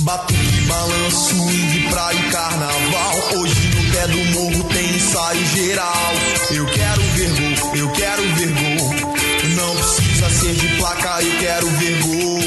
Batuque, 0.00 0.60
balanço, 0.66 1.34
swing, 1.34 1.88
praia 1.90 2.16
e 2.16 2.30
carnaval. 2.30 3.16
Hoje 3.38 3.68
no 3.68 3.92
pé 3.92 4.06
do 4.08 4.24
morro 4.32 4.64
tem 4.64 4.96
ensaio 4.96 5.46
geral. 5.46 6.12
Eu 6.50 6.66
quero 6.66 7.02
ver 7.02 7.28
gol, 7.28 7.76
eu 7.76 7.90
quero 7.92 8.22
ver 8.34 8.48
gol. 8.48 8.94
Não 9.56 9.76
precisa 9.76 10.30
ser 10.30 10.54
de 10.54 10.68
placa, 10.76 11.22
eu 11.22 11.38
quero 11.38 11.66
ver 11.72 12.02
gol. 12.02 12.40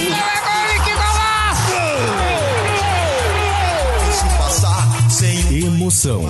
Deixa 4.06 4.26
passar 4.38 5.10
sem 5.12 5.64
Emoção. 5.66 6.22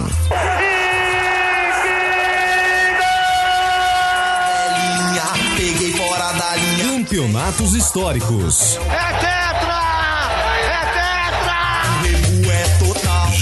linha. 4.74 5.56
Peguei 5.56 5.94
fora 5.94 6.32
da 6.34 6.56
linha. 6.56 6.84
Campeonatos 6.98 7.74
históricos. 7.76 8.78
É 8.90 9.13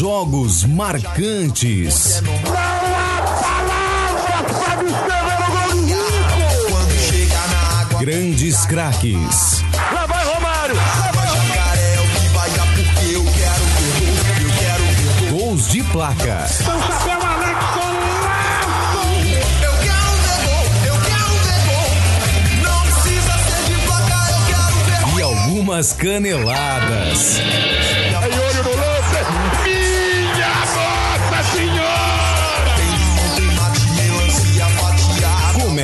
Jogos 0.02 0.64
marcantes. 0.64 2.24
Quando 6.70 6.98
chegar 7.08 7.48
na 7.50 7.82
água, 7.82 8.00
Grandes 8.00 8.66
craques. 8.66 9.64
Lá 9.94 10.08
vai 10.08 10.26
Romário! 10.26 10.76
Lá 10.76 11.12
vai 11.14 11.28
jacaré 11.28 12.00
o 12.00 12.08
que 12.20 12.28
vai 12.30 12.50
dar 12.50 12.66
porque 12.74 13.14
eu 13.14 13.24
quero 13.26 13.64
ver 13.78 13.94
gol. 14.00 14.10
Eu 14.42 14.50
quero 14.58 14.84
ver 14.86 15.30
gol. 15.30 15.40
Gols 15.40 15.68
de 15.68 15.84
placa. 15.84 16.48
São 16.48 16.82
Chapéu 16.82 17.22
Alex 17.22 17.60
Eu 19.62 19.74
quero 19.84 20.14
ver 20.18 20.40
gol. 20.48 20.66
Eu 20.84 20.98
quero 21.06 21.30
ver 21.46 21.62
gol. 21.70 21.94
Não 22.64 22.82
precisa 22.82 23.34
ser 23.38 23.62
de 23.72 23.78
placa, 23.86 24.18
eu 24.32 24.42
quero 24.48 24.78
ver 24.84 24.98
gol. 25.02 25.20
E 25.20 25.22
algumas 25.22 25.94
caneladas. 25.94 27.40
Olho 28.18 28.64
no 28.64 28.72
lance! 28.76 29.01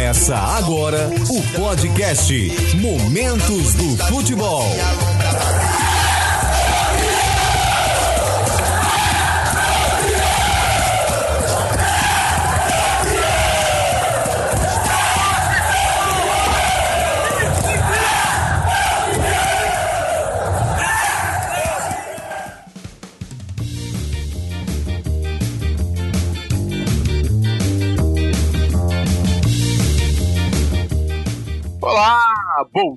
Começa 0.07 0.37
agora 0.37 1.09
o 1.29 1.59
podcast 1.59 2.33
Momentos 2.77 3.73
do 3.73 3.97
Futebol. 4.05 4.63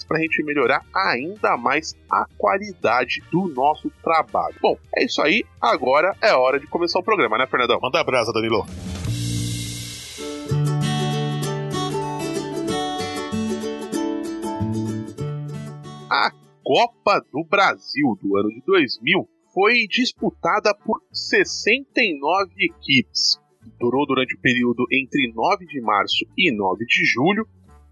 pra 0.07 0.19
gente 0.19 0.43
melhorar 0.43 0.83
ainda 0.93 1.57
mais 1.57 1.95
a 2.09 2.25
qualidade 2.37 3.21
do 3.31 3.47
nosso 3.49 3.89
trabalho. 4.03 4.55
Bom, 4.61 4.77
é 4.95 5.05
isso 5.05 5.21
aí, 5.21 5.43
agora 5.61 6.15
é 6.21 6.33
hora 6.33 6.59
de 6.59 6.67
começar 6.67 6.99
o 6.99 7.03
programa, 7.03 7.37
né, 7.37 7.47
Fernandão? 7.47 7.79
Manda 7.81 7.99
abraço, 7.99 8.31
Danilo. 8.31 8.65
A 16.11 16.31
Copa 16.63 17.23
do 17.31 17.43
Brasil 17.43 18.17
do 18.21 18.37
ano 18.37 18.49
de 18.49 18.61
2000 18.65 19.27
foi 19.53 19.87
disputada 19.87 20.73
por 20.73 21.01
69 21.11 22.51
equipes. 22.59 23.39
Durou 23.79 24.05
durante 24.05 24.35
o 24.35 24.39
período 24.39 24.85
entre 24.91 25.31
9 25.33 25.65
de 25.65 25.81
março 25.81 26.25
e 26.37 26.51
9 26.51 26.85
de 26.85 27.05
julho, 27.05 27.47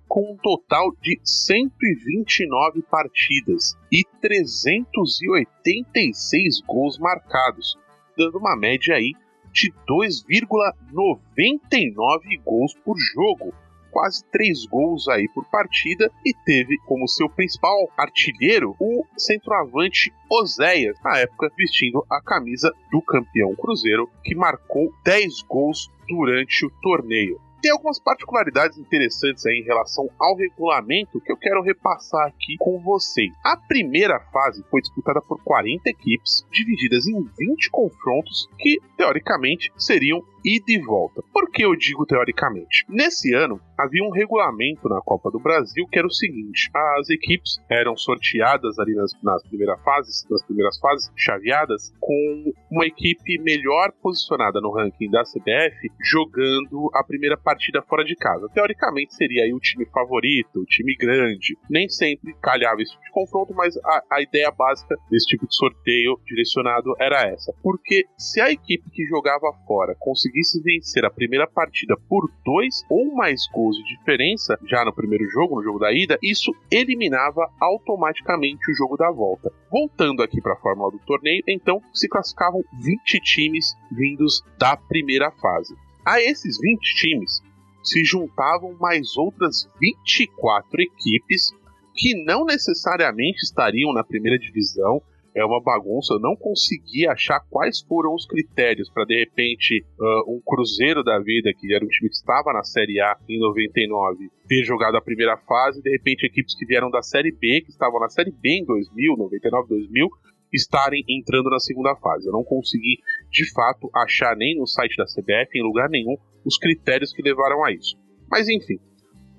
com 0.07 0.31
um 0.31 0.37
total 0.37 0.95
de 1.01 1.19
129 1.23 2.83
partidas 2.83 3.75
e 3.91 4.03
386 4.21 6.61
gols 6.61 6.97
marcados, 6.97 7.77
dando 8.17 8.37
uma 8.37 8.55
média 8.55 8.95
aí 8.95 9.11
de 9.51 9.73
2,99 9.89 12.41
gols 12.43 12.73
por 12.85 12.95
jogo, 13.13 13.53
quase 13.91 14.23
3 14.31 14.65
gols 14.67 15.07
aí 15.07 15.27
por 15.33 15.43
partida 15.45 16.11
e 16.25 16.33
teve 16.45 16.77
como 16.85 17.07
seu 17.07 17.27
principal 17.29 17.89
artilheiro 17.97 18.75
o 18.79 19.03
centroavante 19.17 20.13
Oséias, 20.29 20.97
na 21.03 21.17
época 21.17 21.51
vestindo 21.57 22.05
a 22.09 22.21
camisa 22.21 22.71
do 22.91 23.01
campeão 23.01 23.55
Cruzeiro, 23.55 24.09
que 24.23 24.35
marcou 24.35 24.93
10 25.03 25.41
gols 25.43 25.89
durante 26.07 26.65
o 26.65 26.69
torneio 26.81 27.41
tem 27.61 27.71
algumas 27.71 27.99
particularidades 27.99 28.77
interessantes 28.77 29.45
aí 29.45 29.59
em 29.59 29.63
relação 29.63 30.09
ao 30.19 30.35
regulamento 30.35 31.19
que 31.21 31.31
eu 31.31 31.37
quero 31.37 31.61
repassar 31.61 32.27
aqui 32.27 32.55
com 32.59 32.79
vocês. 32.79 33.31
A 33.43 33.57
primeira 33.57 34.19
fase 34.31 34.63
foi 34.69 34.81
disputada 34.81 35.21
por 35.21 35.41
40 35.43 35.89
equipes, 35.89 36.45
divididas 36.51 37.07
em 37.07 37.23
20 37.37 37.69
confrontos 37.69 38.47
que, 38.57 38.79
teoricamente, 38.95 39.71
seriam 39.77 40.23
e 40.47 40.79
volta. 40.79 41.21
Por 41.33 41.51
que 41.51 41.65
eu 41.65 41.75
digo 41.75 42.05
teoricamente? 42.05 42.85
Nesse 42.87 43.33
ano, 43.33 43.59
havia 43.77 44.03
um 44.03 44.11
regulamento 44.11 44.87
na 44.87 45.01
Copa 45.01 45.29
do 45.29 45.39
Brasil 45.39 45.85
que 45.91 45.99
era 45.99 46.07
o 46.07 46.13
seguinte: 46.13 46.69
as 46.73 47.09
equipes 47.09 47.57
eram 47.69 47.97
sorteadas 47.97 48.79
ali 48.79 48.95
nas, 48.95 49.11
nas 49.21 49.43
primeiras 49.43 49.81
fases, 49.83 50.25
nas 50.29 50.43
primeiras 50.43 50.79
fases, 50.79 51.11
chaveadas, 51.17 51.93
com 51.99 52.53
uma 52.71 52.85
equipe 52.85 53.37
melhor 53.39 53.91
posicionada 54.01 54.61
no 54.61 54.71
ranking 54.71 55.09
da 55.09 55.23
CBF 55.23 55.91
jogando 56.01 56.89
a 56.93 57.03
primeira 57.03 57.37
partida 57.37 57.81
fora 57.81 58.05
de 58.05 58.15
casa. 58.15 58.47
Teoricamente 58.53 59.15
seria 59.15 59.43
aí 59.43 59.53
o 59.53 59.59
time 59.59 59.85
favorito, 59.87 60.61
o 60.61 60.65
time 60.65 60.95
grande. 60.95 61.57
Nem 61.69 61.89
sempre 61.89 62.33
calhava 62.41 62.81
esse 62.81 62.91
tipo 62.91 63.03
de 63.03 63.11
confronto, 63.11 63.53
mas 63.53 63.75
a, 63.77 64.03
a 64.11 64.21
ideia 64.21 64.49
básica 64.51 64.95
desse 65.11 65.25
tipo 65.27 65.45
de 65.45 65.55
sorteio 65.55 66.17
direcionado 66.25 66.95
era 66.99 67.27
essa. 67.27 67.53
Porque 67.61 68.05
se 68.17 68.39
a 68.39 68.49
equipe 68.49 68.89
que 68.91 69.05
jogava 69.07 69.51
fora 69.65 69.95
conseguia 69.99 70.36
conseguisse 70.37 70.61
vencer 70.61 71.05
a 71.05 71.09
primeira 71.09 71.47
partida 71.47 71.97
por 72.07 72.29
dois 72.45 72.83
ou 72.89 73.13
mais 73.15 73.47
gols 73.51 73.75
de 73.77 73.83
diferença, 73.97 74.57
já 74.67 74.85
no 74.85 74.93
primeiro 74.93 75.27
jogo, 75.29 75.55
no 75.55 75.63
jogo 75.63 75.79
da 75.79 75.91
ida, 75.91 76.17
isso 76.21 76.53
eliminava 76.71 77.49
automaticamente 77.59 78.71
o 78.71 78.75
jogo 78.75 78.95
da 78.95 79.11
volta. 79.11 79.51
Voltando 79.71 80.21
aqui 80.21 80.41
para 80.41 80.53
a 80.53 80.59
fórmula 80.59 80.91
do 80.91 80.99
torneio, 80.99 81.43
então 81.47 81.81
se 81.93 82.07
classificavam 82.07 82.63
20 82.81 83.19
times 83.21 83.75
vindos 83.91 84.43
da 84.59 84.77
primeira 84.77 85.31
fase. 85.31 85.75
A 86.05 86.21
esses 86.21 86.59
20 86.59 86.95
times 86.95 87.41
se 87.83 88.03
juntavam 88.03 88.75
mais 88.79 89.17
outras 89.17 89.69
24 89.79 90.81
equipes 90.81 91.51
que 91.95 92.13
não 92.25 92.45
necessariamente 92.45 93.43
estariam 93.43 93.91
na 93.93 94.03
primeira 94.03 94.37
divisão, 94.37 95.01
é 95.37 95.45
uma 95.45 95.61
bagunça. 95.61 96.15
Eu 96.15 96.19
não 96.19 96.35
consegui 96.35 97.07
achar 97.07 97.39
quais 97.49 97.79
foram 97.81 98.13
os 98.13 98.25
critérios 98.25 98.89
para 98.89 99.05
de 99.05 99.19
repente 99.19 99.85
uh, 99.99 100.35
um 100.35 100.41
Cruzeiro 100.43 101.03
da 101.03 101.19
vida, 101.19 101.53
que 101.55 101.71
era 101.73 101.85
um 101.85 101.87
time 101.87 102.09
que 102.09 102.15
estava 102.15 102.51
na 102.51 102.63
Série 102.63 102.99
A 102.99 103.15
em 103.29 103.39
99, 103.39 104.29
ter 104.47 104.63
jogado 104.63 104.97
a 104.97 105.01
primeira 105.01 105.37
fase, 105.37 105.81
de 105.81 105.91
repente 105.91 106.25
equipes 106.25 106.57
que 106.57 106.65
vieram 106.65 106.89
da 106.89 107.03
Série 107.03 107.31
B, 107.31 107.61
que 107.61 107.69
estavam 107.69 107.99
na 107.99 108.09
Série 108.09 108.31
B 108.31 108.61
em 108.61 108.65
2000, 108.65 109.15
99, 109.15 109.69
2000, 109.69 110.09
estarem 110.51 111.03
entrando 111.07 111.51
na 111.51 111.59
segunda 111.59 111.95
fase. 111.97 112.27
Eu 112.27 112.33
não 112.33 112.43
consegui, 112.43 112.97
de 113.29 113.51
fato, 113.51 113.91
achar 113.93 114.35
nem 114.35 114.57
no 114.57 114.65
site 114.65 114.95
da 114.97 115.05
CBF, 115.05 115.55
em 115.55 115.63
lugar 115.63 115.87
nenhum, 115.87 116.17
os 116.43 116.57
critérios 116.57 117.13
que 117.13 117.21
levaram 117.21 117.63
a 117.63 117.71
isso. 117.71 117.95
Mas 118.27 118.49
enfim, 118.49 118.79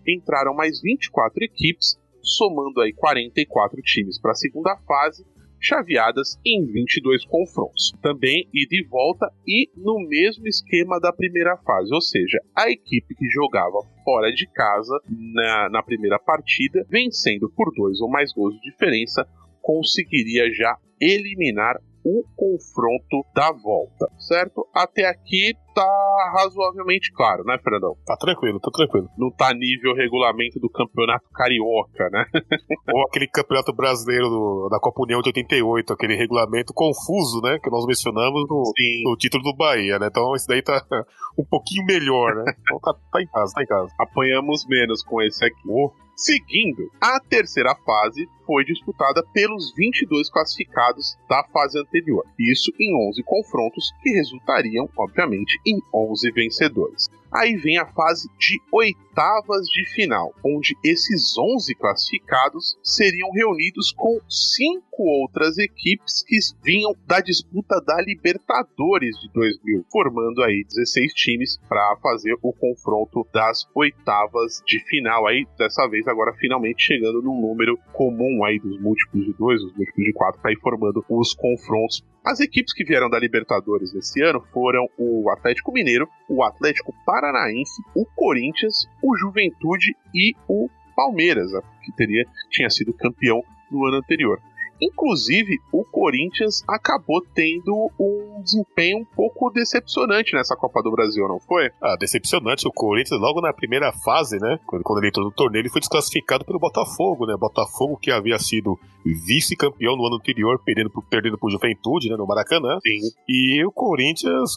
entraram 0.06 0.54
mais 0.54 0.80
24 0.80 1.42
equipes, 1.42 1.98
somando 2.22 2.80
aí 2.82 2.92
44 2.92 3.80
times 3.82 4.20
para 4.20 4.32
a 4.32 4.34
segunda 4.34 4.76
fase 4.86 5.24
chaveadas 5.60 6.38
em 6.44 6.64
22 6.66 7.24
confrontos. 7.26 7.92
Também 8.02 8.48
ida 8.52 8.74
e 8.74 8.84
volta 8.84 9.30
e 9.46 9.70
no 9.76 10.00
mesmo 10.08 10.46
esquema 10.46 10.98
da 11.00 11.12
primeira 11.12 11.56
fase, 11.58 11.92
ou 11.92 12.00
seja, 12.00 12.38
a 12.56 12.70
equipe 12.70 13.14
que 13.14 13.28
jogava 13.28 13.78
fora 14.04 14.32
de 14.32 14.46
casa 14.52 14.98
na, 15.08 15.68
na 15.70 15.82
primeira 15.82 16.18
partida, 16.18 16.86
vencendo 16.88 17.50
por 17.50 17.72
dois 17.74 18.00
ou 18.00 18.08
mais 18.08 18.32
gols 18.32 18.54
de 18.54 18.70
diferença, 18.70 19.26
conseguiria 19.60 20.52
já 20.52 20.76
eliminar 21.00 21.76
o 22.08 22.24
confronto 22.34 23.22
da 23.34 23.52
volta, 23.52 24.08
certo? 24.18 24.66
Até 24.74 25.06
aqui 25.06 25.54
tá 25.74 26.32
razoavelmente 26.34 27.12
claro, 27.12 27.44
né, 27.44 27.58
Fernandão? 27.62 27.94
Tá 28.06 28.16
tranquilo, 28.16 28.58
tá 28.58 28.70
tranquilo. 28.72 29.08
Não 29.18 29.30
tá 29.30 29.52
nível 29.52 29.94
regulamento 29.94 30.58
do 30.58 30.70
campeonato 30.70 31.28
carioca, 31.32 32.08
né? 32.10 32.24
Ou 32.92 33.02
aquele 33.06 33.28
campeonato 33.28 33.72
brasileiro 33.74 34.28
do, 34.28 34.68
da 34.70 34.80
Copa 34.80 35.02
União 35.02 35.20
de 35.20 35.28
88, 35.28 35.92
aquele 35.92 36.16
regulamento 36.16 36.72
confuso, 36.72 37.40
né, 37.42 37.58
que 37.62 37.70
nós 37.70 37.84
mencionamos 37.86 38.48
no, 38.48 38.72
no 39.04 39.16
título 39.16 39.44
do 39.44 39.56
Bahia, 39.56 39.98
né? 39.98 40.08
Então 40.10 40.34
esse 40.34 40.48
daí 40.48 40.62
tá 40.62 40.82
um 41.38 41.44
pouquinho 41.44 41.84
melhor, 41.84 42.34
né? 42.36 42.44
Então 42.62 42.80
tá, 42.80 42.94
tá 43.12 43.22
em 43.22 43.26
casa, 43.26 43.52
tá 43.54 43.62
em 43.62 43.66
casa. 43.66 43.92
Apanhamos 44.00 44.66
menos 44.66 45.04
com 45.04 45.20
esse 45.22 45.44
aqui. 45.44 45.68
Oh. 45.68 45.92
Seguindo, 46.16 46.90
a 47.00 47.20
terceira 47.20 47.76
fase 47.76 48.26
foi 48.48 48.64
disputada 48.64 49.22
pelos 49.34 49.74
22 49.74 50.30
classificados 50.30 51.18
da 51.28 51.44
fase 51.52 51.78
anterior. 51.78 52.24
Isso 52.40 52.72
em 52.80 52.96
11 53.10 53.22
confrontos 53.24 53.92
que 54.02 54.08
resultariam, 54.08 54.88
obviamente, 54.96 55.60
em 55.66 55.78
11 55.92 56.32
vencedores. 56.32 57.10
Aí 57.30 57.56
vem 57.56 57.76
a 57.76 57.84
fase 57.84 58.26
de 58.38 58.58
oitavas 58.72 59.66
de 59.66 59.84
final, 59.92 60.32
onde 60.42 60.74
esses 60.82 61.36
11 61.36 61.74
classificados 61.74 62.78
seriam 62.82 63.30
reunidos 63.32 63.92
com 63.92 64.18
cinco 64.28 65.02
outras 65.02 65.58
equipes 65.58 66.24
que 66.26 66.38
vinham 66.62 66.94
da 67.06 67.20
disputa 67.20 67.80
da 67.84 68.00
Libertadores 68.00 69.18
de 69.20 69.28
2000, 69.32 69.84
formando 69.92 70.42
aí 70.42 70.64
16 70.64 71.12
times 71.12 71.58
para 71.68 71.96
fazer 72.02 72.34
o 72.42 72.52
confronto 72.52 73.26
das 73.32 73.68
oitavas 73.74 74.62
de 74.66 74.80
final. 74.88 75.26
Aí 75.26 75.46
dessa 75.58 75.86
vez 75.86 76.08
agora 76.08 76.32
finalmente 76.34 76.82
chegando 76.82 77.20
num 77.20 77.40
número 77.40 77.78
comum 77.92 78.37
aí 78.44 78.58
dos 78.58 78.80
múltiplos 78.80 79.24
de 79.26 79.32
dois, 79.32 79.62
os 79.62 79.74
múltiplos 79.76 80.06
de 80.06 80.12
quatro, 80.12 80.40
para 80.40 80.54
formando 80.60 81.04
os 81.08 81.34
confrontos 81.34 82.02
as 82.28 82.40
equipes 82.40 82.74
que 82.74 82.84
vieram 82.84 83.08
da 83.08 83.18
Libertadores 83.18 83.94
esse 83.94 84.22
ano 84.22 84.44
foram 84.52 84.86
o 84.98 85.30
Atlético 85.30 85.72
Mineiro, 85.72 86.06
o 86.28 86.42
Atlético 86.42 86.92
Paranaense, 87.06 87.82
o 87.94 88.04
Corinthians, 88.04 88.86
o 89.02 89.16
Juventude 89.16 89.96
e 90.14 90.34
o 90.46 90.68
Palmeiras, 90.94 91.50
que 91.82 91.90
teria, 91.92 92.26
tinha 92.50 92.68
sido 92.68 92.92
campeão 92.92 93.42
no 93.70 93.86
ano 93.86 93.96
anterior. 93.96 94.38
Inclusive, 94.80 95.58
o 95.72 95.84
Corinthians 95.84 96.62
acabou 96.68 97.20
tendo 97.34 97.90
um 97.98 98.42
desempenho 98.42 98.98
um 98.98 99.04
pouco 99.04 99.50
decepcionante 99.50 100.34
nessa 100.34 100.56
Copa 100.56 100.82
do 100.82 100.90
Brasil, 100.90 101.26
não 101.28 101.40
foi? 101.40 101.70
Ah, 101.82 101.96
decepcionante. 101.98 102.66
O 102.66 102.72
Corinthians, 102.72 103.20
logo 103.20 103.40
na 103.40 103.52
primeira 103.52 103.92
fase, 103.92 104.38
né? 104.38 104.58
Quando, 104.66 104.98
ele 104.98 105.08
entrou 105.08 105.26
no 105.26 105.32
torneio, 105.32 105.62
ele 105.62 105.70
foi 105.70 105.80
desclassificado 105.80 106.44
pelo 106.44 106.58
Botafogo, 106.58 107.26
né? 107.26 107.34
Botafogo 107.38 107.98
que 108.00 108.10
havia 108.10 108.38
sido 108.38 108.78
vice-campeão 109.04 109.96
no 109.96 110.06
ano 110.06 110.16
anterior, 110.16 110.60
perdendo 110.64 110.90
pro, 110.90 111.02
perdendo 111.02 111.38
pro 111.38 111.50
Juventude, 111.50 112.08
né? 112.08 112.16
No 112.16 112.26
Maracanã. 112.26 112.78
Sim. 112.80 113.10
E 113.28 113.64
o 113.64 113.72
Corinthians, 113.72 114.56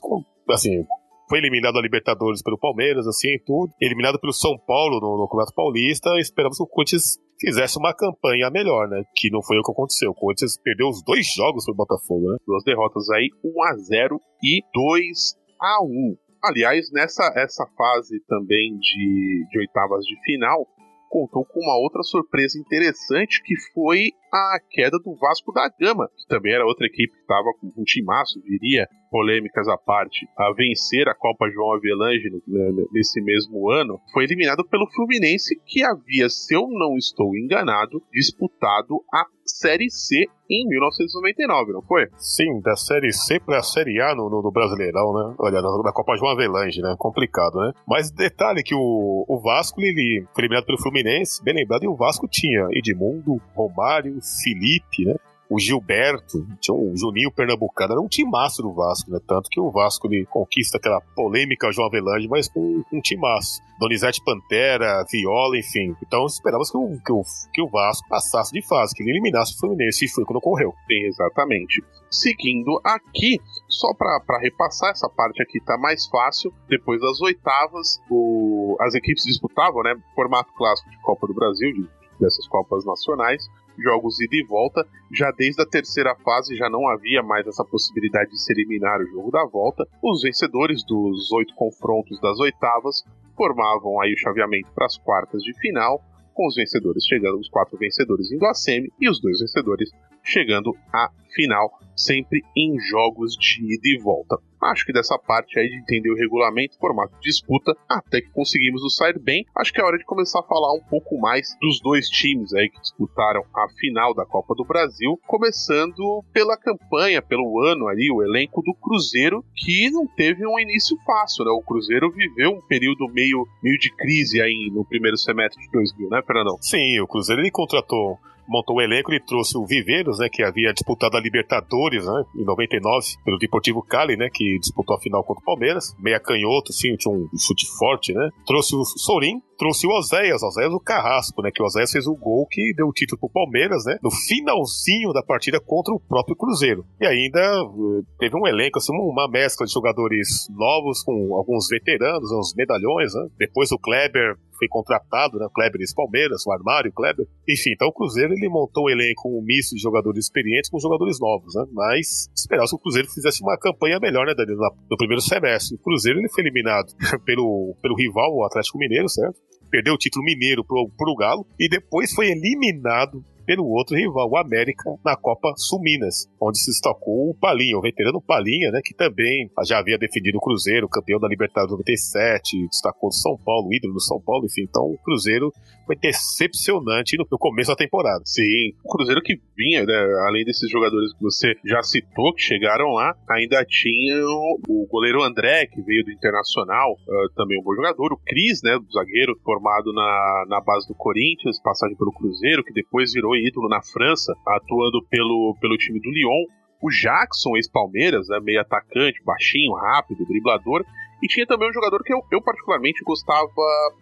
assim, 0.49 0.85
foi 1.27 1.39
eliminado 1.39 1.75
da 1.75 1.81
Libertadores 1.81 2.43
pelo 2.43 2.57
Palmeiras, 2.57 3.07
assim, 3.07 3.37
tudo. 3.45 3.71
Eliminado 3.81 4.19
pelo 4.19 4.33
São 4.33 4.57
Paulo 4.57 4.99
no, 4.99 5.17
no 5.17 5.27
Campeonato 5.27 5.53
Paulista. 5.55 6.09
Esperamos 6.19 6.57
que 6.57 6.63
o 6.63 6.67
Corinthians 6.67 7.17
fizesse 7.41 7.77
uma 7.79 7.93
campanha 7.93 8.49
melhor, 8.51 8.87
né? 8.87 9.03
Que 9.15 9.31
não 9.31 9.41
foi 9.41 9.57
o 9.57 9.63
que 9.63 9.71
aconteceu. 9.71 10.11
O 10.11 10.15
Corinthians 10.15 10.57
perdeu 10.63 10.87
os 10.87 11.03
dois 11.03 11.25
jogos 11.35 11.65
pro 11.65 11.73
Botafogo, 11.73 12.31
né? 12.31 12.37
Duas 12.45 12.63
derrotas 12.63 13.09
aí, 13.09 13.29
1 13.43 13.63
a 13.63 13.75
0 13.77 14.21
e 14.43 14.61
2 14.71 15.17
a 15.59 15.83
1. 15.83 16.15
Aliás, 16.43 16.91
nessa 16.91 17.23
essa 17.35 17.65
fase 17.75 18.19
também 18.27 18.77
de, 18.77 19.45
de 19.49 19.59
oitavas 19.59 20.05
de 20.05 20.15
final, 20.23 20.65
contou 21.09 21.43
com 21.45 21.59
uma 21.59 21.77
outra 21.77 22.03
surpresa 22.03 22.57
interessante 22.57 23.41
que 23.43 23.55
foi 23.73 24.11
a 24.31 24.59
queda 24.69 24.97
do 25.03 25.15
Vasco 25.15 25.51
da 25.51 25.69
Gama, 25.79 26.07
que 26.15 26.27
também 26.27 26.53
era 26.53 26.65
outra 26.65 26.87
equipe 26.87 27.13
que 27.13 27.21
estava 27.21 27.51
com 27.59 27.67
um 27.77 27.83
timaço, 27.83 28.41
diria, 28.41 28.87
polêmicas 29.11 29.67
à 29.67 29.77
parte, 29.77 30.25
a 30.37 30.53
vencer 30.53 31.07
a 31.09 31.13
Copa 31.13 31.49
João 31.49 31.73
Avelange 31.73 32.29
né, 32.47 32.85
nesse 32.91 33.21
mesmo 33.21 33.69
ano, 33.69 33.99
foi 34.13 34.23
eliminado 34.23 34.65
pelo 34.65 34.89
Fluminense, 34.91 35.59
que 35.65 35.83
havia, 35.83 36.29
se 36.29 36.55
eu 36.55 36.67
não 36.69 36.95
estou 36.95 37.35
enganado, 37.35 38.01
disputado 38.11 39.03
a 39.13 39.25
Série 39.45 39.89
C 39.89 40.25
em 40.49 40.67
1999, 40.67 41.73
não 41.73 41.81
foi? 41.81 42.07
Sim, 42.17 42.59
da 42.61 42.75
Série 42.75 43.11
C 43.11 43.39
pra 43.39 43.63
Série 43.63 44.01
A 44.01 44.13
no, 44.15 44.29
no, 44.29 44.41
no 44.41 44.51
Brasileirão, 44.51 45.13
né? 45.13 45.35
Olha, 45.39 45.61
na, 45.61 45.83
na 45.83 45.93
Copa 45.93 46.15
João 46.17 46.31
Avelange, 46.31 46.81
né? 46.81 46.93
Complicado, 46.97 47.55
né? 47.59 47.71
Mas 47.87 48.11
detalhe 48.11 48.61
que 48.63 48.75
o, 48.75 49.25
o 49.27 49.39
Vasco, 49.41 49.81
ele 49.81 50.25
foi 50.33 50.43
eliminado 50.43 50.65
pelo 50.65 50.81
Fluminense, 50.81 51.43
bem 51.43 51.55
lembrado, 51.55 51.83
e 51.83 51.87
o 51.87 51.95
Vasco 51.95 52.27
tinha 52.29 52.67
Edmundo, 52.71 53.41
Romário, 53.55 54.20
Felipe, 54.21 55.05
né? 55.05 55.15
O 55.49 55.59
Gilberto, 55.59 56.47
tinha 56.61 56.73
o 56.73 56.95
Juninho 56.95 57.29
Pernambucano, 57.29 57.91
era 57.91 58.01
um 58.01 58.07
timaço 58.07 58.61
do 58.61 58.73
Vasco, 58.73 59.11
né? 59.11 59.19
Tanto 59.27 59.49
que 59.49 59.59
o 59.59 59.69
Vasco 59.69 60.07
ele 60.07 60.25
conquista 60.25 60.77
aquela 60.77 61.01
polêmica 61.13 61.69
João 61.73 61.89
Avelange, 61.89 62.25
mas 62.29 62.47
com 62.47 62.81
um 62.89 63.01
timaço. 63.01 63.59
Donizete 63.77 64.23
Pantera, 64.23 65.03
Viola, 65.11 65.57
enfim. 65.57 65.93
Então 66.01 66.25
esperávamos 66.25 66.71
que 66.71 66.77
o, 66.77 66.97
que, 67.05 67.11
o, 67.11 67.21
que 67.53 67.61
o 67.61 67.67
Vasco 67.67 68.07
passasse 68.07 68.53
de 68.53 68.65
fase, 68.65 68.95
que 68.95 69.03
ele 69.03 69.11
eliminasse 69.11 69.53
o 69.53 69.59
Fluminense, 69.59 70.05
e 70.05 70.07
foi 70.07 70.23
quando 70.23 70.37
ocorreu. 70.37 70.73
Exatamente. 70.89 71.83
Seguindo 72.09 72.79
aqui, 72.81 73.37
só 73.67 73.93
para 73.93 74.39
repassar, 74.39 74.91
essa 74.91 75.09
parte 75.09 75.41
aqui 75.43 75.59
tá 75.65 75.77
mais 75.77 76.07
fácil. 76.07 76.53
Depois 76.69 77.01
das 77.01 77.19
oitavas, 77.19 77.99
o, 78.09 78.77
as 78.79 78.95
equipes 78.95 79.25
disputavam, 79.25 79.83
né? 79.83 79.95
Formato 80.15 80.53
clássico 80.53 80.89
de 80.89 80.97
Copa 81.01 81.27
do 81.27 81.33
Brasil, 81.33 81.73
de, 81.73 81.89
dessas 82.21 82.47
Copas 82.47 82.85
Nacionais, 82.85 83.43
jogos 83.77 84.19
ida 84.19 84.35
e 84.35 84.45
volta. 84.45 84.85
Já 85.11 85.31
desde 85.31 85.61
a 85.61 85.65
terceira 85.65 86.15
fase 86.15 86.55
já 86.55 86.69
não 86.69 86.87
havia 86.87 87.21
mais 87.21 87.45
essa 87.47 87.63
possibilidade 87.63 88.31
de 88.31 88.41
se 88.41 88.53
eliminar 88.53 88.99
o 89.01 89.07
jogo 89.07 89.31
da 89.31 89.45
volta. 89.45 89.87
Os 90.03 90.21
vencedores 90.21 90.83
dos 90.85 91.31
oito 91.31 91.53
confrontos 91.55 92.19
das 92.19 92.39
oitavas 92.39 93.03
formavam 93.35 93.99
aí 94.01 94.13
o 94.13 94.17
chaveamento 94.17 94.71
para 94.73 94.85
as 94.85 94.97
quartas 94.97 95.41
de 95.41 95.53
final, 95.59 96.01
com 96.33 96.47
os 96.47 96.55
vencedores 96.55 97.05
chegando, 97.05 97.39
os 97.39 97.49
quatro 97.49 97.77
vencedores 97.77 98.31
indo 98.31 98.45
à 98.45 98.53
semi 98.53 98.91
e 98.99 99.09
os 99.09 99.19
dois 99.21 99.39
vencedores 99.39 99.89
chegando 100.23 100.75
à 100.93 101.09
final, 101.33 101.71
sempre 101.95 102.41
em 102.55 102.79
jogos 102.79 103.35
de 103.35 103.63
ida 103.73 103.87
e 103.87 103.99
volta. 104.01 104.37
Acho 104.61 104.85
que 104.85 104.93
dessa 104.93 105.17
parte 105.17 105.57
aí 105.57 105.67
de 105.67 105.77
entender 105.77 106.11
o 106.11 106.15
regulamento, 106.15 106.77
formato 106.77 107.15
de 107.15 107.21
disputa, 107.21 107.75
até 107.89 108.21
que 108.21 108.29
conseguimos 108.29 108.83
nos 108.83 108.95
sair 108.95 109.17
bem. 109.17 109.43
Acho 109.55 109.73
que 109.73 109.81
é 109.81 109.83
hora 109.83 109.97
de 109.97 110.05
começar 110.05 110.39
a 110.39 110.43
falar 110.43 110.71
um 110.73 110.83
pouco 110.83 111.19
mais 111.19 111.57
dos 111.59 111.81
dois 111.81 112.07
times 112.07 112.53
aí 112.53 112.69
que 112.69 112.79
disputaram 112.79 113.43
a 113.55 113.67
final 113.79 114.13
da 114.13 114.23
Copa 114.23 114.53
do 114.53 114.63
Brasil, 114.63 115.19
começando 115.25 116.23
pela 116.31 116.55
campanha, 116.55 117.23
pelo 117.23 117.59
ano 117.65 117.87
ali, 117.87 118.11
o 118.11 118.21
elenco 118.21 118.61
do 118.61 118.75
Cruzeiro, 118.75 119.43
que 119.55 119.89
não 119.89 120.05
teve 120.05 120.45
um 120.45 120.59
início 120.59 120.95
fácil, 121.05 121.43
né? 121.43 121.51
O 121.51 121.63
Cruzeiro 121.63 122.11
viveu 122.11 122.51
um 122.51 122.61
período 122.61 123.07
meio, 123.11 123.47
meio 123.63 123.79
de 123.79 123.91
crise 123.95 124.39
aí 124.41 124.69
no 124.71 124.85
primeiro 124.85 125.17
semestre 125.17 125.59
de 125.59 125.71
2000, 125.71 126.09
né, 126.09 126.21
Fernandão? 126.25 126.57
Sim, 126.61 126.99
o 126.99 127.07
Cruzeiro 127.07 127.41
ele 127.41 127.49
contratou 127.49 128.19
montou 128.47 128.77
o 128.77 128.81
elenco 128.81 129.13
e 129.13 129.19
trouxe 129.19 129.57
o 129.57 129.65
Viveiros, 129.65 130.19
né, 130.19 130.29
que 130.29 130.43
havia 130.43 130.73
disputado 130.73 131.17
a 131.17 131.21
Libertadores, 131.21 132.05
né, 132.05 132.23
em 132.35 132.43
99, 132.43 133.05
pelo 133.23 133.37
Deportivo 133.37 133.81
Cali, 133.81 134.15
né, 134.15 134.29
que 134.31 134.57
disputou 134.59 134.95
a 134.95 134.99
final 134.99 135.23
contra 135.23 135.41
o 135.41 135.45
Palmeiras, 135.45 135.95
meia 135.99 136.19
canhoto, 136.19 136.73
sim, 136.73 136.95
tinha 136.95 137.13
um 137.13 137.27
chute 137.37 137.65
forte, 137.77 138.13
né, 138.13 138.29
trouxe 138.45 138.75
o 138.75 138.83
Sorin, 138.83 139.41
trouxe 139.61 139.85
o 139.85 139.91
Oséias, 139.91 140.41
Oséias 140.41 140.73
o 140.73 140.79
Carrasco, 140.79 141.39
né, 141.43 141.51
que 141.53 141.61
o 141.61 141.65
Oséias 141.67 141.91
fez 141.91 142.07
o 142.07 142.15
gol 142.15 142.47
que 142.47 142.73
deu 142.75 142.87
o 142.87 142.91
título 142.91 143.19
pro 143.19 143.29
Palmeiras, 143.29 143.85
né, 143.85 143.99
no 144.01 144.09
finalzinho 144.09 145.13
da 145.13 145.21
partida 145.21 145.59
contra 145.59 145.93
o 145.93 145.99
próprio 145.99 146.35
Cruzeiro. 146.35 146.83
E 146.99 147.05
ainda 147.05 147.39
eh, 147.39 148.01
teve 148.17 148.35
um 148.35 148.47
elenco, 148.47 148.79
assim, 148.79 148.91
uma 148.91 149.29
mescla 149.29 149.67
de 149.67 149.71
jogadores 149.71 150.47
novos 150.49 151.03
com 151.03 151.35
alguns 151.35 151.67
veteranos, 151.69 152.31
uns 152.31 152.55
medalhões, 152.55 153.13
né, 153.13 153.27
depois 153.37 153.71
o 153.71 153.77
Kleber 153.77 154.35
foi 154.57 154.67
contratado, 154.67 155.39
né? 155.39 155.47
Kleber 155.51 155.81
e 155.81 155.95
Palmeiras, 155.95 156.45
o 156.45 156.51
armário, 156.51 156.93
Kleber. 156.93 157.25
Enfim, 157.49 157.71
então 157.73 157.87
o 157.87 157.93
Cruzeiro 157.93 158.31
ele 158.31 158.47
montou 158.47 158.85
um 158.85 158.89
elenco 158.91 159.27
um 159.27 159.41
misto 159.43 159.75
de 159.75 159.81
jogadores 159.81 160.25
experientes 160.25 160.69
com 160.69 160.77
jogadores 160.79 161.19
novos, 161.19 161.55
né? 161.55 161.65
Mas 161.71 162.29
esperava 162.35 162.67
que 162.67 162.75
o 162.75 162.77
Cruzeiro 162.77 163.09
fizesse 163.09 163.41
uma 163.41 163.57
campanha 163.57 163.99
melhor, 163.99 164.27
né, 164.27 164.35
Danilo, 164.35 164.61
no 164.87 164.97
primeiro 164.97 165.21
semestre. 165.21 165.75
O 165.75 165.79
Cruzeiro 165.79 166.19
ele 166.19 166.29
foi 166.29 166.43
eliminado 166.43 166.93
pelo, 167.25 167.75
pelo 167.81 167.95
rival, 167.95 168.35
o 168.35 168.45
Atlético 168.45 168.77
Mineiro, 168.77 169.09
certo? 169.09 169.35
Perdeu 169.71 169.93
o 169.93 169.97
título 169.97 170.25
mineiro 170.25 170.63
pro, 170.63 170.89
pro 170.97 171.15
Galo 171.15 171.47
e 171.57 171.69
depois 171.69 172.13
foi 172.13 172.27
eliminado 172.27 173.23
pelo 173.45 173.67
outro 173.67 173.95
rival, 173.95 174.29
o 174.29 174.37
América, 174.37 174.95
na 175.03 175.15
Copa 175.15 175.53
Sul-Minas, 175.57 176.29
onde 176.39 176.59
se 176.59 176.71
destacou 176.71 177.29
o 177.29 177.35
Palinha, 177.35 177.77
o 177.77 177.81
veterano 177.81 178.21
Palinha, 178.21 178.71
né, 178.71 178.81
que 178.83 178.93
também 178.93 179.49
já 179.65 179.79
havia 179.79 179.97
defendido 179.97 180.37
o 180.37 180.41
Cruzeiro, 180.41 180.87
campeão 180.87 181.19
da 181.19 181.27
Libertadores 181.27 181.71
97, 181.71 182.67
destacou 182.67 183.09
o 183.09 183.11
São 183.11 183.37
Paulo, 183.37 183.73
ídolo 183.73 183.95
do 183.95 184.01
São 184.01 184.21
Paulo, 184.21 184.45
enfim, 184.45 184.61
então 184.61 184.83
o 184.83 184.97
Cruzeiro 185.03 185.51
foi 185.91 185.95
decepcionante 185.97 187.17
no, 187.17 187.25
começo 187.37 187.69
da 187.69 187.75
temporada. 187.75 188.21
Sim, 188.25 188.71
o 188.83 188.89
Cruzeiro 188.89 189.21
que 189.21 189.35
vinha, 189.57 189.83
né, 189.83 189.93
além 190.27 190.45
desses 190.45 190.69
jogadores 190.69 191.13
que 191.13 191.21
você 191.21 191.53
já 191.65 191.83
citou, 191.83 192.33
que 192.33 192.41
chegaram 192.41 192.91
lá, 192.93 193.13
ainda 193.29 193.63
tinha 193.65 194.23
o 194.25 194.87
goleiro 194.89 195.21
André, 195.21 195.65
que 195.65 195.81
veio 195.81 196.05
do 196.05 196.11
Internacional, 196.11 196.93
uh, 196.93 197.33
também 197.35 197.59
um 197.59 197.63
bom 197.63 197.75
jogador, 197.75 198.13
o 198.13 198.17
Cris, 198.25 198.61
né, 198.63 198.77
do 198.79 198.91
zagueiro, 198.91 199.37
formado 199.43 199.91
na, 199.93 200.45
na 200.47 200.61
base 200.61 200.87
do 200.87 200.95
Corinthians, 200.95 201.61
passagem 201.61 201.97
pelo 201.97 202.13
Cruzeiro, 202.13 202.63
que 202.63 202.73
depois 202.73 203.11
virou 203.13 203.35
ídolo 203.35 203.67
na 203.67 203.81
França, 203.81 204.33
atuando 204.47 205.05
pelo, 205.09 205.57
pelo 205.59 205.77
time 205.77 205.99
do 205.99 206.09
Lyon. 206.09 206.45
O 206.81 206.89
Jackson, 206.89 207.57
ex-Palmeiras, 207.57 208.27
né, 208.29 208.39
meio 208.41 208.61
atacante, 208.61 209.21
baixinho, 209.23 209.73
rápido, 209.73 210.25
driblador. 210.25 210.83
E 211.21 211.27
tinha 211.27 211.45
também 211.45 211.69
um 211.69 211.73
jogador 211.73 212.03
que 212.03 212.13
eu, 212.13 212.21
eu 212.31 212.41
particularmente 212.41 213.03
gostava 213.03 213.47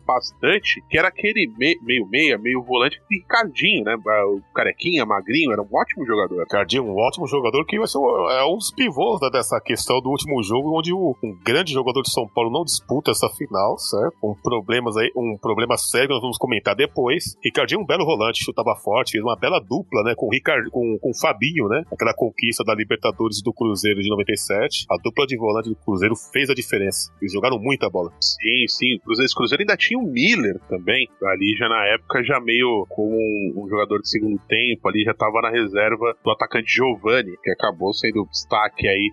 bastante, 0.06 0.82
que 0.90 0.98
era 0.98 1.10
aquele 1.10 1.48
me, 1.58 1.78
meio 1.82 2.08
meia, 2.08 2.38
meio 2.38 2.64
volante, 2.64 3.02
Ricardinho, 3.10 3.84
né? 3.84 3.96
O 3.96 4.42
carequinha, 4.54 5.06
magrinho, 5.06 5.52
era 5.52 5.62
um 5.62 5.68
ótimo 5.72 6.06
jogador. 6.06 6.40
Ricardinho, 6.44 6.86
um 6.86 6.96
ótimo 6.96 7.28
jogador 7.28 7.66
que 7.66 7.78
vai 7.78 7.88
ser 7.88 7.98
um, 7.98 8.30
é 8.30 8.46
um 8.46 8.56
dos 8.56 8.72
pivôs 8.72 9.20
né, 9.22 9.30
dessa 9.32 9.60
questão 9.60 10.02
do 10.02 10.10
último 10.10 10.42
jogo, 10.44 10.78
onde 10.78 10.94
o, 10.94 11.16
um 11.24 11.38
grande 11.44 11.74
jogador 11.74 12.02
de 12.02 12.12
São 12.12 12.28
Paulo 12.28 12.50
não 12.50 12.64
disputa 12.64 13.12
essa 13.12 13.30
final, 13.30 13.78
certo? 13.78 14.18
Com 14.20 14.34
problemas 14.36 14.96
aí, 14.96 15.12
um 15.16 15.38
problema 15.38 15.78
sério, 15.78 16.10
nós 16.10 16.22
vamos 16.22 16.38
comentar 16.38 16.76
depois. 16.76 17.38
Ricardinho, 17.44 17.82
um 17.82 17.86
belo 17.86 18.06
volante, 18.06 18.44
chutava 18.44 18.76
forte, 18.76 19.12
fez 19.12 19.24
uma 19.24 19.36
bela 19.36 19.60
dupla, 19.60 20.04
né? 20.04 20.14
Com 20.16 20.28
o 20.28 20.30
Ricard, 20.30 20.70
com, 20.70 20.98
com 21.00 21.10
o 21.10 21.20
Fabinho, 21.20 21.68
né? 21.68 21.84
Aquela 21.92 22.14
conquista 22.14 22.64
da 22.64 22.74
Libertadores 22.74 23.42
do 23.42 23.54
Cruzeiro 23.54 24.02
de 24.02 24.10
97. 24.10 24.86
A 24.90 24.96
dupla 25.02 25.26
de 25.26 25.38
volante 25.38 25.70
do 25.70 25.76
Cruzeiro 25.76 26.16
fez 26.16 26.50
a 26.50 26.54
diferença. 26.54 27.09
Eles 27.22 27.34
jogaram 27.34 27.60
muita 27.60 27.90
bola. 27.90 28.12
Sim, 28.22 28.66
sim. 28.68 29.00
Cruzeiro, 29.04 29.32
Cruzeiro 29.36 29.62
ainda 29.62 29.76
tinha 29.76 30.00
o 30.00 30.04
Miller 30.04 30.60
também. 30.70 31.10
Ali 31.24 31.56
já 31.58 31.68
na 31.68 31.86
época, 31.88 32.24
já 32.24 32.40
meio 32.40 32.86
como 32.90 33.16
um, 33.16 33.54
um, 33.58 33.70
jogador 33.70 34.02
de 34.02 34.10
segundo 34.10 34.40
tempo, 34.48 34.88
ali 34.88 35.04
já 35.04 35.14
tava 35.14 35.42
na 35.42 35.50
reserva 35.50 36.16
do 36.24 36.32
atacante 36.32 36.74
Giovanni, 36.74 37.36
que 37.44 37.52
acabou 37.52 37.94
sendo 37.94 38.26
destaque 38.26 38.88
aí 38.88 39.12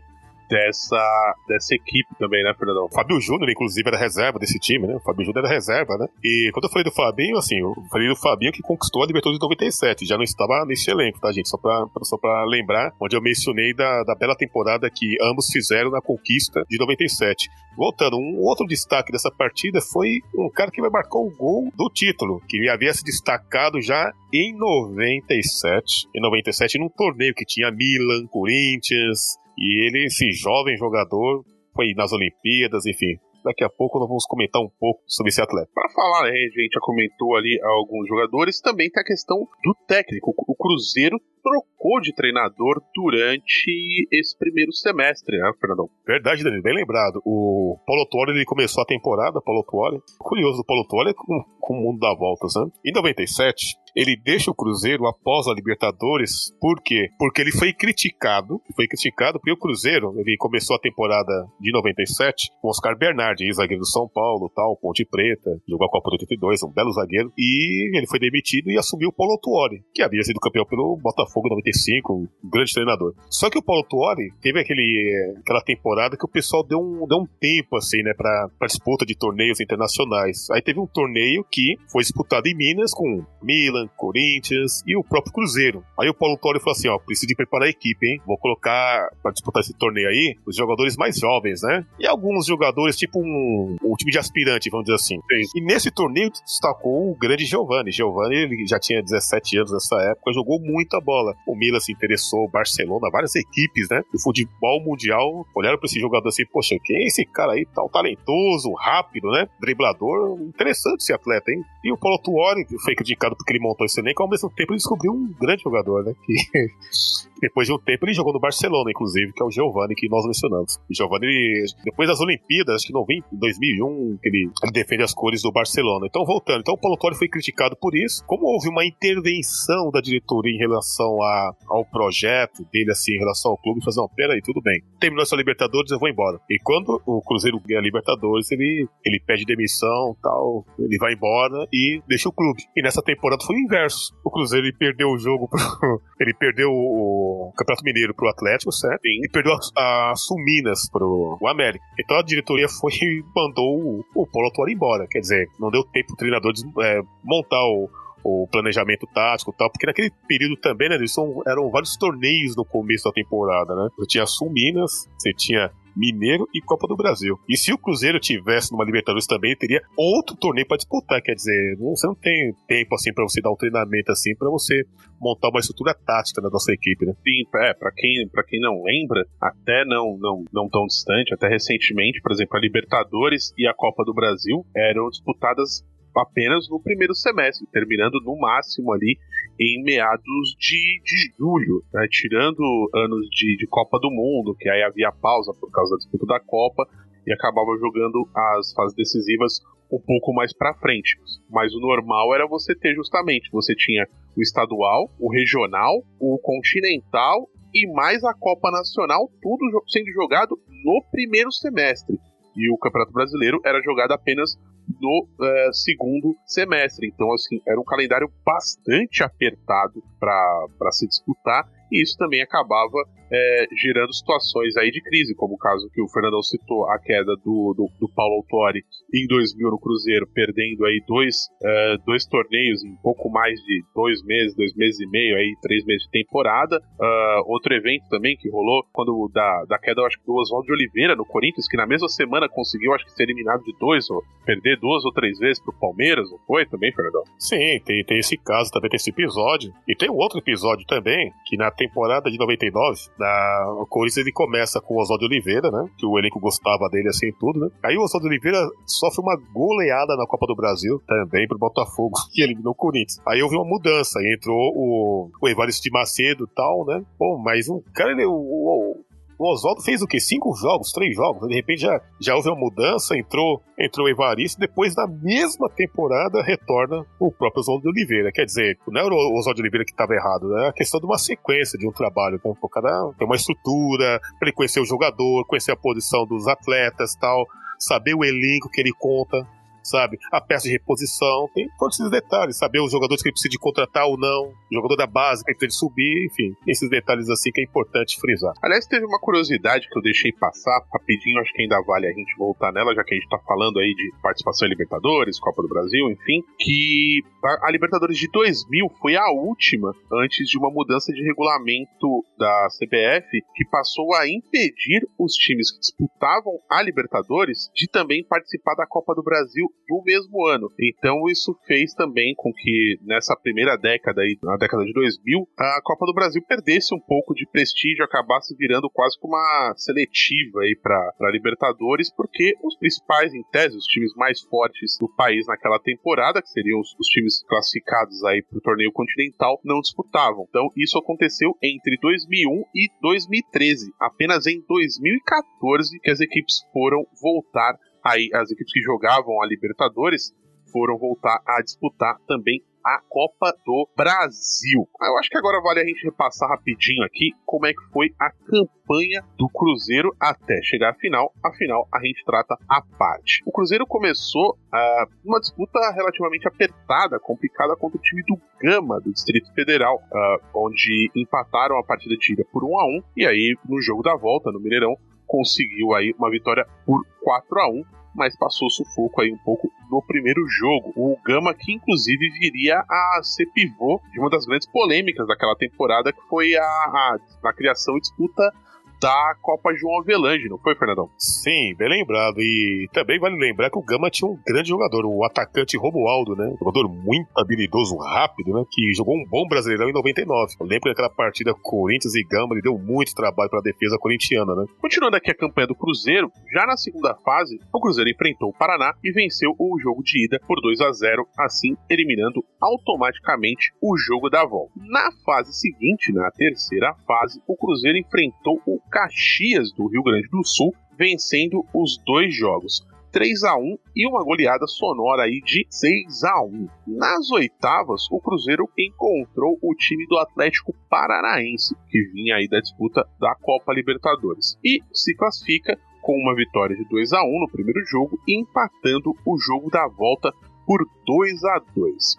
dessa, 0.48 1.34
dessa 1.48 1.74
equipe 1.74 2.14
também, 2.18 2.42
né, 2.42 2.54
Fernandão? 2.58 2.88
Fábio 2.92 3.20
Júnior, 3.20 3.50
inclusive, 3.50 3.88
era 3.88 3.98
reserva 3.98 4.38
desse 4.38 4.58
time, 4.58 4.86
né? 4.86 4.96
O 4.96 5.00
Fábio 5.00 5.24
Júnior 5.24 5.44
era 5.44 5.54
reserva, 5.54 5.96
né? 5.96 6.06
E 6.22 6.50
quando 6.52 6.64
eu 6.64 6.70
falei 6.70 6.84
do 6.84 6.92
Fabinho, 6.92 7.36
assim, 7.36 7.58
eu 7.58 7.74
falei 7.90 8.08
do 8.08 8.16
Fabinho 8.16 8.52
que 8.52 8.62
conquistou 8.62 9.02
a 9.02 9.06
Libertadores 9.06 9.38
de 9.38 9.44
97, 9.44 10.06
já 10.06 10.16
não 10.16 10.24
estava 10.24 10.64
nesse 10.66 10.90
elenco, 10.90 11.20
tá, 11.20 11.32
gente? 11.32 11.48
Só 11.48 11.56
pra, 11.56 11.86
só 12.02 12.16
pra 12.16 12.44
lembrar, 12.44 12.92
onde 13.00 13.16
eu 13.16 13.22
mencionei 13.22 13.74
da, 13.74 14.02
da 14.04 14.14
bela 14.14 14.36
temporada 14.36 14.90
que 14.90 15.16
ambos 15.22 15.46
fizeram 15.50 15.90
na 15.90 16.00
conquista 16.00 16.62
de 16.68 16.78
97. 16.78 17.48
Voltando, 17.76 18.16
um 18.16 18.38
outro 18.40 18.66
destaque 18.66 19.12
dessa 19.12 19.30
partida 19.30 19.80
foi 19.80 20.20
um 20.34 20.48
cara 20.48 20.70
que 20.70 20.80
marcar 20.80 21.18
o 21.18 21.30
gol 21.30 21.70
do 21.76 21.90
título, 21.90 22.40
que 22.48 22.68
havia 22.68 22.92
se 22.94 23.04
destacado 23.04 23.80
já 23.80 24.10
em 24.32 24.56
97. 24.56 26.08
Em 26.14 26.20
97, 26.20 26.78
num 26.78 26.88
torneio 26.88 27.34
que 27.34 27.44
tinha 27.44 27.70
Milan, 27.70 28.26
Corinthians, 28.28 29.36
e 29.58 29.86
ele, 29.86 30.06
esse 30.06 30.30
jovem 30.32 30.76
jogador, 30.76 31.44
foi 31.74 31.92
nas 31.94 32.12
Olimpíadas, 32.12 32.86
enfim. 32.86 33.18
Daqui 33.44 33.62
a 33.62 33.70
pouco 33.70 34.00
nós 34.00 34.08
vamos 34.08 34.26
comentar 34.26 34.60
um 34.60 34.68
pouco 34.80 35.02
sobre 35.06 35.30
esse 35.30 35.40
atleta. 35.40 35.70
Para 35.72 35.88
falar, 35.90 36.24
né, 36.24 36.30
a 36.30 36.60
gente 36.60 36.74
já 36.74 36.80
comentou 36.80 37.36
ali 37.36 37.56
alguns 37.62 38.08
jogadores, 38.08 38.60
também 38.60 38.90
tem 38.90 39.00
a 39.00 39.06
questão 39.06 39.38
do 39.62 39.72
técnico. 39.86 40.34
O 40.36 40.56
Cruzeiro 40.56 41.16
trocou 41.44 42.00
de 42.00 42.12
treinador 42.12 42.82
durante 42.92 43.70
esse 44.10 44.36
primeiro 44.36 44.72
semestre, 44.72 45.38
né, 45.38 45.52
Fernandão? 45.60 45.88
Verdade, 46.04 46.42
Danilo, 46.42 46.62
bem 46.62 46.74
lembrado. 46.74 47.22
O 47.24 47.78
Paulo 47.86 48.08
Tuori, 48.10 48.32
ele 48.32 48.44
começou 48.44 48.82
a 48.82 48.86
temporada, 48.86 49.40
Paulo 49.40 49.62
Tuori. 49.62 50.00
Curioso 50.18 50.58
do 50.58 50.64
Paulo 50.64 50.84
Tuori 50.88 51.10
é 51.10 51.14
com, 51.14 51.44
com 51.60 51.74
o 51.74 51.82
mundo 51.82 52.00
dá 52.00 52.12
voltas, 52.18 52.52
né? 52.56 52.66
Em 52.84 52.92
97, 52.92 53.76
ele 53.96 54.14
deixa 54.14 54.50
o 54.50 54.54
Cruzeiro 54.54 55.06
após 55.06 55.48
a 55.48 55.54
Libertadores, 55.54 56.52
por 56.60 56.82
quê? 56.82 57.08
Porque 57.18 57.40
ele 57.40 57.50
foi 57.50 57.72
criticado, 57.72 58.60
foi 58.76 58.86
criticado 58.86 59.38
porque 59.40 59.52
o 59.52 59.56
Cruzeiro, 59.56 60.12
ele 60.18 60.36
começou 60.38 60.76
a 60.76 60.78
temporada 60.78 61.32
de 61.58 61.72
97 61.72 62.50
com 62.60 62.68
Oscar 62.68 62.96
Bernardi, 62.98 63.50
zagueiro 63.54 63.80
do 63.80 63.88
São 63.88 64.06
Paulo, 64.06 64.52
tal, 64.54 64.76
Ponte 64.76 65.06
Preta, 65.10 65.50
jogou 65.66 65.86
a 65.86 65.90
Copa 65.90 66.10
de 66.10 66.24
82, 66.24 66.62
um 66.64 66.72
belo 66.72 66.92
zagueiro, 66.92 67.32
e 67.38 67.96
ele 67.96 68.06
foi 68.06 68.18
demitido 68.18 68.70
e 68.70 68.78
assumiu 68.78 69.08
o 69.08 69.12
Paulo 69.12 69.38
Tuori, 69.42 69.82
que 69.94 70.02
havia 70.02 70.22
sido 70.22 70.40
campeão 70.40 70.66
pelo 70.66 70.98
Botafogo 71.02 71.48
95, 71.48 72.12
um 72.12 72.50
grande 72.50 72.72
treinador. 72.74 73.14
Só 73.30 73.48
que 73.48 73.58
o 73.58 73.62
Paulo 73.62 73.84
Tuori 73.88 74.28
teve 74.42 74.60
aquele, 74.60 75.34
aquela 75.40 75.62
temporada 75.62 76.18
que 76.18 76.26
o 76.26 76.30
pessoal 76.30 76.62
deu 76.66 76.78
um, 76.78 77.06
deu 77.08 77.18
um 77.18 77.26
tempo, 77.40 77.76
assim, 77.76 78.02
né, 78.02 78.12
pra, 78.14 78.50
pra 78.58 78.66
disputa 78.66 79.06
de 79.06 79.16
torneios 79.16 79.58
internacionais. 79.58 80.50
Aí 80.50 80.60
teve 80.60 80.78
um 80.78 80.86
torneio 80.86 81.46
que 81.50 81.76
foi 81.90 82.02
disputado 82.02 82.46
em 82.46 82.54
Minas 82.54 82.92
com 82.92 83.24
Milan, 83.42 83.85
Corinthians 83.96 84.82
e 84.86 84.96
o 84.96 85.04
próprio 85.04 85.32
Cruzeiro. 85.32 85.84
Aí 85.98 86.08
o 86.08 86.14
Paulo 86.14 86.38
Torre 86.38 86.58
falou 86.58 86.72
assim: 86.72 86.88
ó, 86.88 86.98
preciso 86.98 87.28
de 87.28 87.34
preparar 87.34 87.66
a 87.66 87.70
equipe, 87.70 88.06
hein? 88.06 88.20
Vou 88.26 88.38
colocar 88.38 89.10
para 89.22 89.32
disputar 89.32 89.60
esse 89.60 89.74
torneio 89.74 90.08
aí 90.08 90.36
os 90.46 90.56
jogadores 90.56 90.96
mais 90.96 91.18
jovens, 91.18 91.62
né? 91.62 91.84
E 91.98 92.06
alguns 92.06 92.46
jogadores, 92.46 92.96
tipo 92.96 93.18
um, 93.20 93.76
um 93.82 93.94
time 93.94 94.12
de 94.12 94.18
aspirante, 94.18 94.70
vamos 94.70 94.84
dizer 94.86 94.96
assim. 94.96 95.16
Sim. 95.16 95.58
E 95.58 95.60
nesse 95.60 95.90
torneio 95.90 96.30
destacou 96.30 97.10
o 97.10 97.16
grande 97.16 97.44
Giovanni. 97.44 97.90
Giovanni, 97.90 98.36
ele 98.36 98.66
já 98.66 98.78
tinha 98.78 99.02
17 99.02 99.58
anos 99.58 99.72
nessa 99.72 99.96
época, 100.02 100.32
jogou 100.32 100.60
muita 100.60 101.00
bola. 101.00 101.34
O 101.46 101.56
Milan 101.56 101.80
se 101.80 101.92
interessou, 101.92 102.44
o 102.44 102.48
Barcelona, 102.48 103.10
várias 103.10 103.34
equipes, 103.34 103.88
né? 103.90 104.02
Do 104.12 104.20
futebol 104.20 104.82
mundial 104.82 105.46
olharam 105.54 105.78
para 105.78 105.86
esse 105.86 106.00
jogador 106.00 106.28
assim: 106.28 106.44
poxa, 106.52 106.76
quem 106.82 107.04
é 107.04 107.06
esse 107.06 107.24
cara 107.24 107.52
aí, 107.52 107.66
tal 107.74 107.88
talentoso, 107.88 108.72
rápido, 108.74 109.30
né? 109.30 109.48
Driblador, 109.60 110.40
interessante 110.40 111.00
esse 111.00 111.12
atleta, 111.12 111.50
hein? 111.50 111.62
E 111.84 111.92
o 111.92 111.96
Paulo 111.96 112.18
Tuori 112.18 112.66
foi 112.84 112.94
criticado 112.94 113.36
porque 113.36 113.52
ele 113.52 113.62
montou 113.62 113.75
esse 113.84 114.00
elenco, 114.00 114.22
ao 114.22 114.28
mesmo 114.28 114.50
tempo 114.50 114.72
ele 114.72 114.78
descobriu 114.78 115.12
um 115.12 115.32
grande 115.40 115.62
jogador, 115.62 116.04
né? 116.04 116.12
Que 116.24 116.34
depois 117.40 117.66
de 117.66 117.74
um 117.74 117.78
tempo 117.78 118.06
ele 118.06 118.14
jogou 118.14 118.32
no 118.32 118.40
Barcelona, 118.40 118.90
inclusive, 118.90 119.32
que 119.32 119.42
é 119.42 119.46
o 119.46 119.50
Giovanni, 119.50 119.94
que 119.94 120.08
nós 120.08 120.24
mencionamos. 120.24 120.76
O 120.90 120.94
Giovanni, 120.94 121.64
depois 121.84 122.08
das 122.08 122.20
Olimpíadas, 122.20 122.76
acho 122.76 122.86
que 122.86 122.92
não 122.92 123.04
vem 123.04 123.22
em 123.32 123.38
2001, 123.38 124.18
que 124.22 124.28
ele, 124.28 124.50
ele 124.62 124.72
defende 124.72 125.02
as 125.02 125.14
cores 125.14 125.42
do 125.42 125.52
Barcelona. 125.52 126.06
Então, 126.08 126.24
voltando, 126.24 126.60
então 126.60 126.74
o 126.74 126.78
Paulo 126.78 126.96
Torre 126.96 127.14
foi 127.14 127.28
criticado 127.28 127.76
por 127.76 127.94
isso. 127.94 128.24
Como 128.26 128.46
houve 128.46 128.68
uma 128.68 128.84
intervenção 128.84 129.90
da 129.90 130.00
diretoria 130.00 130.54
em 130.54 130.58
relação 130.58 131.22
a, 131.22 131.52
ao 131.68 131.84
projeto 131.84 132.64
dele, 132.72 132.90
assim, 132.90 133.14
em 133.14 133.18
relação 133.18 133.52
ao 133.52 133.58
clube, 133.58 133.84
fazer, 133.84 134.00
não, 134.00 134.08
peraí, 134.08 134.40
tudo 134.42 134.60
bem. 134.62 134.82
Terminou 135.00 135.22
essa 135.22 135.36
Libertadores, 135.36 135.90
eu 135.90 135.98
vou 135.98 136.08
embora. 136.08 136.38
E 136.50 136.58
quando 136.62 137.00
o 137.06 137.20
Cruzeiro 137.22 137.60
ganha 137.60 137.80
a 137.80 137.82
Libertadores, 137.82 138.50
ele, 138.50 138.88
ele 139.04 139.20
pede 139.26 139.44
demissão 139.44 140.16
tal, 140.22 140.64
ele 140.78 140.98
vai 140.98 141.12
embora 141.12 141.66
e 141.72 142.00
deixa 142.06 142.28
o 142.28 142.32
clube. 142.32 142.62
E 142.76 142.82
nessa 142.82 143.02
temporada 143.02 143.44
foi 143.44 143.55
inverso. 143.58 144.14
O 144.24 144.30
Cruzeiro 144.30 144.66
ele 144.66 144.76
perdeu 144.76 145.08
o 145.08 145.18
jogo 145.18 145.48
pro, 145.48 145.58
ele 146.20 146.34
perdeu 146.34 146.70
o 146.70 147.52
Campeonato 147.56 147.84
Mineiro 147.84 148.14
pro 148.14 148.28
Atlético, 148.28 148.72
certo? 148.72 149.00
Sim. 149.02 149.20
E 149.24 149.28
perdeu 149.30 149.52
a, 149.76 150.10
a 150.10 150.14
Suminas 150.16 150.88
pro 150.90 151.38
o 151.40 151.48
América. 151.48 151.84
Então 151.98 152.16
a 152.16 152.22
diretoria 152.22 152.68
foi 152.68 152.92
e 153.02 153.22
mandou 153.34 153.78
o, 153.80 154.04
o 154.14 154.26
Paulo 154.26 154.48
Autuari 154.48 154.72
embora. 154.72 155.06
Quer 155.10 155.20
dizer, 155.20 155.48
não 155.58 155.70
deu 155.70 155.84
tempo 155.84 156.08
pro 156.08 156.16
treinador 156.16 156.52
de, 156.52 156.62
é, 156.82 157.00
montar 157.24 157.62
o, 157.64 157.88
o 158.24 158.48
planejamento 158.50 159.06
tático 159.14 159.52
e 159.52 159.56
tal, 159.56 159.70
porque 159.70 159.86
naquele 159.86 160.10
período 160.26 160.56
também, 160.56 160.88
né, 160.88 160.98
são, 161.06 161.42
eram 161.46 161.70
vários 161.70 161.96
torneios 161.96 162.56
no 162.56 162.64
começo 162.64 163.04
da 163.04 163.12
temporada, 163.12 163.74
né? 163.74 163.88
Você 163.96 164.06
tinha 164.06 164.26
Suminas, 164.26 165.08
você 165.16 165.32
tinha 165.32 165.70
Mineiro 165.96 166.46
e 166.54 166.60
Copa 166.60 166.86
do 166.86 166.96
Brasil. 166.96 167.38
E 167.48 167.56
se 167.56 167.72
o 167.72 167.78
Cruzeiro 167.78 168.20
tivesse 168.20 168.70
numa 168.72 168.84
Libertadores 168.84 169.26
também, 169.26 169.56
teria 169.56 169.80
outro 169.96 170.36
torneio 170.36 170.66
para 170.66 170.76
disputar. 170.76 171.22
Quer 171.22 171.34
dizer, 171.34 171.76
você 171.78 172.06
não 172.06 172.14
tem 172.14 172.52
tempo 172.68 172.94
assim 172.94 173.12
para 173.12 173.24
você 173.24 173.40
dar 173.40 173.50
um 173.50 173.56
treinamento 173.56 174.12
assim 174.12 174.34
para 174.36 174.50
você 174.50 174.84
montar 175.20 175.48
uma 175.48 175.60
estrutura 175.60 175.94
tática 175.94 176.42
na 176.42 176.50
nossa 176.50 176.72
equipe, 176.72 177.06
né? 177.06 177.14
Sim, 177.14 177.42
é, 177.56 177.74
para 177.74 177.90
quem, 177.92 178.28
quem 178.48 178.60
não 178.60 178.82
lembra, 178.82 179.24
até 179.40 179.84
não, 179.86 180.16
não, 180.18 180.44
não 180.52 180.68
tão 180.68 180.86
distante, 180.86 181.32
até 181.32 181.48
recentemente, 181.48 182.20
por 182.20 182.32
exemplo, 182.32 182.56
a 182.56 182.60
Libertadores 182.60 183.52
e 183.56 183.66
a 183.66 183.74
Copa 183.74 184.04
do 184.04 184.12
Brasil 184.12 184.64
eram 184.76 185.08
disputadas 185.08 185.82
apenas 186.14 186.68
no 186.68 186.80
primeiro 186.80 187.14
semestre, 187.14 187.66
terminando 187.72 188.20
no 188.24 188.38
máximo 188.38 188.92
ali 188.92 189.18
em 189.58 189.82
meados 189.82 190.56
de, 190.58 191.00
de 191.02 191.34
julho, 191.38 191.82
né? 191.92 192.06
tirando 192.10 192.62
anos 192.94 193.28
de, 193.30 193.56
de 193.56 193.66
Copa 193.66 193.98
do 193.98 194.10
Mundo, 194.10 194.54
que 194.58 194.68
aí 194.68 194.82
havia 194.82 195.10
pausa 195.12 195.52
por 195.58 195.70
causa 195.70 195.92
da 195.92 195.98
disputa 195.98 196.26
da 196.26 196.40
Copa 196.40 196.86
e 197.26 197.32
acabava 197.32 197.76
jogando 197.78 198.28
as 198.34 198.72
fases 198.72 198.94
decisivas 198.94 199.60
um 199.90 200.00
pouco 200.00 200.32
mais 200.32 200.52
para 200.52 200.74
frente. 200.74 201.16
Mas 201.50 201.74
o 201.74 201.80
normal 201.80 202.34
era 202.34 202.46
você 202.46 202.74
ter 202.74 202.94
justamente, 202.94 203.50
você 203.50 203.74
tinha 203.74 204.06
o 204.36 204.42
estadual, 204.42 205.10
o 205.18 205.32
regional, 205.32 206.02
o 206.20 206.38
continental 206.38 207.48
e 207.74 207.86
mais 207.92 208.22
a 208.24 208.34
Copa 208.34 208.70
Nacional, 208.70 209.30
tudo 209.42 209.82
sendo 209.88 210.10
jogado 210.12 210.58
no 210.84 211.02
primeiro 211.10 211.50
semestre. 211.52 212.18
E 212.56 212.70
o 212.72 212.78
Campeonato 212.78 213.12
Brasileiro 213.12 213.60
era 213.64 213.82
jogado 213.82 214.12
apenas 214.12 214.56
no 215.00 215.28
é, 215.42 215.68
segundo 215.72 216.36
semestre. 216.46 217.10
Então, 217.12 217.32
assim, 217.32 217.60
era 217.66 217.80
um 217.80 217.84
calendário 217.84 218.30
bastante 218.44 219.22
apertado 219.22 220.02
para 220.18 220.92
se 220.92 221.06
disputar 221.06 221.68
e 221.90 222.02
isso 222.02 222.16
também 222.16 222.42
acabava 222.42 222.98
é, 223.30 223.66
gerando 223.82 224.12
situações 224.12 224.76
aí 224.76 224.90
de 224.90 225.00
crise, 225.00 225.34
como 225.34 225.54
o 225.54 225.58
caso 225.58 225.90
que 225.92 226.00
o 226.00 226.08
Fernandão 226.08 226.42
citou, 226.42 226.88
a 226.90 226.98
queda 226.98 227.34
do, 227.44 227.74
do, 227.76 227.88
do 227.98 228.08
Paulo 228.14 228.36
Autori 228.36 228.84
em 229.12 229.26
2000 229.26 229.70
no 229.70 229.78
Cruzeiro, 229.78 230.26
perdendo 230.32 230.84
aí 230.84 231.02
dois, 231.06 231.48
é, 231.62 231.96
dois 232.06 232.26
torneios 232.26 232.84
em 232.84 232.94
pouco 233.02 233.28
mais 233.30 233.58
de 233.60 233.82
dois 233.94 234.22
meses, 234.24 234.54
dois 234.54 234.74
meses 234.74 235.00
e 235.00 235.06
meio, 235.06 235.36
aí 235.36 235.54
três 235.62 235.84
meses 235.84 236.04
de 236.04 236.10
temporada. 236.10 236.80
Uh, 237.00 237.52
outro 237.52 237.74
evento 237.74 238.08
também 238.08 238.36
que 238.36 238.48
rolou 238.50 238.84
quando 238.92 239.30
da, 239.32 239.64
da 239.64 239.78
queda, 239.78 240.02
acho 240.02 240.18
que 240.18 240.26
do 240.26 240.34
Oswaldo 240.34 240.66
de 240.66 240.72
Oliveira 240.72 241.16
no 241.16 241.24
Corinthians, 241.24 241.68
que 241.68 241.76
na 241.76 241.86
mesma 241.86 242.08
semana 242.08 242.48
conseguiu, 242.48 242.94
acho 242.94 243.04
que 243.04 243.12
ser 243.12 243.24
eliminado 243.24 243.62
de 243.62 243.76
dois, 243.78 244.08
ou 244.10 244.22
perder 244.44 244.78
duas 244.78 245.04
ou 245.04 245.12
três 245.12 245.38
vezes 245.38 245.62
pro 245.62 245.72
Palmeiras, 245.78 246.30
não 246.30 246.38
foi 246.46 246.66
também, 246.66 246.92
Fernandão? 246.92 247.22
Sim, 247.38 247.80
tem, 247.84 248.04
tem 248.04 248.18
esse 248.18 248.36
caso, 248.36 248.70
também 248.70 248.90
tem 248.90 248.96
esse 248.96 249.10
episódio. 249.10 249.72
E 249.88 249.94
tem 249.94 250.10
um 250.10 250.16
outro 250.16 250.38
episódio 250.38 250.86
também, 250.86 251.32
que 251.46 251.56
na 251.56 251.70
temporada 251.76 252.30
de 252.30 252.38
99, 252.38 253.00
da, 253.18 253.74
o 253.78 253.86
Corinthians 253.86 254.18
ele 254.18 254.32
começa 254.32 254.80
com 254.80 254.94
o 254.94 255.00
Oswaldo 255.00 255.26
Oliveira, 255.26 255.70
né? 255.70 255.88
Que 255.98 256.06
o 256.06 256.18
elenco 256.18 256.40
gostava 256.40 256.88
dele 256.90 257.08
assim 257.08 257.30
tudo, 257.38 257.60
né? 257.60 257.68
Aí 257.82 257.96
o 257.96 258.02
Oswaldo 258.02 258.28
Oliveira 258.28 258.58
sofre 258.86 259.22
uma 259.22 259.36
goleada 259.52 260.16
na 260.16 260.26
Copa 260.26 260.46
do 260.46 260.56
Brasil, 260.56 261.00
também 261.06 261.46
pro 261.46 261.58
Botafogo, 261.58 262.16
que 262.32 262.42
eliminou 262.42 262.72
o 262.72 262.76
Corinthians. 262.76 263.20
Aí 263.26 263.42
houve 263.42 263.56
uma 263.56 263.64
mudança, 263.64 264.18
entrou 264.34 264.72
o, 264.74 265.30
o 265.40 265.48
Evaristo 265.48 265.82
de 265.82 265.90
Macedo 265.90 266.44
e 266.44 266.54
tal, 266.54 266.84
né? 266.86 267.02
Bom, 267.18 267.40
mas 267.42 267.68
um 267.68 267.80
cara, 267.94 268.12
ele, 268.12 268.24
o, 268.24 268.32
o, 268.32 269.04
o 269.38 269.52
Oswaldo 269.52 269.82
fez 269.82 270.02
o 270.02 270.06
quê? 270.06 270.18
Cinco 270.18 270.54
jogos, 270.54 270.90
três 270.92 271.14
jogos. 271.14 271.48
De 271.48 271.54
repente 271.54 271.82
já, 271.82 272.00
já 272.20 272.34
houve 272.34 272.48
uma 272.48 272.58
mudança, 272.58 273.16
entrou, 273.16 273.62
entrou 273.78 274.06
o 274.06 274.10
Evaristo, 274.10 274.58
depois 274.58 274.94
na 274.94 275.06
mesma 275.06 275.68
temporada 275.68 276.42
retorna 276.42 277.04
o 277.20 277.30
próprio 277.30 277.60
Oswaldo 277.60 277.82
de 277.82 277.88
Oliveira. 277.88 278.32
Quer 278.32 278.44
dizer, 278.44 278.78
não 278.88 279.00
era 279.00 279.12
o 279.12 279.38
Oswaldo 279.38 279.56
de 279.56 279.62
Oliveira 279.62 279.84
que 279.84 279.92
estava 279.92 280.14
errado, 280.14 280.56
é 280.58 280.68
a 280.68 280.72
questão 280.72 281.00
de 281.00 281.06
uma 281.06 281.18
sequência 281.18 281.78
de 281.78 281.86
um 281.86 281.92
trabalho. 281.92 282.40
Né? 282.42 282.52
O 282.60 282.68
cara 282.68 283.12
tem 283.18 283.26
uma 283.26 283.36
estrutura, 283.36 284.20
para 284.38 284.48
ele 284.48 284.56
conhecer 284.56 284.80
o 284.80 284.86
jogador, 284.86 285.46
conhecer 285.46 285.72
a 285.72 285.76
posição 285.76 286.26
dos 286.26 286.46
atletas 286.48 287.14
tal, 287.20 287.44
saber 287.78 288.14
o 288.14 288.24
elenco 288.24 288.70
que 288.70 288.80
ele 288.80 288.92
conta 288.98 289.46
sabe? 289.88 290.18
A 290.32 290.40
peça 290.40 290.64
de 290.64 290.72
reposição, 290.72 291.48
tem 291.54 291.68
todos 291.78 291.98
esses 291.98 292.10
detalhes, 292.10 292.58
saber 292.58 292.80
os 292.80 292.90
jogadores 292.90 293.22
que 293.22 293.28
ele 293.28 293.34
precisa 293.34 293.50
de 293.50 293.58
contratar 293.58 294.06
ou 294.06 294.18
não, 294.18 294.48
o 294.48 294.74
jogador 294.74 294.96
da 294.96 295.06
base 295.06 295.44
que 295.44 295.50
ele 295.50 295.58
precisa 295.58 295.76
de 295.76 295.78
subir, 295.78 296.26
enfim, 296.26 296.54
esses 296.66 296.88
detalhes 296.90 297.28
assim 297.28 297.50
que 297.52 297.60
é 297.60 297.64
importante 297.64 298.18
frisar. 298.20 298.52
Aliás, 298.62 298.86
teve 298.86 299.04
uma 299.04 299.20
curiosidade 299.20 299.88
que 299.88 299.98
eu 299.98 300.02
deixei 300.02 300.32
passar 300.32 300.80
rapidinho, 300.92 301.40
acho 301.40 301.52
que 301.52 301.62
ainda 301.62 301.80
vale 301.86 302.06
a 302.06 302.12
gente 302.12 302.36
voltar 302.36 302.72
nela, 302.72 302.94
já 302.94 303.04
que 303.04 303.14
a 303.14 303.16
gente 303.16 303.28
tá 303.28 303.38
falando 303.46 303.78
aí 303.78 303.94
de 303.94 304.12
participação 304.22 304.66
em 304.66 304.70
Libertadores, 304.70 305.38
Copa 305.38 305.62
do 305.62 305.68
Brasil, 305.68 306.10
enfim, 306.10 306.42
que 306.58 307.22
a, 307.62 307.70
Libertadores 307.70 308.18
de 308.18 308.28
2000 308.30 308.88
foi 309.00 309.16
a 309.16 309.30
última 309.30 309.92
antes 310.12 310.48
de 310.48 310.58
uma 310.58 310.70
mudança 310.70 311.12
de 311.12 311.22
regulamento 311.22 312.24
da 312.38 312.68
CBF 312.78 313.28
que 313.54 313.64
passou 313.70 314.14
a 314.14 314.28
impedir 314.28 315.06
os 315.18 315.32
times 315.34 315.70
que 315.70 315.80
disputavam 315.80 316.58
a 316.70 316.82
Libertadores 316.82 317.70
de 317.74 317.88
também 317.88 318.24
participar 318.24 318.74
da 318.74 318.86
Copa 318.86 319.14
do 319.14 319.22
Brasil 319.22 319.66
no 319.88 320.02
mesmo 320.04 320.46
ano. 320.46 320.70
Então 320.80 321.28
isso 321.28 321.56
fez 321.66 321.94
também 321.94 322.34
com 322.36 322.52
que 322.52 322.98
nessa 323.02 323.36
primeira 323.36 323.76
década 323.76 324.22
aí, 324.22 324.36
na 324.42 324.56
década 324.56 324.84
de 324.84 324.92
2000, 324.92 325.48
a 325.58 325.80
Copa 325.82 326.06
do 326.06 326.14
Brasil 326.14 326.42
perdesse 326.46 326.94
um 326.94 327.00
pouco 327.00 327.34
de 327.34 327.46
prestígio, 327.46 328.04
acabasse 328.04 328.54
virando 328.56 328.90
quase 328.90 329.18
como 329.18 329.34
uma 329.34 329.74
seletiva 329.76 330.60
aí 330.60 330.76
para 330.76 331.30
Libertadores, 331.30 332.12
porque 332.14 332.54
os 332.62 332.76
principais, 332.76 333.32
em 333.34 333.42
tese, 333.50 333.76
os 333.76 333.84
times 333.84 334.14
mais 334.16 334.40
fortes 334.42 334.96
do 334.98 335.08
país 335.14 335.46
naquela 335.46 335.78
temporada, 335.78 336.42
que 336.42 336.48
seriam 336.48 336.80
os, 336.80 336.94
os 336.98 337.06
times 337.08 337.44
classificados 337.46 338.22
aí 338.24 338.42
para 338.42 338.58
o 338.58 338.62
torneio 338.62 338.92
continental, 338.92 339.60
não 339.64 339.80
disputavam. 339.80 340.46
Então 340.48 340.70
isso 340.76 340.98
aconteceu 340.98 341.56
entre 341.62 341.96
2001 342.00 342.64
e 342.74 342.88
2013. 343.00 343.92
Apenas 344.00 344.46
em 344.46 344.60
2014 344.66 345.98
que 346.00 346.10
as 346.10 346.20
equipes 346.20 346.62
foram 346.72 347.06
voltar 347.20 347.78
aí 348.06 348.28
as 348.34 348.50
equipes 348.50 348.72
que 348.72 348.80
jogavam 348.80 349.42
a 349.42 349.46
Libertadores 349.46 350.32
foram 350.72 350.98
voltar 350.98 351.40
a 351.46 351.62
disputar 351.62 352.18
também 352.26 352.62
a 352.86 353.00
Copa 353.08 353.52
do 353.66 353.88
Brasil. 353.96 354.88
Eu 355.02 355.18
acho 355.18 355.28
que 355.28 355.36
agora 355.36 355.60
vale 355.60 355.80
a 355.80 355.84
gente 355.84 356.04
repassar 356.04 356.48
rapidinho 356.48 357.02
aqui 357.04 357.32
como 357.44 357.66
é 357.66 357.72
que 357.72 357.82
foi 357.92 358.14
a 358.16 358.30
campanha 358.30 359.24
do 359.36 359.48
Cruzeiro 359.48 360.14
até 360.20 360.60
chegar 360.62 360.90
à 360.90 360.94
final. 360.94 361.32
Afinal, 361.44 361.88
a 361.92 361.98
gente 361.98 362.24
trata 362.24 362.56
a 362.68 362.80
parte. 362.96 363.42
O 363.44 363.50
Cruzeiro 363.50 363.84
começou 363.88 364.52
uh, 364.52 365.10
uma 365.24 365.40
disputa 365.40 365.80
relativamente 365.96 366.46
apertada, 366.46 367.18
complicada 367.18 367.74
contra 367.74 367.98
o 367.98 368.02
time 368.02 368.22
do 368.22 368.38
Gama, 368.60 369.00
do 369.00 369.12
Distrito 369.12 369.52
Federal, 369.52 369.96
uh, 369.96 370.46
onde 370.54 371.10
empataram 371.16 371.78
a 371.78 371.82
partida 371.82 372.16
de 372.16 372.34
ida 372.34 372.44
por 372.52 372.62
1 372.62 372.78
a 372.78 372.86
1 372.86 373.02
e 373.16 373.26
aí 373.26 373.56
no 373.68 373.82
jogo 373.82 374.02
da 374.02 374.14
volta, 374.14 374.52
no 374.52 374.60
Mineirão, 374.60 374.96
conseguiu 375.26 375.94
aí 375.94 376.14
uma 376.18 376.30
vitória 376.30 376.66
por 376.84 377.04
4 377.22 377.60
a 377.60 377.68
1 377.70 377.84
mas 378.16 378.36
passou 378.36 378.70
sufoco 378.70 379.20
aí 379.20 379.30
um 379.30 379.36
pouco 379.36 379.70
no 379.90 380.02
primeiro 380.02 380.40
jogo. 380.48 380.90
O 380.96 381.18
Gama, 381.22 381.52
que 381.52 381.72
inclusive 381.72 382.30
viria 382.30 382.82
a 382.88 383.20
ser 383.22 383.44
pivô 383.52 384.00
de 384.10 384.18
uma 384.18 384.30
das 384.30 384.46
grandes 384.46 384.66
polêmicas 384.66 385.28
daquela 385.28 385.54
temporada, 385.54 386.12
que 386.12 386.22
foi 386.22 386.56
a, 386.56 386.62
a, 386.62 387.18
a 387.44 387.52
criação 387.52 387.96
e 387.98 388.00
disputa 388.00 388.50
da 389.00 389.34
Copa 389.42 389.74
João 389.74 390.00
Avelange, 390.00 390.48
não 390.48 390.58
foi, 390.58 390.74
Fernandão? 390.74 391.10
Sim, 391.18 391.74
bem 391.76 391.88
lembrado. 391.88 392.40
E 392.40 392.88
também 392.92 393.18
vale 393.18 393.36
lembrar 393.36 393.70
que 393.70 393.78
o 393.78 393.82
Gama 393.82 394.10
tinha 394.10 394.30
um 394.30 394.38
grande 394.46 394.68
jogador, 394.68 395.04
o 395.04 395.24
atacante 395.24 395.76
Romualdo, 395.76 396.34
né? 396.34 396.46
Um 396.46 396.58
jogador 396.58 396.88
muito 396.88 397.28
habilidoso, 397.36 397.96
rápido, 397.96 398.52
né? 398.52 398.64
Que 398.70 398.92
jogou 398.94 399.14
um 399.16 399.24
bom 399.28 399.46
brasileirão 399.48 399.88
em 399.88 399.92
99. 399.92 400.54
Eu 400.60 400.66
lembro 400.66 400.90
daquela 400.90 401.10
partida 401.10 401.54
Corinthians 401.54 402.14
e 402.14 402.24
Gama, 402.24 402.54
ele 402.54 402.62
deu 402.62 402.78
muito 402.78 403.14
trabalho 403.14 403.50
para 403.50 403.60
a 403.60 403.62
defesa 403.62 403.96
corintiana, 403.98 404.54
né? 404.54 404.64
Continuando 404.80 405.16
aqui 405.16 405.30
a 405.30 405.36
campanha 405.36 405.66
do 405.66 405.74
Cruzeiro, 405.74 406.30
já 406.52 406.66
na 406.66 406.76
segunda 406.76 407.14
fase, 407.24 407.58
o 407.72 407.80
Cruzeiro 407.80 408.10
enfrentou 408.10 408.50
o 408.50 408.52
Paraná 408.56 408.92
e 409.02 409.12
venceu 409.12 409.54
o 409.58 409.78
jogo 409.80 410.02
de 410.02 410.24
ida 410.24 410.40
por 410.46 410.60
2 410.60 410.80
a 410.80 410.92
0, 410.92 411.26
assim 411.38 411.76
eliminando 411.90 412.44
automaticamente 412.60 413.72
o 413.82 413.96
jogo 413.96 414.30
da 414.30 414.44
volta. 414.44 414.72
Na 414.76 415.10
fase 415.24 415.52
seguinte, 415.52 416.12
na 416.12 416.30
terceira 416.30 416.94
fase, 417.06 417.40
o 417.46 417.56
Cruzeiro 417.56 417.98
enfrentou 417.98 418.60
o 418.66 418.80
Caxias 418.90 419.72
do 419.72 419.88
Rio 419.88 420.02
Grande 420.02 420.28
do 420.28 420.44
Sul, 420.44 420.74
vencendo 420.98 421.64
os 421.74 421.98
dois 422.04 422.34
jogos. 422.34 422.84
3 423.16 423.44
a 423.44 423.56
1 423.56 423.78
e 423.96 424.06
uma 424.06 424.22
goleada 424.22 424.66
sonora 424.66 425.22
aí 425.22 425.40
de 425.40 425.66
6 425.70 426.22
a 426.24 426.42
1. 426.42 426.68
Nas 426.86 427.30
oitavas, 427.30 428.06
o 428.10 428.20
Cruzeiro 428.20 428.68
encontrou 428.78 429.58
o 429.62 429.74
time 429.74 430.06
do 430.06 430.18
Atlético 430.18 430.74
Paranaense, 430.90 431.74
que 431.88 432.02
vinha 432.12 432.36
aí 432.36 432.46
da 432.46 432.60
disputa 432.60 433.08
da 433.18 433.34
Copa 433.36 433.72
Libertadores, 433.72 434.58
e 434.62 434.80
se 434.92 435.14
classifica 435.14 435.78
com 436.02 436.12
uma 436.12 436.34
vitória 436.34 436.76
de 436.76 436.86
2 436.90 437.12
a 437.14 437.24
1 437.24 437.40
no 437.40 437.48
primeiro 437.50 437.82
jogo, 437.86 438.18
empatando 438.28 439.16
o 439.24 439.38
jogo 439.38 439.70
da 439.70 439.88
volta 439.88 440.30
por 440.66 440.86
2 441.06 441.42
a 441.44 441.62
2. 441.74 442.16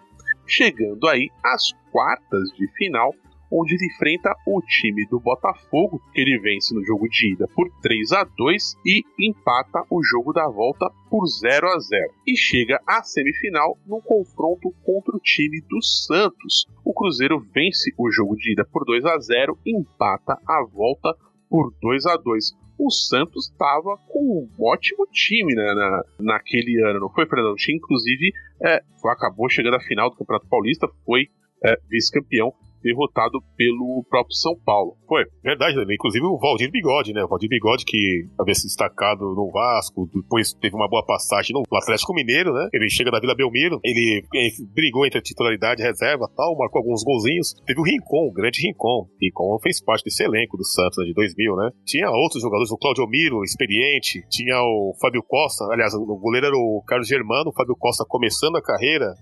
Chegando 0.48 1.06
aí 1.06 1.30
às 1.44 1.72
quartas 1.92 2.48
de 2.56 2.66
final, 2.72 3.14
onde 3.50 3.74
ele 3.74 3.86
enfrenta 3.86 4.34
o 4.46 4.60
time 4.62 5.06
do 5.08 5.20
Botafogo, 5.20 6.00
que 6.12 6.20
ele 6.20 6.38
vence 6.38 6.74
no 6.74 6.84
jogo 6.84 7.08
de 7.08 7.32
ida 7.32 7.46
por 7.54 7.68
3 7.82 8.12
a 8.12 8.24
2 8.24 8.74
e 8.84 9.02
empata 9.18 9.82
o 9.90 10.02
jogo 10.02 10.32
da 10.32 10.48
volta 10.48 10.90
por 11.10 11.26
0 11.26 11.68
a 11.68 11.78
0 11.78 12.12
e 12.26 12.36
chega 12.36 12.80
à 12.86 13.02
semifinal 13.02 13.78
no 13.86 14.00
confronto 14.02 14.72
contra 14.84 15.16
o 15.16 15.20
time 15.20 15.60
do 15.68 15.82
Santos. 15.82 16.66
O 16.84 16.92
Cruzeiro 16.92 17.40
vence 17.54 17.92
o 17.98 18.10
jogo 18.10 18.36
de 18.36 18.52
ida 18.52 18.66
por 18.70 18.84
2 18.84 19.04
a 19.04 19.18
0 19.18 19.58
e 19.64 19.76
empata 19.76 20.38
a 20.46 20.64
volta 20.64 21.14
por 21.48 21.72
2 21.80 22.06
a 22.06 22.16
2 22.16 22.68
o 22.78 22.90
Santos 22.92 23.50
estava 23.50 23.98
com 24.06 24.20
um 24.20 24.64
ótimo 24.64 25.04
time 25.10 25.52
né, 25.52 25.74
na, 25.74 26.02
naquele 26.20 26.80
ano, 26.84 27.00
não 27.00 27.10
foi, 27.10 27.26
Fernando? 27.26 27.56
Tinha, 27.56 27.76
inclusive, 27.76 28.32
é, 28.64 28.80
acabou 29.06 29.50
chegando 29.50 29.74
à 29.74 29.80
final 29.80 30.10
do 30.10 30.16
Campeonato 30.16 30.46
Paulista, 30.48 30.86
foi 31.04 31.26
é, 31.64 31.76
vice-campeão 31.90 32.54
derrotado 32.82 33.40
pelo 33.56 34.04
próprio 34.08 34.34
São 34.34 34.54
Paulo. 34.64 34.96
Foi. 35.06 35.24
Verdade, 35.42 35.76
né? 35.76 35.94
inclusive 35.94 36.24
o 36.24 36.38
Valdir 36.38 36.70
Bigode, 36.70 37.12
né? 37.12 37.24
O 37.24 37.28
Valdir 37.28 37.48
Bigode 37.48 37.84
que 37.84 38.26
havia 38.38 38.54
se 38.54 38.66
destacado 38.66 39.24
no 39.34 39.50
Vasco, 39.50 40.08
depois 40.14 40.52
teve 40.54 40.74
uma 40.74 40.88
boa 40.88 41.04
passagem 41.04 41.54
no 41.54 41.62
Atlético 41.76 42.14
Mineiro, 42.14 42.52
né? 42.52 42.68
Ele 42.72 42.88
chega 42.88 43.10
da 43.10 43.20
Vila 43.20 43.34
Belmiro, 43.34 43.80
ele, 43.84 44.22
ele 44.32 44.50
brigou 44.74 45.06
entre 45.06 45.18
a 45.18 45.22
titularidade 45.22 45.82
e 45.82 45.84
reserva 45.84 46.28
tal, 46.36 46.56
marcou 46.56 46.80
alguns 46.80 47.02
golzinhos. 47.02 47.54
Teve 47.66 47.80
o 47.80 47.84
Rincon, 47.84 48.28
o 48.28 48.32
grande 48.32 48.60
Rincon. 48.60 49.08
Rincon 49.20 49.58
fez 49.62 49.82
parte 49.82 50.04
desse 50.04 50.22
elenco 50.22 50.56
do 50.56 50.64
Santos 50.64 50.98
né, 50.98 51.04
de 51.04 51.14
2000, 51.14 51.56
né? 51.56 51.70
Tinha 51.84 52.10
outros 52.10 52.42
jogadores, 52.42 52.70
o 52.70 52.78
Claudio 52.78 53.06
Miro, 53.08 53.42
experiente, 53.42 54.22
tinha 54.30 54.60
o 54.60 54.94
Fábio 55.00 55.22
Costa, 55.22 55.64
aliás, 55.72 55.94
o 55.94 56.04
goleiro 56.16 56.46
era 56.46 56.56
o 56.56 56.82
Carlos 56.86 57.08
Germano, 57.08 57.50
o 57.50 57.54
Fábio 57.54 57.76
Costa 57.78 58.04
começando 58.08 58.56
a 58.56 58.62
carreira, 58.62 59.14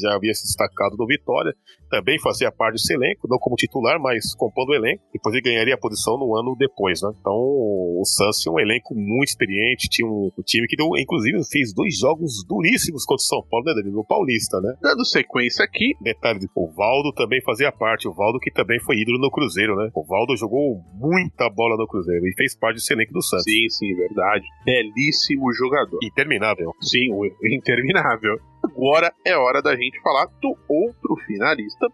já 0.00 0.14
havia 0.14 0.34
se 0.34 0.44
destacado 0.44 0.96
no 0.96 1.06
Vitória, 1.06 1.52
também 1.90 2.18
fazia 2.20 2.52
parte 2.52 2.79
desse 2.80 2.94
elenco, 2.94 3.28
não 3.28 3.38
como 3.38 3.56
titular, 3.56 4.00
mas 4.00 4.34
compondo 4.34 4.70
o 4.70 4.74
elenco. 4.74 5.02
Depois 5.12 5.34
ele 5.34 5.42
ganharia 5.42 5.74
a 5.74 5.78
posição 5.78 6.18
no 6.18 6.36
ano 6.36 6.56
depois, 6.58 7.02
né? 7.02 7.10
Então 7.20 7.34
o 7.34 8.02
Santos 8.04 8.40
tinha 8.40 8.52
um 8.52 8.60
elenco 8.60 8.94
muito 8.94 9.28
experiente, 9.28 9.88
tinha 9.88 10.08
um, 10.08 10.30
um 10.36 10.42
time 10.42 10.66
que 10.66 10.76
deu, 10.76 10.88
inclusive 10.96 11.38
fez 11.50 11.72
dois 11.74 11.98
jogos 11.98 12.44
duríssimos 12.46 13.04
contra 13.04 13.22
o 13.22 13.26
São 13.26 13.42
Paulo, 13.48 13.66
né, 13.66 13.82
No 13.90 14.04
Paulista, 14.04 14.60
né? 14.60 14.74
Dando 14.80 15.04
sequência 15.04 15.64
aqui. 15.64 15.94
Detalhe, 16.00 16.40
o 16.54 16.68
Valdo 16.72 17.12
também 17.12 17.42
fazia 17.42 17.70
parte, 17.72 18.08
o 18.08 18.14
Valdo 18.14 18.38
que 18.38 18.50
também 18.50 18.80
foi 18.80 18.96
ídolo 18.96 19.18
no 19.18 19.30
Cruzeiro, 19.30 19.76
né? 19.76 19.90
O 19.94 20.04
Valdo 20.04 20.36
jogou 20.36 20.80
muita 20.94 21.48
bola 21.50 21.76
no 21.76 21.86
Cruzeiro 21.86 22.26
e 22.26 22.34
fez 22.34 22.56
parte 22.56 22.76
desse 22.76 22.92
elenco 22.92 23.12
do 23.12 23.22
Santos. 23.22 23.44
Sim, 23.44 23.68
sim, 23.68 23.94
verdade. 23.94 24.44
Belíssimo 24.64 25.52
jogador. 25.52 25.98
Interminável. 26.02 26.72
Sim, 26.80 27.08
interminável. 27.44 28.38
Agora 28.62 29.12
é 29.24 29.36
hora 29.36 29.62
da 29.62 29.74
gente 29.74 30.00
falar 30.00 30.26
do 30.40 30.56
outro 30.68 31.16
finalista, 31.26 31.86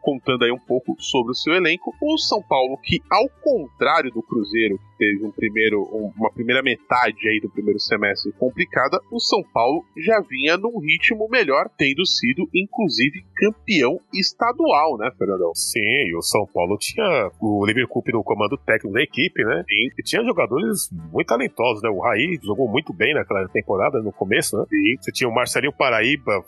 contando 0.00 0.44
aí 0.44 0.52
um 0.52 0.58
pouco 0.58 0.94
sobre 0.98 1.32
o 1.32 1.34
seu 1.34 1.54
elenco, 1.54 1.94
o 2.00 2.18
São 2.18 2.42
Paulo, 2.42 2.76
que 2.82 3.00
ao 3.10 3.28
contrário 3.42 4.10
do 4.10 4.22
Cruzeiro, 4.22 4.78
que 4.78 4.98
teve 4.98 5.24
um 5.24 5.30
primeiro, 5.30 5.82
uma 6.16 6.30
primeira 6.32 6.62
metade 6.62 7.28
aí 7.28 7.40
do 7.40 7.50
primeiro 7.50 7.78
semestre 7.78 8.32
complicada, 8.32 9.00
o 9.10 9.20
São 9.20 9.42
Paulo 9.42 9.84
já 9.96 10.20
vinha 10.20 10.56
num 10.56 10.78
ritmo 10.78 11.28
melhor, 11.30 11.70
tendo 11.76 12.04
sido 12.06 12.48
inclusive 12.54 13.24
campeão 13.36 14.00
estadual, 14.12 14.96
né, 14.98 15.10
Fernandão? 15.16 15.52
Sim, 15.54 16.14
o 16.16 16.22
São 16.22 16.46
Paulo 16.46 16.76
tinha 16.78 17.30
o 17.40 17.64
Liverpool 17.66 18.02
no 18.12 18.24
comando 18.24 18.56
técnico 18.56 18.94
da 18.94 19.02
equipe, 19.02 19.44
né? 19.44 19.64
Sim. 19.68 19.88
E 19.98 20.02
tinha 20.02 20.24
jogadores 20.24 20.90
muito 21.12 21.26
talentosos, 21.26 21.82
né? 21.82 21.88
O 21.88 22.00
Raí 22.00 22.38
jogou 22.42 22.68
muito 22.68 22.92
bem 22.92 23.14
naquela 23.14 23.48
temporada, 23.48 24.00
no 24.02 24.12
começo, 24.12 24.56
né? 24.56 24.64
Sim. 24.68 24.96
Você 25.00 25.12
tinha 25.12 25.28
o 25.28 25.34
Marcelinho 25.34 25.72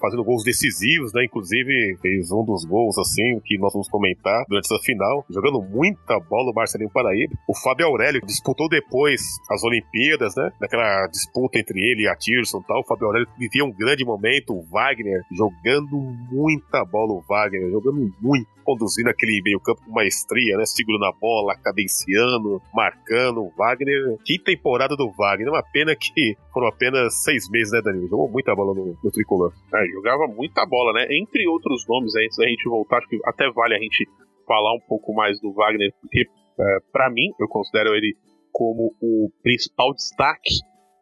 Fazendo 0.01 0.25
gols 0.25 0.45
decisivos, 0.45 1.13
né? 1.13 1.25
Inclusive 1.25 1.97
fez 2.01 2.31
um 2.31 2.45
dos 2.45 2.65
gols, 2.65 2.97
assim, 2.99 3.41
que 3.45 3.59
nós 3.59 3.73
vamos 3.73 3.89
comentar 3.89 4.45
durante 4.49 4.67
essa 4.67 4.83
final, 4.83 5.25
jogando 5.31 5.61
muita 5.63 6.19
bola 6.21 6.51
o 6.51 6.55
Marcelinho 6.55 6.91
Paraíba. 6.91 7.35
O 7.49 7.57
Fábio 7.57 7.87
Aurélio 7.87 8.21
disputou 8.25 8.69
depois 8.69 9.21
as 9.51 9.63
Olimpíadas, 9.63 10.35
né? 10.37 10.51
Naquela 10.61 11.07
disputa 11.09 11.59
entre 11.59 11.79
ele 11.79 12.03
e 12.03 12.09
a 12.09 12.17
Tirson 12.17 12.59
e 12.59 12.67
tal. 12.67 12.81
O 12.81 12.85
Fábio 12.85 13.07
Aurélio 13.07 13.29
vivia 13.39 13.65
um 13.65 13.73
grande 13.73 14.05
momento. 14.05 14.55
O 14.55 14.65
Wagner 14.71 15.21
jogando 15.33 15.97
muita 16.31 16.85
bola, 16.85 17.13
o 17.13 17.25
Wagner 17.29 17.71
jogando 17.71 18.13
muito 18.21 18.54
conduzindo 18.65 19.11
aquele 19.11 19.41
meio-campo 19.43 19.83
com 19.85 19.93
maestria, 19.93 20.57
né? 20.57 20.65
Segurando 20.67 21.05
a 21.05 21.13
bola, 21.13 21.55
cadenciando, 21.57 22.61
marcando. 22.73 23.51
Wagner. 23.57 24.19
Que 24.25 24.39
temporada 24.39 24.97
do 24.97 25.11
Wagner. 25.13 25.49
Uma 25.49 25.63
pena 25.63 25.95
que 25.95 26.37
foram 26.53 26.69
apenas 26.69 27.23
seis 27.23 27.49
meses, 27.51 27.73
né, 27.73 27.81
Danilo? 27.83 28.09
Jogou 28.09 28.31
muita 28.31 28.55
bola 28.55 28.75
no, 28.75 28.99
no 29.03 29.11
tricolor. 29.11 29.53
É, 29.75 29.87
jogava 29.93 30.27
muita 30.27 30.67
bola, 30.67 30.93
né? 30.93 31.07
Entre 31.11 31.47
outros 31.47 31.87
nomes, 31.87 32.15
antes 32.17 32.37
da 32.37 32.49
gente 32.49 32.65
voltar, 32.65 32.99
acho 32.99 33.09
que 33.09 33.21
até 33.25 33.51
vale 33.51 33.77
a 33.77 33.79
gente 33.79 34.09
falar 34.47 34.75
um 34.75 34.81
pouco 34.81 35.15
mais 35.15 35.41
do 35.41 35.53
Wagner, 35.53 35.93
porque 36.01 36.27
é, 36.59 36.79
para 36.93 37.11
mim, 37.11 37.33
eu 37.39 37.49
considero 37.49 37.95
ele 37.95 38.17
como 38.53 38.95
o 39.01 39.31
principal 39.43 39.93
destaque 39.93 40.61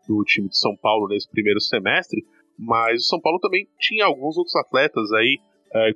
do 0.08 0.22
time 0.24 0.48
de 0.48 0.58
São 0.58 0.74
Paulo 0.76 1.08
nesse 1.08 1.30
primeiro 1.30 1.60
semestre, 1.60 2.24
mas 2.58 3.02
o 3.02 3.06
São 3.08 3.20
Paulo 3.20 3.38
também 3.38 3.66
tinha 3.78 4.06
alguns 4.06 4.36
outros 4.36 4.56
atletas 4.56 5.12
aí, 5.12 5.38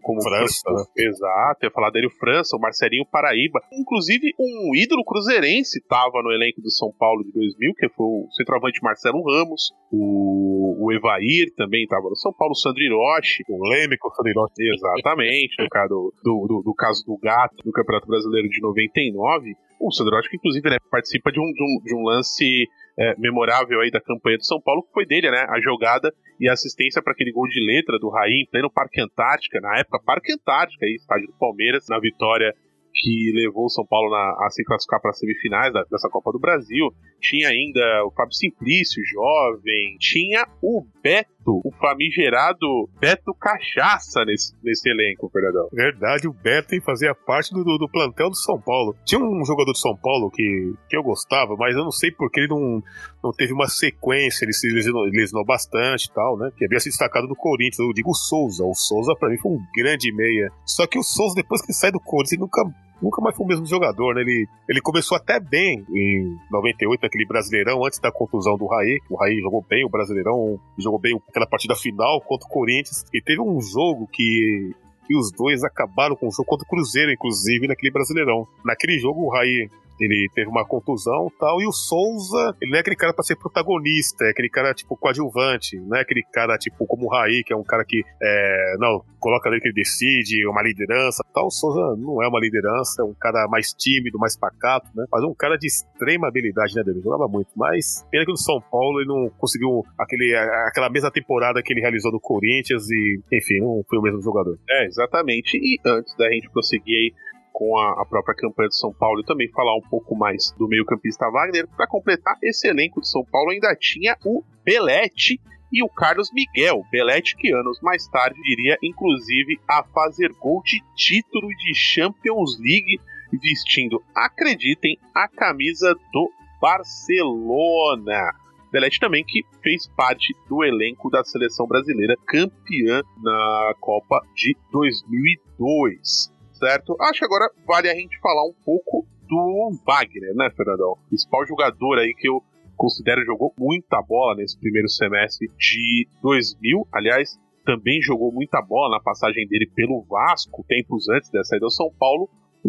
como 0.03 0.23
França, 0.23 0.63
né? 0.71 0.85
Exato, 0.97 1.59
eu 1.63 1.67
ia 1.69 1.73
falar 1.73 1.91
dele 1.91 2.07
o 2.07 2.19
França, 2.19 2.57
o 2.57 2.61
Marcelinho 2.61 3.05
Paraíba. 3.11 3.61
Inclusive, 3.73 4.33
um 4.39 4.75
ídolo 4.75 5.05
cruzeirense 5.05 5.79
estava 5.79 6.23
no 6.23 6.33
elenco 6.33 6.61
do 6.63 6.71
São 6.71 6.91
Paulo 6.99 7.23
de 7.25 7.33
2000, 7.33 7.75
que 7.75 7.89
foi 7.91 8.07
o 8.07 8.27
centroavante 8.33 8.83
Marcelo 8.83 9.23
Ramos, 9.23 9.73
o, 9.93 10.87
o 10.87 10.93
Evair 10.93 11.53
também 11.57 11.83
estava 11.85 12.09
no 12.09 12.17
São 12.17 12.33
Paulo, 12.33 12.53
o 12.53 12.57
Sandro 12.57 12.83
Hiroshi, 12.83 13.43
O 13.49 13.69
Leme 13.69 13.97
com 13.99 14.09
o 14.09 14.15
Sandro 14.15 14.47
Exatamente, 14.59 15.57
no 15.63 15.69
caso 15.69 15.89
do, 15.89 16.13
do, 16.25 16.47
do- 16.49 16.63
do 16.63 16.75
caso 16.75 17.05
do 17.07 17.19
Gato 17.19 17.57
no 17.65 17.73
Campeonato 17.73 18.07
Brasileiro 18.07 18.49
de 18.49 18.61
99. 18.61 19.55
O 19.79 19.93
Sandrotti, 19.93 20.31
que 20.31 20.37
inclusive 20.37 20.71
né, 20.71 20.79
participa 20.91 21.31
de 21.31 21.39
um, 21.39 21.53
de 21.53 21.63
um, 21.63 21.83
de 21.85 21.95
um 21.95 22.03
lance 22.03 22.67
é, 22.99 23.15
memorável 23.19 23.81
aí 23.81 23.91
da 23.91 24.01
campanha 24.01 24.39
do 24.39 24.45
São 24.45 24.61
Paulo, 24.61 24.83
que 24.83 24.93
foi 24.93 25.07
dele, 25.07 25.31
né? 25.31 25.47
A 25.49 25.61
jogada 25.61 26.13
e 26.41 26.49
a 26.49 26.53
assistência 26.53 27.03
para 27.03 27.13
aquele 27.13 27.33
gol 27.33 27.47
de 27.49 27.61
letra 27.65 27.99
do 27.99 28.09
Raí 28.09 28.43
em 28.43 28.51
pleno 28.51 28.71
Parque 28.71 29.01
Antártica, 29.01 29.61
na 29.61 29.79
época 29.79 30.03
Parque 30.05 30.33
Antártica, 30.33 30.87
aí, 30.87 30.95
estádio 30.95 31.29
do 31.29 31.35
Palmeiras, 31.39 31.87
na 31.89 31.99
vitória 31.99 32.55
que 32.99 33.31
levou 33.35 33.67
o 33.67 33.69
São 33.69 33.85
Paulo 33.85 34.11
na- 34.11 34.47
a 34.47 34.51
se 34.51 34.65
classificar 34.65 35.01
para 35.01 35.11
as 35.11 35.19
semifinais 35.19 35.73
da- 35.73 35.85
dessa 35.91 36.09
Copa 36.09 36.33
do 36.33 36.39
Brasil. 36.39 36.89
Tinha 37.21 37.49
ainda 37.51 38.05
o 38.07 38.11
Fábio 38.13 38.33
Simplício, 38.33 39.03
jovem. 39.13 39.97
Tinha 40.01 40.47
o 40.63 40.83
Beto, 41.03 41.61
o 41.65 41.71
famigerado 41.79 42.89
Beto 42.99 43.35
Cachaça 43.35 44.25
nesse, 44.25 44.55
nesse 44.63 44.89
elenco, 44.89 45.29
Fernandão. 45.31 45.69
Verdade, 45.73 46.27
o 46.27 46.33
Beto 46.33 46.75
fazia 46.83 47.15
parte 47.15 47.53
do, 47.53 47.63
do, 47.65 47.79
do 47.79 47.89
plantel 47.89 48.31
do 48.31 48.37
São 48.37 48.61
Paulo. 48.61 48.95
Tinha 49.05 49.21
um 49.21 49.45
jogador 49.45 49.73
de 49.73 49.79
São 49.81 49.97
Paulo 49.97 50.31
que, 50.31 50.75
que 50.89 50.97
eu 50.97 51.03
gostava, 51.03 51.55
mas 51.57 51.77
eu 51.77 51.85
não 51.85 51.91
sei 51.93 52.11
porque 52.11 52.41
ele 52.41 52.49
não, 52.49 52.83
não 53.23 53.33
teve 53.33 53.53
uma 53.53 53.69
sequência, 53.69 54.45
ele 54.45 54.53
se 54.53 54.73
lesionou, 54.73 55.05
lesionou 55.05 55.45
bastante 55.45 56.07
e 56.07 56.13
tal, 56.15 56.37
né? 56.39 56.51
Que 56.57 56.65
havia 56.65 56.81
se 56.81 56.89
destacado 56.89 57.27
do 57.27 57.37
Corinthians. 57.37 57.79
Eu 57.79 57.93
digo 57.93 58.11
o 58.11 58.15
Souza. 58.15 58.65
O 58.65 58.75
Souza, 58.75 59.15
pra 59.19 59.29
mim, 59.29 59.37
foi 59.39 59.53
um 59.53 59.61
grande 59.77 60.13
meia. 60.15 60.51
Só 60.65 60.87
que 60.87 60.99
o 60.99 61.03
Souza, 61.03 61.35
depois 61.35 61.61
que 61.61 61.69
ele 61.71 61.77
sai 61.79 61.93
do 61.93 62.01
Corinthians, 62.01 62.33
ele 62.33 62.41
nunca. 62.43 62.63
Nunca 63.01 63.21
mais 63.21 63.37
foi 63.37 63.45
o 63.45 63.49
mesmo 63.49 63.67
jogador, 63.67 64.15
né? 64.15 64.23
Ele, 64.23 64.49
ele 64.69 64.81
começou 64.81 65.17
até 65.17 65.39
bem 65.39 65.85
em 65.91 66.37
98, 66.51 67.05
aquele 67.05 67.27
Brasileirão, 67.27 67.85
antes 67.85 67.99
da 67.99 68.11
contusão 68.11 68.57
do 68.57 68.67
Raí. 68.67 68.99
O 69.11 69.17
Raí 69.17 69.39
jogou 69.41 69.65
bem 69.69 69.85
o 69.85 69.89
Brasileirão, 69.89 70.59
jogou 70.79 70.99
bem 70.99 71.21
aquela 71.29 71.47
partida 71.47 71.75
final 71.75 72.21
contra 72.23 72.47
o 72.47 72.51
Corinthians. 72.51 73.05
E 73.13 73.21
teve 73.21 73.41
um 73.41 73.61
jogo 73.61 74.09
que 74.11 74.75
que 75.07 75.17
os 75.17 75.31
dois 75.31 75.63
acabaram 75.63 76.17
com 76.17 76.27
o 76.27 76.33
jogo 76.33 76.49
contra 76.49 76.65
o 76.65 76.69
Cruzeiro, 76.69 77.13
inclusive, 77.13 77.69
naquele 77.69 77.93
Brasileirão. 77.93 78.47
Naquele 78.65 78.99
jogo, 78.99 79.23
o 79.23 79.31
Raí 79.31 79.71
ele 80.01 80.29
teve 80.35 80.49
uma 80.49 80.67
contusão 80.67 81.31
tal, 81.39 81.61
e 81.61 81.67
o 81.67 81.73
Souza, 81.73 82.55
ele 82.61 82.71
não 82.71 82.79
é 82.79 82.81
aquele 82.81 82.97
cara 82.97 83.13
pra 83.13 83.25
ser 83.25 83.37
protagonista, 83.37 84.25
é 84.25 84.31
aquele 84.31 84.49
cara, 84.49 84.75
tipo, 84.75 84.97
coadjuvante, 84.97 85.77
não 85.81 85.97
é 85.97 86.01
aquele 86.03 86.23
cara, 86.33 86.57
tipo, 86.59 86.87
como 86.87 87.07
o 87.07 87.09
Raí, 87.09 87.43
que 87.45 87.53
é 87.53 87.57
um 87.57 87.65
cara 87.65 87.85
que, 87.85 88.03
é, 88.23 88.77
não, 88.79 89.03
coloca 89.27 89.49
ali 89.49 89.61
que 89.61 89.67
ele 89.67 89.75
decide, 89.75 90.47
uma 90.47 90.63
liderança 90.63 91.25
tal. 91.35 91.47
O 91.47 91.51
Souza 91.51 91.97
não 92.01 92.23
é 92.23 92.29
uma 92.29 92.39
liderança, 92.39 93.03
é 93.03 93.05
um 93.05 93.15
cara 93.15 93.49
mais 93.49 93.73
tímido, 93.73 94.19
mais 94.19 94.39
pacato, 94.39 94.89
né? 94.95 95.05
Mas 95.11 95.25
um 95.25 95.35
cara 95.35 95.57
de 95.57 95.67
extrema 95.67 96.29
habilidade, 96.29 96.75
né, 96.77 96.83
David? 96.85 97.03
Jogava 97.03 97.27
muito, 97.27 97.51
mas 97.57 98.07
pena 98.11 98.25
que 98.25 98.31
no 98.31 98.37
São 98.37 98.61
Paulo 98.71 99.01
ele 99.01 99.09
não 99.09 99.29
conseguiu 99.37 99.85
aquele, 99.99 100.35
aquela 100.69 100.89
mesma 100.89 101.11
temporada 101.11 101.61
que 101.63 101.73
ele 101.73 101.81
realizou 101.81 102.13
no 102.13 102.21
Corinthians 102.21 102.89
e, 102.89 103.21
enfim, 103.33 103.61
não 103.61 103.83
foi 103.89 103.99
o 103.99 104.03
mesmo 104.03 104.23
jogador. 104.23 104.57
É, 104.71 104.87
exatamente. 104.87 105.57
E 105.57 105.79
antes 105.85 106.15
da 106.17 106.31
gente 106.31 106.49
prosseguir 106.51 106.95
aí 106.95 107.13
com 107.57 107.79
a, 107.79 108.03
a 108.03 108.05
própria 108.05 108.37
campanha 108.37 108.69
de 108.69 108.77
São 108.77 108.93
Paulo 108.93 109.21
e 109.21 109.25
também 109.25 109.49
falar 109.49 109.75
um 109.75 109.89
pouco 109.89 110.15
mais 110.15 110.53
do 110.59 110.69
meio-campista 110.69 111.31
Wagner, 111.31 111.67
para 111.75 111.87
completar 111.87 112.37
esse 112.43 112.69
elenco 112.69 113.01
de 113.01 113.09
São 113.09 113.25
Paulo 113.25 113.51
ainda 113.51 113.75
tinha 113.75 114.15
o 114.27 114.45
Belete 114.63 115.41
e 115.73 115.83
o 115.83 115.89
Carlos 115.89 116.31
Miguel. 116.35 116.85
Belete 116.93 117.35
que 117.35 117.51
anos 117.55 117.81
mais 117.81 118.07
tarde 118.09 118.39
iria 118.45 118.77
inclusive 118.83 119.59
a 119.67 119.83
fazer 119.83 120.35
gol 120.35 120.61
de 120.63 120.83
título 120.95 121.49
de 121.49 121.75
Champions 121.75 122.59
League 122.61 123.01
vestindo, 123.33 124.03
acreditem, 124.15 124.99
a 125.15 125.27
camisa 125.27 125.95
do 126.13 126.31
Barcelona. 126.61 128.35
Belete 128.71 129.01
também 129.01 129.25
que 129.25 129.43
fez 129.63 129.89
parte 129.97 130.37
do 130.47 130.63
elenco 130.63 131.09
da 131.09 131.25
seleção 131.25 131.67
brasileira 131.67 132.17
campeã 132.27 133.01
na 133.23 133.75
Copa 133.81 134.21
de 134.35 134.55
2002, 134.71 136.36
certo? 136.59 136.97
Acho 137.01 137.21
que 137.21 137.25
agora 137.25 137.51
vale 137.67 137.89
a 137.89 137.95
gente 137.95 138.19
falar 138.21 138.45
um 138.45 138.55
pouco 138.65 139.07
do 139.29 139.71
Wagner, 139.87 140.35
né, 140.35 140.51
Fernandão? 140.57 140.97
Principal 141.09 141.47
jogador 141.47 141.99
aí 141.99 142.15
que 142.15 142.29
eu 142.29 142.43
considero 142.77 143.25
jogou 143.25 143.53
muita 143.59 144.01
bola 144.03 144.37
nesse 144.37 144.59
primeiro 144.59 144.89
semestre 144.89 145.49
de 145.59 146.07
2000. 146.23 146.87
Aliás, 146.93 147.39
também 147.65 148.01
jogou 148.01 148.31
muita 148.33 148.63
bola 148.63 148.97
na 148.97 149.03
passagem 149.03 149.47
dele 149.49 149.69
pelo 149.75 150.05
Vasco, 150.09 150.65
tempos 150.69 151.09
antes 151.09 151.31
dessa 151.31 151.51
saída 151.51 151.67
do 151.67 151.73
São 151.73 151.91
Paulo, 151.99 152.29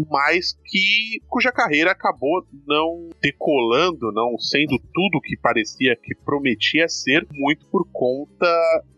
mas 0.09 0.53
que 0.65 1.21
cuja 1.27 1.51
carreira 1.51 1.91
acabou 1.91 2.45
não 2.67 3.09
decolando, 3.21 4.11
não 4.11 4.37
sendo 4.37 4.77
tudo 4.93 5.21
que 5.21 5.37
parecia 5.37 5.95
que 5.95 6.15
prometia 6.15 6.87
ser, 6.87 7.27
muito 7.31 7.65
por 7.69 7.87
conta 7.91 8.47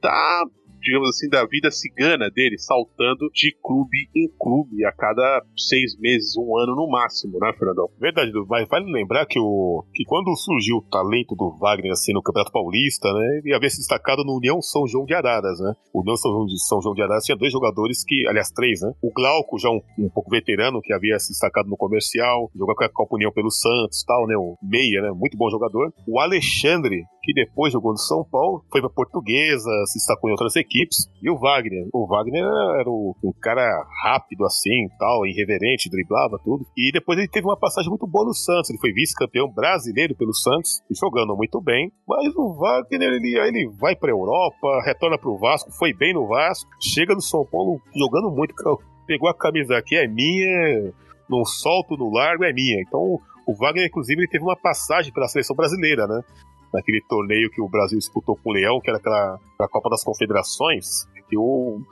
da 0.02 0.44
digamos 0.82 1.10
assim, 1.10 1.30
da 1.30 1.46
vida 1.46 1.72
cigana 1.72 2.30
dele, 2.30 2.58
saltando 2.58 3.30
de 3.34 3.56
clube 3.64 4.10
em 4.16 4.30
clube 4.40 4.86
a 4.86 4.92
cada 4.92 5.44
seis 5.58 5.98
meses, 6.00 6.36
um 6.38 6.58
ano 6.58 6.76
no 6.76 6.90
máximo, 6.90 7.38
né, 7.40 7.52
Fernandão? 7.58 7.90
Verdade, 8.00 8.32
mas 8.48 8.68
vale 8.68 8.92
lembrar 8.92 9.26
que, 9.26 9.40
o, 9.40 9.84
que 9.94 10.04
quando 10.06 10.36
surgiu 10.36 10.78
o 10.78 10.90
talento 10.90 11.36
do 11.36 11.58
Wagner 11.60 11.92
assim, 11.92 12.14
no 12.14 12.22
Campeonato 12.22 12.52
Paulista, 12.52 13.12
né, 13.14 13.42
ele 13.44 13.54
havia 13.54 13.70
se 13.70 13.78
destacado 13.78 14.24
no 14.24 14.38
União 14.38 14.62
São 14.62 14.88
João 14.88 15.06
de 15.06 15.14
Araras, 15.14 15.60
né? 15.60 15.74
O 15.94 16.02
União 16.02 16.16
São 16.16 16.32
João 16.32 16.46
de, 16.46 16.60
São 16.66 16.82
João 16.82 16.96
de 16.96 17.02
Araras 17.02 17.24
tinha 17.24 17.38
dois 17.38 17.52
jogadores 17.52 18.04
que, 18.04 18.28
aliás, 18.28 18.52
três, 18.52 18.82
né? 18.82 18.92
O 19.02 19.12
Glauco, 19.12 19.60
já 19.60 19.70
um, 19.70 19.82
um 19.98 20.10
pouco 20.10 20.30
veterano, 20.30 20.82
que 20.82 20.94
havia 20.94 21.20
se 21.20 21.30
destacado 21.30 21.70
no 21.70 21.78
comercial, 21.78 22.50
jogou 22.56 22.76
com 22.76 22.84
a 22.84 22.90
Copa 22.90 23.16
União 23.16 23.32
pelo 23.32 23.52
Santos 23.52 24.04
tal, 24.04 24.28
né? 24.28 24.36
O 24.38 24.56
meia, 24.62 25.02
né? 25.02 25.12
Muito 25.12 25.38
bom 25.38 25.50
jogador. 25.50 25.94
O 26.08 26.20
Alexandre, 26.20 27.04
que 27.30 27.34
depois 27.34 27.72
jogou 27.72 27.92
no 27.92 27.98
São 27.98 28.24
Paulo, 28.24 28.64
foi 28.72 28.82
pra 28.82 28.90
Portuguesa, 28.90 29.70
se 29.86 30.00
destacou 30.00 30.30
em 30.30 30.34
outras 30.34 30.56
equipes. 30.56 31.08
E 31.22 31.30
o 31.30 31.38
Wagner. 31.38 31.88
O 31.94 32.08
Wagner 32.08 32.44
era 32.80 32.90
um 32.90 33.34
cara 33.40 33.86
rápido 34.04 34.46
assim, 34.46 34.88
tal, 34.98 35.26
irreverente, 35.28 35.90
driblava 35.90 36.40
tudo. 36.44 36.66
E 36.76 36.92
depois 36.92 37.20
ele 37.20 37.28
teve 37.28 37.46
uma 37.46 37.58
passagem 37.58 37.90
muito 37.90 38.08
boa 38.08 38.26
no 38.26 38.34
Santos. 38.34 38.70
Ele 38.70 38.80
foi 38.80 38.92
vice-campeão 38.92 39.48
brasileiro 39.48 40.16
pelo 40.16 40.34
Santos, 40.34 40.82
jogando 40.90 41.36
muito 41.36 41.62
bem. 41.62 41.92
Mas 42.08 42.36
o 42.36 42.54
Wagner, 42.54 43.14
ele, 43.14 43.38
ele 43.38 43.70
vai 43.80 43.96
pra 43.96 44.10
Europa, 44.10 44.82
retorna 44.84 45.18
pro 45.18 45.38
Vasco, 45.38 45.72
foi 45.72 45.94
bem 45.94 46.14
no 46.14 46.28
Vasco, 46.28 46.70
chega 46.82 47.14
no 47.14 47.22
São 47.22 47.46
Paulo 47.46 47.80
jogando 47.96 48.32
muito. 48.32 48.56
Pegou 49.06 49.30
a 49.30 49.38
camisa 49.38 49.78
aqui, 49.78 49.96
é 49.96 50.08
minha, 50.08 50.94
não 51.30 51.46
solto 51.46 51.96
no 51.96 52.12
largo, 52.12 52.44
é 52.44 52.54
minha. 52.54 52.82
Então 52.82 53.20
o 53.50 53.56
Wagner, 53.56 53.88
inclusive, 53.88 54.22
ele 54.22 54.30
teve 54.30 54.44
uma 54.44 54.56
passagem 54.56 55.12
pela 55.12 55.28
seleção 55.28 55.56
brasileira, 55.56 56.06
né? 56.06 56.22
Naquele 56.74 57.02
torneio 57.02 57.50
que 57.50 57.62
o 57.62 57.68
Brasil 57.68 57.98
disputou 57.98 58.38
com 58.38 58.50
o 58.50 58.54
Leão, 58.54 58.80
que 58.80 58.90
era 58.90 58.98
aquela, 58.98 59.40
aquela 59.54 59.70
Copa 59.70 59.90
das 59.90 60.04
Confederações, 60.04 61.08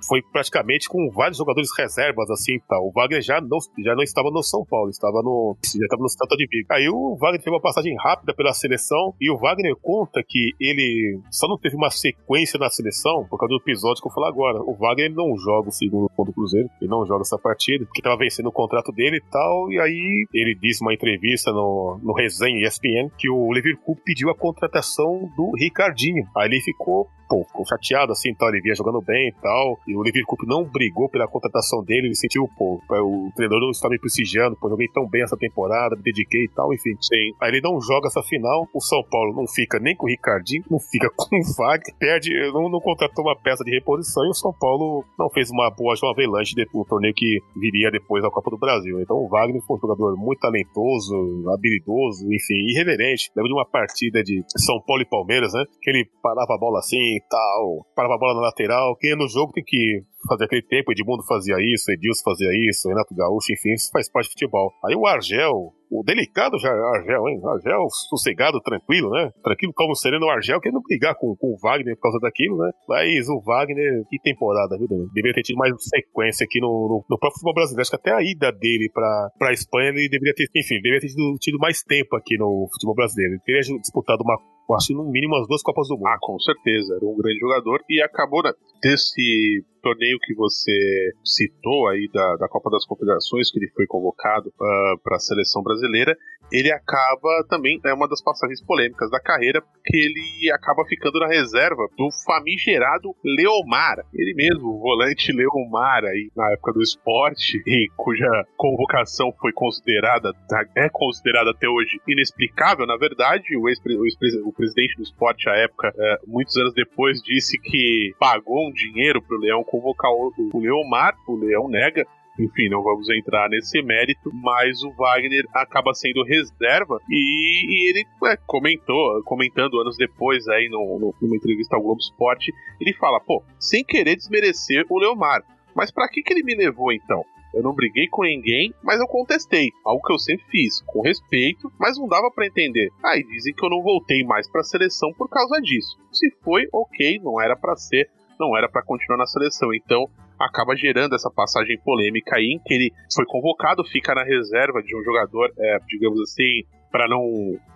foi 0.08 0.22
praticamente 0.22 0.88
com 0.88 1.10
vários 1.12 1.38
jogadores 1.38 1.70
reservas, 1.78 2.30
assim, 2.30 2.60
tal. 2.68 2.88
O 2.88 2.92
Wagner 2.92 3.22
já 3.22 3.40
não, 3.42 3.58
já 3.84 3.96
não 3.96 4.04
estava 4.04 4.30
no 4.32 4.44
São 4.44 4.66
Paulo, 4.66 4.90
estava 4.90 5.22
no, 5.22 5.58
já 5.64 5.84
estava 5.84 6.02
no 6.02 6.10
Santa 6.10 6.36
de 6.36 6.48
Vigo. 6.48 6.68
Aí 6.72 6.90
o 6.90 7.16
Wagner 7.16 7.42
teve 7.42 7.56
uma 7.56 7.62
passagem 7.62 7.96
rápida 7.98 8.34
pela 8.34 8.54
seleção, 8.54 9.14
e 9.20 9.32
o 9.32 9.38
Wagner 9.38 9.76
conta 9.82 10.24
que 10.24 10.54
ele 10.60 11.20
só 11.32 11.48
não 11.48 11.58
teve 11.58 11.76
uma 11.76 11.90
sequência 11.90 12.60
na 12.60 12.70
seleção, 12.70 13.26
por 13.30 13.40
causa 13.40 13.54
do 13.54 13.62
episódio 13.62 14.02
que 14.02 14.08
eu 14.08 14.14
falar 14.14 14.30
agora. 14.30 14.62
O 14.62 14.76
Wagner 14.76 15.12
não 15.14 15.38
joga 15.38 15.70
o 15.70 15.72
segundo 15.72 16.10
contra 16.10 16.32
o 16.32 16.34
Cruzeiro, 16.34 16.70
ele 16.82 16.90
não 16.90 17.06
joga 17.06 17.22
essa 17.22 17.38
partida, 17.38 17.86
porque 17.86 18.00
estava 18.00 18.18
vencendo 18.18 18.48
o 18.48 18.52
contrato 18.52 18.92
dele 18.92 19.18
e 19.18 19.32
tal, 19.32 19.72
e 19.72 19.80
aí 19.80 20.28
ele 20.34 20.56
disse 20.56 20.82
numa 20.82 20.94
entrevista 20.94 21.52
no, 21.52 22.00
no 22.02 22.14
resenha 22.14 22.66
ESPN 22.68 23.10
que 23.18 23.30
o 23.30 23.52
Liverpool 23.54 23.98
pediu 24.04 24.30
a 24.30 24.36
contratação 24.36 25.30
do 25.36 25.52
Ricardinho. 25.58 26.26
Aí 26.36 26.48
ele 26.48 26.62
ficou 26.62 27.08
pô, 27.28 27.44
ficou 27.44 27.66
chateado 27.66 28.12
assim, 28.12 28.34
tal, 28.34 28.50
ele 28.50 28.62
vinha 28.62 28.76
jogando 28.76 29.02
bem 29.02 29.30
e 29.30 29.34
tal, 29.42 29.80
e 29.88 29.96
o 29.96 30.04
Liverpool 30.04 30.38
não 30.46 30.64
brigou 30.64 31.10
pela 31.10 31.28
contratação 31.28 31.84
dele, 31.84 32.08
ele 32.08 32.16
sentiu, 32.16 32.50
pô, 32.58 32.82
o 32.90 33.32
treinador 33.36 33.62
não 33.62 33.72
estava 33.72 33.92
me 33.92 34.00
prestigiando, 34.00 34.56
pô, 34.56 34.70
joguei 34.70 34.88
tão 34.88 35.08
bem 35.08 35.24
essa 35.24 35.38
temporada, 35.38 35.96
me 35.96 36.04
dediquei 36.04 36.46
e 36.46 36.50
tal, 36.50 36.74
enfim. 36.74 36.96
Sim. 37.02 37.34
Aí 37.42 37.52
ele 37.52 37.62
não 37.62 37.80
joga 37.82 38.08
essa 38.08 38.22
final, 38.24 38.68
o 38.74 38.82
São 38.82 39.04
Paulo 39.04 39.36
não 39.36 39.48
fica 39.48 39.80
nem 39.80 39.96
com 39.96 40.06
o 40.06 40.10
Ricardinho, 40.10 40.64
não 40.70 40.80
fica 40.80 41.10
com 41.16 41.36
o 41.36 41.54
Wagner, 41.58 41.96
perde, 42.00 42.32
não, 42.52 42.70
não 42.70 42.80
contratou 42.80 43.26
uma 43.26 43.36
peça 43.36 43.64
de 43.64 43.72
reposição 43.72 44.26
e 44.26 44.30
o 44.30 44.34
São 44.34 44.54
Paulo 44.54 45.04
não 45.18 45.30
fez 45.30 45.50
uma 45.50 45.70
boa 45.70 45.96
João 45.96 46.12
Avelanche 46.12 46.56
no 46.74 46.86
torneio 46.86 47.14
que 47.14 47.40
viria 47.56 47.92
depois 47.92 48.24
da 48.24 48.30
Copa 48.30 48.50
do 48.50 48.58
Brasil. 48.58 49.00
Então 49.02 49.18
o 49.18 49.28
Wagner 49.28 49.62
foi 49.66 49.78
um 49.78 49.80
jogador 49.80 50.16
muito 50.18 50.40
talentoso, 50.40 51.50
habilidoso, 51.54 52.26
enfim, 52.26 52.72
irreverente. 52.72 53.32
Lembro 53.36 53.50
de 53.50 53.56
uma 53.56 53.66
partida 53.66 54.24
de 54.24 54.44
São 54.58 54.80
Paulo 54.82 55.02
e 55.02 55.06
Palmeiras, 55.06 55.54
né? 55.54 55.64
Que 55.82 55.90
ele 55.90 56.10
parava 56.22 56.54
a 56.54 56.58
bola 56.58 56.80
assim 56.80 57.17
e 57.18 57.28
tal, 57.28 57.86
parava 57.96 58.16
a 58.16 58.18
bola 58.18 58.36
na 58.36 58.42
lateral. 58.42 58.96
Quem 58.98 59.16
no 59.16 59.28
jogo 59.28 59.52
tem 59.52 59.64
que 59.64 60.04
fazer 60.28 60.46
aquele 60.46 60.64
tempo, 60.64 60.92
Edmundo 60.92 61.24
fazia 61.26 61.56
isso, 61.60 61.92
Edilson 61.92 62.24
fazia 62.24 62.50
isso, 62.70 62.90
Renato 62.90 63.16
Gaúcho, 63.16 63.54
enfim, 63.54 63.74
isso 63.74 63.90
faz 63.92 64.12
parte 64.12 64.28
do 64.28 64.32
futebol. 64.32 64.74
Aí 64.86 64.96
o 64.96 65.06
Argel, 65.08 65.74
o 65.90 66.04
delicado 66.04 66.60
já 66.60 66.70
Argel, 66.70 67.28
hein? 67.30 67.42
Argel 67.46 67.88
sossegado, 68.10 68.60
tranquilo, 68.60 69.10
né? 69.10 69.32
Tranquilo 69.44 69.74
como 69.74 69.96
sereno 69.96 70.26
o 70.26 70.30
Argel, 70.30 70.60
querendo 70.60 70.82
brigar 70.82 71.16
com, 71.16 71.36
com 71.36 71.54
o 71.54 71.58
Wagner 71.62 71.96
por 71.96 72.04
causa 72.04 72.20
daquilo, 72.20 72.58
né? 72.58 72.72
Mas 72.88 73.30
o 73.30 73.40
Wagner, 73.42 74.04
que 74.10 74.20
temporada, 74.20 74.78
viu, 74.78 74.88
Daniel? 74.88 75.08
Deveria 75.14 75.34
ter 75.34 75.44
tido 75.44 75.58
mais 75.58 75.74
sequência 75.80 76.44
aqui 76.44 76.60
no, 76.60 76.68
no, 76.68 77.06
no, 77.10 77.18
próprio 77.18 77.40
futebol 77.40 77.54
brasileiro. 77.54 77.82
Acho 77.82 77.92
que 77.92 77.96
até 77.96 78.12
a 78.12 78.22
ida 78.22 78.52
dele 78.52 78.90
pra, 78.94 79.30
pra 79.38 79.54
Espanha, 79.54 79.90
ele 79.90 80.10
deveria 80.10 80.34
ter, 80.34 80.50
enfim, 80.56 80.76
deveria 80.82 81.00
ter 81.00 81.08
tido, 81.08 81.36
tido 81.40 81.58
mais 81.60 81.82
tempo 81.84 82.16
aqui 82.16 82.38
no 82.38 82.68
futebol 82.74 82.96
brasileiro. 82.96 83.36
Ele 83.36 83.42
teria 83.46 83.62
disputado 83.80 84.24
uma 84.24 84.38
acho 84.76 84.94
no 84.94 85.04
mínimo 85.06 85.36
as 85.38 85.48
duas 85.48 85.62
Copas 85.62 85.88
do 85.88 85.96
Mundo. 85.96 86.08
Ah, 86.08 86.18
com 86.20 86.40
certeza. 86.40 86.96
Era 86.96 87.06
um 87.06 87.16
grande 87.16 87.40
jogador 87.40 87.84
e 87.90 88.02
acabou 88.02 88.44
né, 88.44 88.52
desse 88.82 89.64
torneio 89.82 90.18
que 90.20 90.34
você 90.36 91.14
citou 91.24 91.88
aí 91.88 92.10
da, 92.14 92.36
da 92.36 92.48
Copa 92.48 92.70
das 92.70 92.86
Confederações, 92.86 93.50
que 93.50 93.60
ele 93.60 93.72
foi 93.74 93.86
convocado 93.88 94.50
uh, 94.50 94.64
ah, 94.64 94.96
para 95.04 95.16
a 95.16 95.20
seleção 95.20 95.64
brasileira, 95.64 96.16
ele 96.52 96.72
acaba 96.72 97.46
também, 97.50 97.80
é 97.86 97.94
uma 97.94 98.08
das 98.08 98.22
passagens 98.22 98.64
polêmicas 98.64 99.10
da 99.10 99.20
carreira, 99.20 99.62
porque 99.62 99.98
ele 99.98 100.52
acaba 100.52 100.86
ficando 100.86 101.20
na 101.20 101.28
reserva 101.28 101.88
do 101.98 102.10
famigerado 102.26 103.16
Leomar, 103.24 103.98
ele 104.14 104.34
mesmo, 104.34 104.70
o 104.70 104.80
volante 104.80 105.32
Leomar 105.32 106.04
aí 106.06 106.30
na 106.36 106.52
época 106.54 106.74
do 106.74 106.82
esporte, 106.82 107.62
e 107.68 107.90
cuja 107.96 108.28
convocação 108.56 109.32
foi 109.40 109.52
considerada, 109.52 110.32
é 110.76 110.90
considerada 110.90 111.52
até 111.52 111.68
hoje 111.68 112.00
inexplicável, 112.08 112.86
na 112.86 112.98
verdade, 112.98 113.56
o, 113.58 113.68
ex, 113.68 113.80
o, 113.86 114.06
ex, 114.06 114.16
o 114.44 114.54
presidente 114.58 114.98
do 114.98 115.04
esporte 115.04 115.48
à 115.50 115.54
época, 115.54 115.94
é, 115.96 116.20
muitos 116.28 116.58
anos 116.58 116.74
depois, 116.74 117.22
disse 117.22 117.58
que 117.60 118.14
pagou 118.20 118.68
um 118.68 118.72
dinheiro 118.74 119.22
pro 119.22 119.38
Leão 119.38 119.64
convocar 119.64 120.12
o, 120.12 120.34
o 120.52 120.60
Leomar, 120.60 121.16
o 121.28 121.36
Leão 121.36 121.70
nega, 121.70 122.06
enfim, 122.40 122.70
não 122.70 122.84
vamos 122.84 123.10
entrar 123.10 123.50
nesse 123.50 123.82
mérito, 123.82 124.32
mas 124.34 124.84
o 124.84 124.92
Wagner 124.92 125.46
acaba 125.54 125.94
sendo 125.94 126.24
reserva 126.24 127.00
e, 127.10 127.66
e 127.68 127.90
ele 127.90 128.06
é, 128.26 128.38
comentou, 128.46 129.24
comentando 129.24 129.80
anos 129.80 129.98
depois 129.98 130.48
aí 130.48 130.68
no, 130.70 131.00
no, 131.00 131.16
numa 131.22 131.36
entrevista 131.36 131.76
ao 131.76 131.82
Globo 131.82 132.00
Esporte, 132.00 132.52
ele 132.80 132.94
fala, 132.94 133.20
pô, 133.20 133.44
sem 133.60 133.84
querer 133.84 134.16
desmerecer 134.16 134.86
o 134.90 135.00
Leomar, 135.00 135.44
mas 135.76 135.92
para 135.92 136.08
que, 136.10 136.22
que 136.22 136.34
ele 136.34 136.44
me 136.44 136.56
levou 136.56 136.92
então? 136.92 137.24
Eu 137.54 137.64
não 137.64 137.74
briguei 137.74 138.08
com 138.08 138.24
ninguém, 138.24 138.74
mas 138.84 139.00
eu 139.00 139.08
contestei. 139.08 139.70
Algo 139.86 140.02
que 140.06 140.14
eu 140.14 140.20
sempre 140.20 140.46
fiz, 140.50 140.82
com 140.82 141.02
respeito, 141.02 141.72
mas 141.80 141.98
não 141.98 142.08
dava 142.08 142.30
para 142.32 142.48
entender. 142.48 142.90
Aí 143.04 143.22
ah, 143.22 143.32
dizem 143.32 143.54
que 143.54 143.66
eu 143.66 143.70
não 143.70 143.82
voltei 143.82 144.24
mais 144.24 144.50
para 144.50 144.62
a 144.62 144.64
seleção 144.64 145.12
por 145.18 145.30
causa 145.30 145.60
disso. 145.62 145.98
Se 146.12 146.30
foi, 146.44 146.68
ok, 146.74 147.20
não 147.24 147.42
era 147.42 147.56
para 147.56 147.76
ser, 147.76 148.10
não 148.40 148.56
era 148.56 148.70
para 148.70 148.84
continuar 148.84 149.18
na 149.18 149.26
seleção. 149.26 149.74
Então, 149.74 150.10
acaba 150.40 150.76
gerando 150.76 151.16
essa 151.16 151.32
passagem 151.32 151.80
polêmica 151.84 152.36
aí 152.36 152.54
em 152.54 152.60
que 152.60 152.74
ele 152.74 152.92
foi 153.14 153.26
convocado, 153.26 153.84
fica 153.86 154.14
na 154.14 154.24
reserva 154.24 154.82
de 154.84 154.96
um 154.96 155.04
jogador, 155.04 155.52
é, 155.58 155.80
digamos 155.88 156.22
assim, 156.22 156.64
para 156.92 157.08
não, 157.08 157.24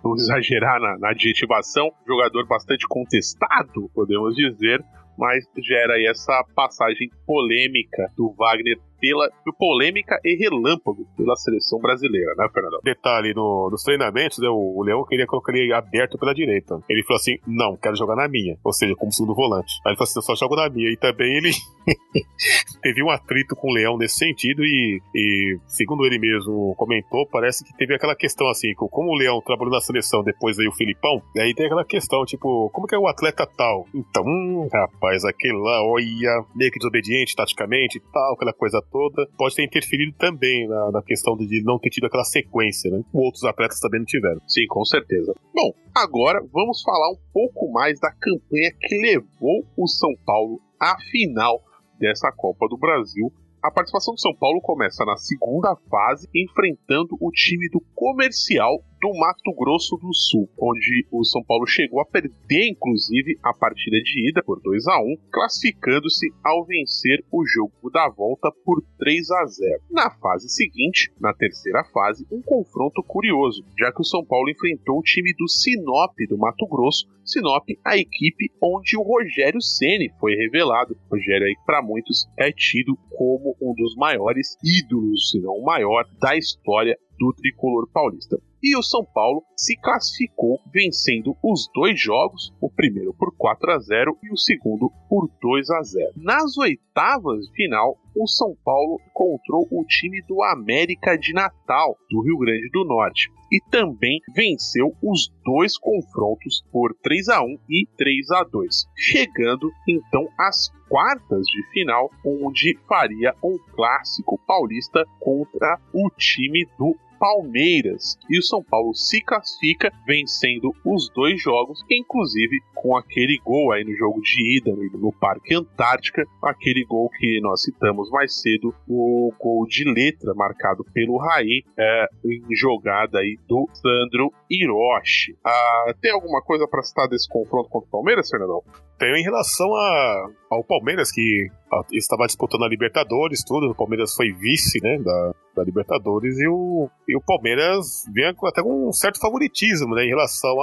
não, 0.04 0.14
exagerar 0.16 0.80
na, 0.80 0.98
na 0.98 1.10
adjetivação, 1.10 1.90
jogador 2.06 2.46
bastante 2.46 2.86
contestado, 2.86 3.90
podemos 3.94 4.34
dizer, 4.34 4.82
mas 5.18 5.44
gera 5.58 5.94
aí 5.94 6.06
essa 6.06 6.44
passagem 6.54 7.10
polêmica 7.26 8.08
do 8.16 8.32
Wagner 8.32 8.78
pela 9.02 9.28
polêmica 9.58 10.16
e 10.24 10.36
relâmpago 10.36 11.04
pela 11.16 11.34
seleção 11.34 11.80
brasileira, 11.80 12.36
né, 12.36 12.48
Fernando? 12.54 12.78
Detalhe, 12.84 13.34
no, 13.34 13.68
nos 13.68 13.82
treinamentos, 13.82 14.38
né, 14.38 14.48
o, 14.48 14.80
Leão 14.84 15.04
queria 15.04 15.26
colocar 15.26 15.52
ele 15.52 15.74
aberto 15.74 16.16
pela 16.16 16.32
direita. 16.32 16.78
Ele 16.88 17.02
falou 17.02 17.16
assim: 17.18 17.36
não, 17.44 17.76
quero 17.76 17.96
jogar 17.96 18.14
na 18.14 18.28
minha, 18.28 18.56
ou 18.62 18.72
seja, 18.72 18.94
como 18.94 19.12
segundo 19.12 19.34
volante. 19.34 19.80
Aí 19.84 19.90
ele 19.90 19.96
falou 19.96 20.08
assim: 20.08 20.18
eu 20.20 20.22
só 20.22 20.36
jogo 20.36 20.54
na 20.54 20.70
minha. 20.70 20.88
E 20.88 20.96
também 20.96 21.36
ele 21.36 21.50
teve 22.80 23.02
um 23.02 23.10
atrito 23.10 23.56
com 23.56 23.70
o 23.70 23.74
Leão 23.74 23.98
nesse 23.98 24.18
sentido, 24.18 24.64
e, 24.64 25.02
e, 25.12 25.58
segundo 25.66 26.06
ele 26.06 26.20
mesmo 26.20 26.72
comentou, 26.76 27.26
parece 27.26 27.64
que 27.64 27.76
teve 27.76 27.96
aquela 27.96 28.14
questão 28.14 28.48
assim: 28.48 28.72
como 28.74 29.10
o 29.10 29.16
Leão 29.16 29.42
trabalhou 29.44 29.74
na 29.74 29.80
seleção 29.80 30.22
depois 30.22 30.60
aí 30.60 30.68
o 30.68 30.72
Filipão, 30.72 31.20
aí 31.36 31.52
tem 31.54 31.66
aquela 31.66 31.84
questão, 31.84 32.24
tipo, 32.24 32.70
como 32.70 32.86
que 32.86 32.94
é 32.94 32.98
o 32.98 33.08
atleta 33.08 33.44
tal? 33.46 33.84
Então, 33.92 34.22
hum, 34.24 34.68
rapaz, 34.72 35.24
aquele 35.24 35.58
lá, 35.58 35.82
olha, 35.84 36.44
meio 36.54 36.70
que 36.70 36.78
desobediente 36.78 37.34
taticamente 37.34 37.98
e 37.98 38.00
tal, 38.12 38.34
aquela 38.34 38.52
coisa 38.52 38.80
toda, 38.92 39.26
pode 39.36 39.56
ter 39.56 39.64
interferido 39.64 40.14
também 40.18 40.68
na, 40.68 40.92
na 40.92 41.02
questão 41.02 41.36
de 41.36 41.62
não 41.64 41.78
ter 41.78 41.90
tido 41.90 42.06
aquela 42.06 42.24
sequência, 42.24 42.90
né? 42.90 43.02
Outros 43.12 43.44
atletas 43.44 43.80
também 43.80 44.00
não 44.00 44.06
tiveram. 44.06 44.40
Sim, 44.46 44.66
com 44.68 44.84
certeza. 44.84 45.34
Bom, 45.54 45.72
agora 45.94 46.40
vamos 46.52 46.82
falar 46.82 47.10
um 47.10 47.18
pouco 47.32 47.72
mais 47.72 47.98
da 47.98 48.12
campanha 48.12 48.70
que 48.78 48.96
levou 48.98 49.64
o 49.76 49.88
São 49.88 50.14
Paulo 50.24 50.60
à 50.78 50.96
final 51.10 51.60
dessa 51.98 52.30
Copa 52.30 52.68
do 52.68 52.76
Brasil 52.76 53.32
a 53.62 53.70
participação 53.70 54.12
do 54.12 54.20
São 54.20 54.34
Paulo 54.34 54.60
começa 54.60 55.04
na 55.04 55.16
segunda 55.16 55.76
fase, 55.88 56.28
enfrentando 56.34 57.16
o 57.20 57.30
time 57.30 57.70
do 57.70 57.80
Comercial 57.94 58.82
do 59.02 59.12
Mato 59.18 59.52
Grosso 59.58 59.96
do 59.96 60.14
Sul, 60.14 60.48
onde 60.56 61.04
o 61.10 61.24
São 61.24 61.42
Paulo 61.42 61.66
chegou 61.66 62.00
a 62.00 62.04
perder, 62.04 62.68
inclusive, 62.70 63.36
a 63.42 63.52
partida 63.52 64.00
de 64.00 64.28
ida 64.28 64.40
por 64.44 64.60
2 64.62 64.86
a 64.86 65.02
1 65.02 65.16
classificando-se 65.28 66.28
ao 66.44 66.64
vencer 66.64 67.24
o 67.32 67.44
jogo 67.44 67.90
da 67.90 68.08
volta 68.08 68.48
por 68.64 68.80
3 69.00 69.30
a 69.32 69.44
0 69.44 69.82
Na 69.90 70.08
fase 70.08 70.48
seguinte, 70.48 71.12
na 71.20 71.34
terceira 71.34 71.82
fase, 71.92 72.24
um 72.30 72.40
confronto 72.40 73.02
curioso, 73.02 73.64
já 73.76 73.92
que 73.92 74.00
o 74.00 74.04
São 74.04 74.24
Paulo 74.24 74.48
enfrentou 74.48 75.00
o 75.00 75.02
time 75.02 75.34
do 75.36 75.48
Sinop 75.48 76.14
do 76.28 76.38
Mato 76.38 76.68
Grosso, 76.68 77.04
Sinop, 77.24 77.64
a 77.84 77.96
equipe 77.96 78.50
onde 78.62 78.96
o 78.96 79.02
Rogério 79.02 79.60
Ceni 79.60 80.10
foi 80.20 80.34
revelado. 80.34 80.96
Rogério 81.10 81.46
aí 81.46 81.54
para 81.64 81.82
muitos 81.82 82.28
é 82.36 82.50
tido 82.52 82.96
como 83.16 83.56
um 83.60 83.74
dos 83.74 83.94
maiores 83.96 84.56
ídolos, 84.62 85.30
se 85.30 85.40
não 85.40 85.54
o 85.54 85.64
maior, 85.64 86.04
da 86.20 86.36
história 86.36 86.96
do 87.22 87.32
tricolor 87.32 87.88
paulista. 87.92 88.36
E 88.60 88.76
o 88.76 88.82
São 88.82 89.04
Paulo 89.04 89.44
se 89.56 89.76
classificou 89.76 90.60
vencendo 90.72 91.36
os 91.42 91.68
dois 91.72 92.00
jogos, 92.00 92.52
o 92.60 92.68
primeiro 92.68 93.14
por 93.14 93.32
4 93.36 93.70
a 93.72 93.78
0 93.78 94.18
e 94.22 94.32
o 94.32 94.36
segundo 94.36 94.90
por 95.08 95.30
2 95.40 95.70
a 95.70 95.82
0. 95.82 96.12
Nas 96.16 96.56
oitavas 96.58 97.46
de 97.46 97.52
final, 97.54 97.96
o 98.16 98.26
São 98.26 98.56
Paulo 98.64 99.00
encontrou 99.08 99.66
o 99.70 99.84
time 99.84 100.22
do 100.28 100.42
América 100.42 101.16
de 101.16 101.32
Natal, 101.32 101.96
do 102.10 102.22
Rio 102.22 102.38
Grande 102.38 102.68
do 102.70 102.84
Norte, 102.84 103.30
e 103.50 103.60
também 103.70 104.20
venceu 104.34 104.94
os 105.02 105.32
dois 105.44 105.76
confrontos 105.76 106.64
por 106.72 106.94
3 107.02 107.28
a 107.28 107.42
1 107.42 107.58
e 107.68 107.86
3 107.96 108.30
a 108.30 108.44
2, 108.44 108.86
chegando 108.96 109.70
então 109.88 110.26
às 110.38 110.70
quartas 110.88 111.44
de 111.46 111.62
final, 111.72 112.10
onde 112.24 112.78
faria 112.88 113.34
um 113.42 113.58
clássico 113.74 114.38
paulista 114.46 115.04
contra 115.18 115.80
o 115.92 116.10
time 116.16 116.66
do 116.78 116.96
Palmeiras. 117.22 118.18
E 118.28 118.36
o 118.36 118.42
São 118.42 118.60
Paulo 118.64 118.92
se 118.94 119.22
classifica 119.22 119.92
vencendo 120.04 120.74
os 120.84 121.08
dois 121.14 121.40
jogos, 121.40 121.78
inclusive 121.88 122.58
com 122.74 122.96
aquele 122.96 123.38
gol 123.44 123.70
aí 123.70 123.84
no 123.84 123.94
jogo 123.94 124.20
de 124.20 124.58
ida 124.58 124.72
no 124.98 125.12
Parque 125.12 125.54
Antártica, 125.54 126.24
aquele 126.42 126.84
gol 126.84 127.08
que 127.10 127.40
nós 127.40 127.62
citamos 127.62 128.10
mais 128.10 128.40
cedo, 128.40 128.74
o 128.88 129.32
gol 129.38 129.64
de 129.68 129.84
letra 129.84 130.34
marcado 130.34 130.84
pelo 130.92 131.16
Raí 131.16 131.62
é, 131.78 132.06
em 132.24 132.56
jogada 132.56 133.20
aí 133.20 133.38
do 133.46 133.68
Sandro 133.72 134.32
Hiroshi. 134.50 135.36
Ah, 135.46 135.94
tem 136.00 136.10
alguma 136.10 136.42
coisa 136.42 136.66
para 136.66 136.82
citar 136.82 137.06
desse 137.08 137.28
confronto 137.28 137.68
contra 137.68 137.86
o 137.86 137.92
Palmeiras, 137.92 138.28
Fernandão? 138.28 138.64
Tenho 139.02 139.16
em 139.16 139.22
relação 139.24 139.74
a, 139.74 140.28
ao 140.48 140.62
Palmeiras, 140.62 141.10
que 141.10 141.48
estava 141.92 142.24
disputando 142.24 142.62
a 142.62 142.68
Libertadores, 142.68 143.42
tudo. 143.44 143.72
O 143.72 143.74
Palmeiras 143.74 144.14
foi 144.14 144.30
vice, 144.30 144.78
né, 144.80 144.96
da, 144.98 145.34
da 145.56 145.64
Libertadores, 145.64 146.38
e 146.38 146.46
o, 146.46 146.88
e 147.08 147.16
o 147.16 147.20
Palmeiras 147.20 148.04
vem 148.14 148.26
até 148.26 148.62
com 148.62 148.88
um 148.88 148.92
certo 148.92 149.18
favoritismo, 149.18 149.92
né, 149.96 150.04
em 150.04 150.10
relação 150.10 150.54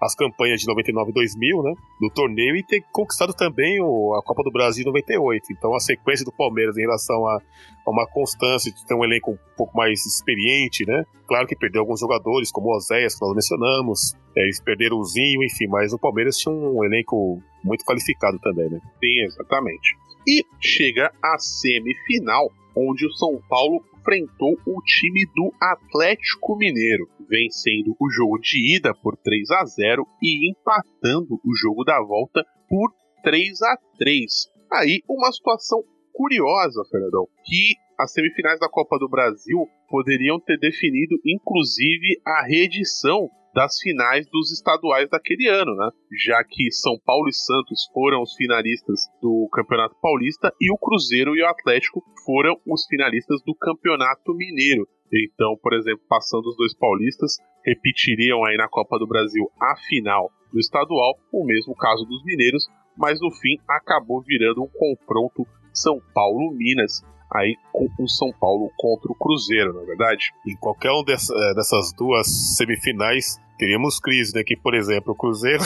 às 0.00 0.14
campanhas 0.14 0.60
de 0.60 0.68
99 0.68 1.10
e 1.10 1.14
2000, 1.14 1.62
né, 1.64 1.74
do 2.00 2.10
torneio, 2.10 2.54
e 2.54 2.62
ter 2.62 2.80
conquistado 2.92 3.34
também 3.34 3.82
o, 3.82 4.14
a 4.14 4.22
Copa 4.22 4.44
do 4.44 4.52
Brasil 4.52 4.82
em 4.82 4.86
98. 4.86 5.42
Então, 5.50 5.74
a 5.74 5.80
sequência 5.80 6.24
do 6.24 6.30
Palmeiras 6.30 6.76
em 6.76 6.82
relação 6.82 7.26
a, 7.26 7.38
a 7.84 7.90
uma 7.90 8.06
constância 8.06 8.70
de 8.70 8.86
ter 8.86 8.94
um 8.94 9.02
elenco 9.02 9.32
um 9.32 9.38
pouco 9.56 9.76
mais 9.76 10.06
experiente, 10.06 10.86
né, 10.86 11.02
claro 11.26 11.48
que 11.48 11.56
perdeu 11.56 11.80
alguns 11.80 11.98
jogadores, 11.98 12.52
como 12.52 12.68
o 12.68 12.76
Oséias, 12.76 13.16
que 13.16 13.26
nós 13.26 13.34
mencionamos, 13.34 14.14
eles 14.34 14.60
perderam 14.60 14.98
o 14.98 15.04
Zinho, 15.04 15.42
enfim, 15.42 15.66
mas 15.68 15.92
o 15.92 15.98
Palmeiras 15.98 16.36
tinha 16.36 16.54
um 16.54 16.84
elenco 16.84 17.42
muito 17.62 17.84
qualificado 17.84 18.38
também, 18.40 18.68
né? 18.70 18.80
Sim, 18.98 19.24
exatamente. 19.24 19.96
E 20.26 20.44
chega 20.60 21.12
a 21.22 21.38
semifinal, 21.38 22.50
onde 22.76 23.06
o 23.06 23.12
São 23.12 23.40
Paulo 23.48 23.84
enfrentou 23.98 24.56
o 24.66 24.82
time 24.82 25.26
do 25.34 25.52
Atlético 25.60 26.56
Mineiro, 26.56 27.08
vencendo 27.28 27.94
o 28.00 28.10
jogo 28.10 28.38
de 28.38 28.76
ida 28.76 28.94
por 28.94 29.16
3 29.16 29.50
a 29.50 29.64
0 29.64 30.06
e 30.22 30.50
empatando 30.50 31.34
o 31.44 31.56
jogo 31.56 31.84
da 31.84 32.00
volta 32.00 32.44
por 32.68 32.92
3 33.22 33.62
a 33.62 33.78
3. 33.98 34.48
Aí 34.72 35.02
uma 35.08 35.30
situação 35.32 35.84
curiosa, 36.12 36.82
Fernandão, 36.90 37.28
que 37.44 37.74
as 37.98 38.12
semifinais 38.12 38.58
da 38.58 38.68
Copa 38.68 38.98
do 38.98 39.08
Brasil 39.08 39.68
poderiam 39.88 40.40
ter 40.40 40.58
definido 40.58 41.16
inclusive 41.24 42.20
a 42.26 42.44
reedição 42.44 43.30
das 43.54 43.78
finais 43.80 44.26
dos 44.30 44.50
estaduais 44.52 45.08
daquele 45.10 45.48
ano, 45.48 45.74
né? 45.76 45.90
Já 46.26 46.42
que 46.44 46.70
São 46.70 46.98
Paulo 47.04 47.28
e 47.28 47.34
Santos 47.34 47.88
foram 47.92 48.22
os 48.22 48.34
finalistas 48.34 49.02
do 49.20 49.48
Campeonato 49.52 49.96
Paulista 50.00 50.52
e 50.60 50.72
o 50.72 50.78
Cruzeiro 50.78 51.36
e 51.36 51.42
o 51.42 51.48
Atlético 51.48 52.02
foram 52.24 52.56
os 52.66 52.86
finalistas 52.86 53.42
do 53.44 53.54
Campeonato 53.54 54.34
Mineiro. 54.34 54.86
Então, 55.12 55.56
por 55.62 55.74
exemplo, 55.74 56.02
passando 56.08 56.46
os 56.46 56.56
dois 56.56 56.74
paulistas, 56.74 57.36
repetiriam 57.64 58.44
aí 58.44 58.56
na 58.56 58.68
Copa 58.68 58.98
do 58.98 59.06
Brasil 59.06 59.50
a 59.60 59.76
final 59.76 60.30
do 60.52 60.58
estadual, 60.58 61.18
o 61.32 61.44
mesmo 61.44 61.74
caso 61.74 62.04
dos 62.04 62.24
mineiros, 62.24 62.66
mas 62.96 63.20
no 63.20 63.30
fim 63.30 63.58
acabou 63.68 64.22
virando 64.22 64.62
um 64.62 64.68
confronto 64.68 65.46
São 65.72 66.00
Paulo-Minas, 66.14 67.02
aí 67.34 67.56
com 67.72 67.88
o 67.98 68.08
São 68.08 68.30
Paulo 68.38 68.70
contra 68.76 69.10
o 69.10 69.14
Cruzeiro, 69.14 69.72
na 69.72 69.82
é 69.82 69.86
verdade? 69.86 70.30
Em 70.46 70.56
qualquer 70.56 70.90
uma 70.90 71.02
eh, 71.02 71.54
dessas 71.54 71.92
duas 71.94 72.26
semifinais, 72.56 73.38
teríamos 73.62 74.00
crise, 74.00 74.34
né? 74.34 74.42
Que, 74.44 74.56
por 74.56 74.74
exemplo, 74.74 75.12
o 75.12 75.16
Cruzeiro 75.16 75.62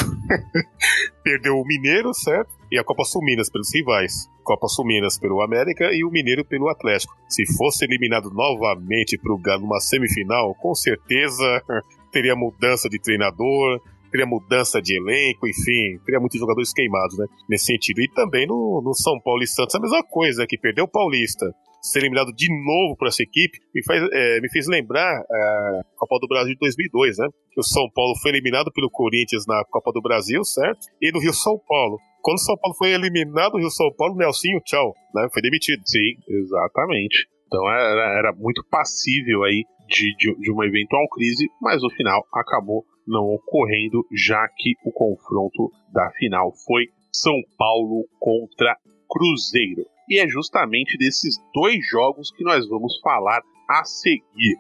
perdeu 1.24 1.54
o 1.54 1.64
Mineiro, 1.64 2.12
certo? 2.12 2.52
E 2.70 2.78
a 2.78 2.84
Copa 2.84 3.04
Sul 3.04 3.22
Minas 3.24 3.48
pelos 3.48 3.74
rivais. 3.74 4.28
Copa 4.44 4.68
Sul 4.68 4.84
Minas 4.84 5.18
pelo 5.18 5.40
América 5.40 5.90
e 5.94 6.04
o 6.04 6.10
Mineiro 6.10 6.44
pelo 6.44 6.68
Atlético. 6.68 7.16
Se 7.26 7.46
fosse 7.56 7.86
eliminado 7.86 8.30
novamente 8.30 9.16
para 9.16 9.32
o 9.32 9.38
Galo 9.38 9.62
numa 9.62 9.80
semifinal, 9.80 10.54
com 10.56 10.74
certeza 10.74 11.62
teria 12.12 12.36
mudança 12.36 12.86
de 12.86 13.00
treinador, 13.00 13.80
teria 14.10 14.26
mudança 14.26 14.82
de 14.82 14.94
elenco, 14.94 15.48
enfim, 15.48 15.98
teria 16.04 16.20
muitos 16.20 16.38
jogadores 16.38 16.74
queimados, 16.74 17.16
né? 17.16 17.24
Nesse 17.48 17.64
sentido. 17.64 18.02
E 18.02 18.10
também 18.10 18.46
no, 18.46 18.82
no 18.84 18.92
São 18.92 19.18
Paulo 19.24 19.42
e 19.42 19.46
Santos 19.46 19.74
a 19.74 19.80
mesma 19.80 20.02
coisa, 20.02 20.46
que 20.46 20.58
perdeu 20.58 20.84
o 20.84 20.88
Paulista, 20.88 21.46
ser 21.86 22.00
eliminado 22.00 22.32
de 22.32 22.48
novo 22.48 22.96
por 22.96 23.08
essa 23.08 23.22
equipe, 23.22 23.58
me, 23.74 23.82
faz, 23.84 24.02
é, 24.12 24.40
me 24.40 24.50
fez 24.50 24.66
lembrar 24.66 25.20
a 25.20 25.82
Copa 25.96 26.18
do 26.20 26.28
Brasil 26.28 26.54
de 26.54 26.60
2002, 26.60 27.18
né? 27.18 27.28
Que 27.52 27.60
o 27.60 27.64
São 27.64 27.88
Paulo 27.94 28.14
foi 28.20 28.30
eliminado 28.32 28.70
pelo 28.72 28.90
Corinthians 28.90 29.44
na 29.46 29.64
Copa 29.70 29.92
do 29.92 30.02
Brasil, 30.02 30.44
certo? 30.44 30.86
E 31.00 31.12
no 31.12 31.20
Rio 31.20 31.32
São 31.32 31.58
Paulo. 31.66 31.98
Quando 32.22 32.38
o 32.38 32.40
São 32.40 32.56
Paulo 32.58 32.76
foi 32.76 32.90
eliminado 32.90 33.52
do 33.52 33.58
Rio 33.58 33.70
São 33.70 33.92
Paulo, 33.96 34.16
Nelsinho, 34.16 34.60
tchau, 34.64 34.92
né? 35.14 35.28
Foi 35.32 35.40
demitido. 35.40 35.80
Sim, 35.86 36.16
exatamente. 36.28 37.28
Então 37.46 37.68
era, 37.70 38.18
era 38.18 38.32
muito 38.32 38.64
passível 38.68 39.44
aí 39.44 39.62
de, 39.86 40.14
de, 40.16 40.34
de 40.40 40.50
uma 40.50 40.66
eventual 40.66 41.08
crise, 41.08 41.46
mas 41.60 41.80
no 41.80 41.90
final 41.90 42.26
acabou 42.34 42.84
não 43.06 43.22
ocorrendo, 43.22 44.04
já 44.12 44.46
que 44.56 44.74
o 44.84 44.92
confronto 44.92 45.70
da 45.92 46.10
final 46.18 46.52
foi 46.66 46.86
São 47.12 47.40
Paulo 47.56 48.04
contra 48.18 48.76
Cruzeiro. 49.08 49.86
E 50.08 50.20
é 50.20 50.28
justamente 50.28 50.96
desses 50.96 51.36
dois 51.52 51.84
jogos 51.90 52.30
que 52.30 52.44
nós 52.44 52.66
vamos 52.68 53.00
falar 53.02 53.42
a 53.68 53.84
seguir. 53.84 54.56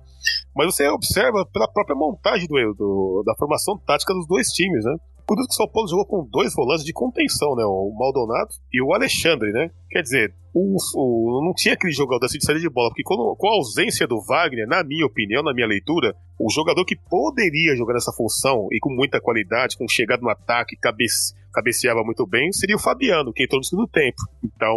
Mas 0.56 0.74
você 0.74 0.88
observa 0.88 1.46
pela 1.52 1.72
própria 1.72 1.96
montagem 1.96 2.48
do, 2.48 2.74
do, 2.74 3.24
da 3.26 3.36
formação 3.36 3.78
tática 3.86 4.14
dos 4.14 4.28
dois 4.28 4.48
times, 4.48 4.84
né? 4.84 4.96
Por 5.28 5.38
isso 5.39 5.47
que 5.47 5.53
o 5.53 5.57
São 5.57 5.67
Paulo 5.67 5.89
jogou 5.89 6.05
com 6.05 6.30
dois 6.30 6.53
volantes 6.53 6.86
de 6.86 6.93
contenção, 6.93 7.55
né? 7.55 7.63
O 7.65 7.91
Maldonado 7.97 8.49
e 8.71 8.82
o 8.82 8.93
Alexandre, 8.93 9.51
né? 9.51 9.71
Quer 9.89 10.01
dizer, 10.01 10.34
o, 10.53 10.78
o, 10.95 11.45
não 11.45 11.53
tinha 11.53 11.73
aquele 11.73 11.91
jogador 11.91 12.26
assim 12.26 12.38
de 12.38 12.45
saída 12.45 12.61
de 12.61 12.69
bola, 12.69 12.89
porque 12.89 13.03
com, 13.03 13.36
com 13.36 13.47
a 13.47 13.55
ausência 13.55 14.07
do 14.07 14.21
Wagner, 14.21 14.67
na 14.67 14.84
minha 14.84 15.05
opinião, 15.05 15.43
na 15.43 15.53
minha 15.53 15.67
leitura, 15.67 16.15
o 16.39 16.49
jogador 16.49 16.86
que 16.86 16.95
poderia 16.95 17.76
jogar 17.76 17.93
nessa 17.93 18.11
função 18.11 18.67
e 18.71 18.80
com 18.80 18.93
muita 18.93 19.19
qualidade, 19.19 19.78
com 19.78 19.88
chegada 19.88 20.21
no 20.21 20.30
ataque, 20.30 20.78
cabeça 20.78 21.36
cabeceava 21.56 22.03
muito 22.03 22.26
bem, 22.28 22.51
seria 22.51 22.76
o 22.76 22.80
Fabiano, 22.80 23.32
que 23.34 23.43
entrou 23.43 23.60
no 23.60 23.64
segundo 23.66 23.88
tempo. 23.88 24.18
Então, 24.43 24.76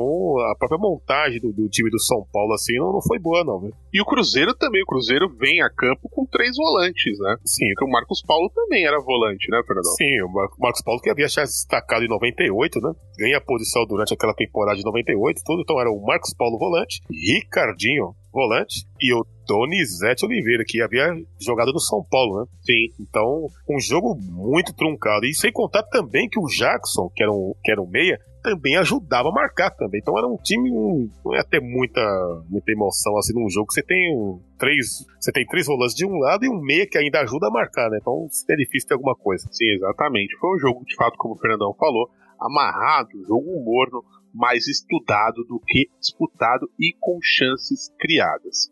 a 0.51 0.55
própria 0.59 0.79
montagem 0.79 1.41
do, 1.41 1.53
do 1.53 1.69
time 1.69 1.91
do 1.91 2.01
São 2.01 2.25
Paulo, 2.33 2.55
assim, 2.55 2.77
não, 2.79 2.93
não 2.93 3.03
foi 3.03 3.19
boa, 3.19 3.43
não? 3.45 3.71
E 3.93 4.01
o 4.01 4.05
Cruzeiro 4.05 4.55
também. 4.55 4.83
O 4.83 4.87
Cruzeiro 4.87 5.29
vem 5.39 5.61
a 5.61 5.69
campo 5.69 6.09
com 6.09 6.25
três 6.27 6.57
volantes, 6.57 7.19
né? 7.19 7.37
Sim, 7.45 7.67
Porque 7.75 7.85
o 7.85 7.93
Marcos 7.93 8.23
Paulo 8.23 8.51
também 8.55 8.87
era 8.87 8.99
volante, 9.01 9.51
né, 9.51 9.61
Fernandão? 9.67 9.93
Sim, 9.93 10.23
o 10.23 10.29
Mar- 10.33 10.49
Marcos 10.59 10.83
Paulo 10.83 11.01
que 11.01 11.11
havia 11.11 11.29
já 11.29 11.45
se 11.47 11.53
destacado 11.65 12.05
em 12.05 12.09
98, 12.09 12.81
né? 12.81 12.93
Ganha 13.19 13.39
a 13.39 13.41
posição 13.41 13.85
durante 13.87 14.15
aquela 14.15 14.35
temporada 14.35 14.77
de 14.79 14.85
98, 14.85 15.43
tudo. 15.45 15.63
Então 15.63 15.81
era 15.81 15.91
o 15.91 16.01
Marcos 16.05 16.33
Paulo 16.35 16.59
volante, 16.59 17.01
Ricardinho 17.11 18.15
volante 18.33 18.87
e 19.01 19.13
o 19.13 19.25
Donizete 19.47 20.25
Oliveira, 20.25 20.65
que 20.67 20.83
havia 20.83 21.09
jogado 21.41 21.73
no 21.73 21.81
São 21.81 22.05
Paulo, 22.09 22.41
né? 22.41 22.47
Sim. 22.61 22.89
Então, 23.01 23.47
um 23.69 23.81
jogo 23.81 24.15
muito 24.21 24.75
truncado. 24.75 25.25
E 25.25 25.35
sem 25.35 25.51
contar 25.51 25.83
também 25.85 26.29
que 26.29 26.39
o 26.39 26.47
Jackson, 26.47 27.11
que 27.15 27.23
era 27.23 27.33
um, 27.33 27.55
que 27.65 27.73
era 27.73 27.81
um 27.81 27.89
meia, 27.89 28.19
também 28.43 28.77
ajudava 28.77 29.29
a 29.29 29.33
marcar 29.33 29.71
também. 29.71 30.01
Então 30.01 30.17
era 30.17 30.27
um 30.27 30.37
time, 30.37 30.71
um, 30.71 31.11
não 31.25 31.35
ia 31.35 31.45
ter 31.45 31.61
muita, 31.61 32.01
muita 32.49 32.73
emoção 32.73 33.17
assim 33.19 33.35
num 33.35 33.49
jogo. 33.49 33.67
que 33.69 33.75
Você 33.75 33.83
tem 33.83 34.15
um, 34.15 34.41
três, 34.59 35.05
você 35.21 35.33
tem 35.33 35.47
três 35.47 35.67
volantes 35.67 35.95
de 35.95 36.07
um 36.07 36.19
lado 36.19 36.45
e 36.45 36.49
um 36.49 36.61
meia 36.61 36.87
que 36.87 36.99
ainda 36.99 37.21
ajuda 37.21 37.49
a 37.49 37.51
marcar, 37.51 37.91
né? 37.91 37.99
Então 38.01 38.27
é 38.49 38.57
difícil 38.57 38.89
ter 38.89 38.95
alguma 38.95 39.15
coisa. 39.15 39.47
Sim, 39.51 39.67
exatamente. 39.75 40.37
Foi 40.39 40.57
um 40.57 40.59
jogo, 40.59 40.85
de 40.85 40.95
fato, 40.95 41.17
como 41.19 41.35
o 41.35 41.39
Fernandão 41.39 41.75
falou, 41.75 42.09
amarrado, 42.41 43.11
jogo 43.27 43.63
morno, 43.63 44.05
mais 44.39 44.69
estudado 44.69 45.45
do 45.45 45.61
que 45.67 45.89
disputado 46.01 46.71
e 46.79 46.95
com 47.01 47.19
chances 47.21 47.93
criadas. 47.99 48.71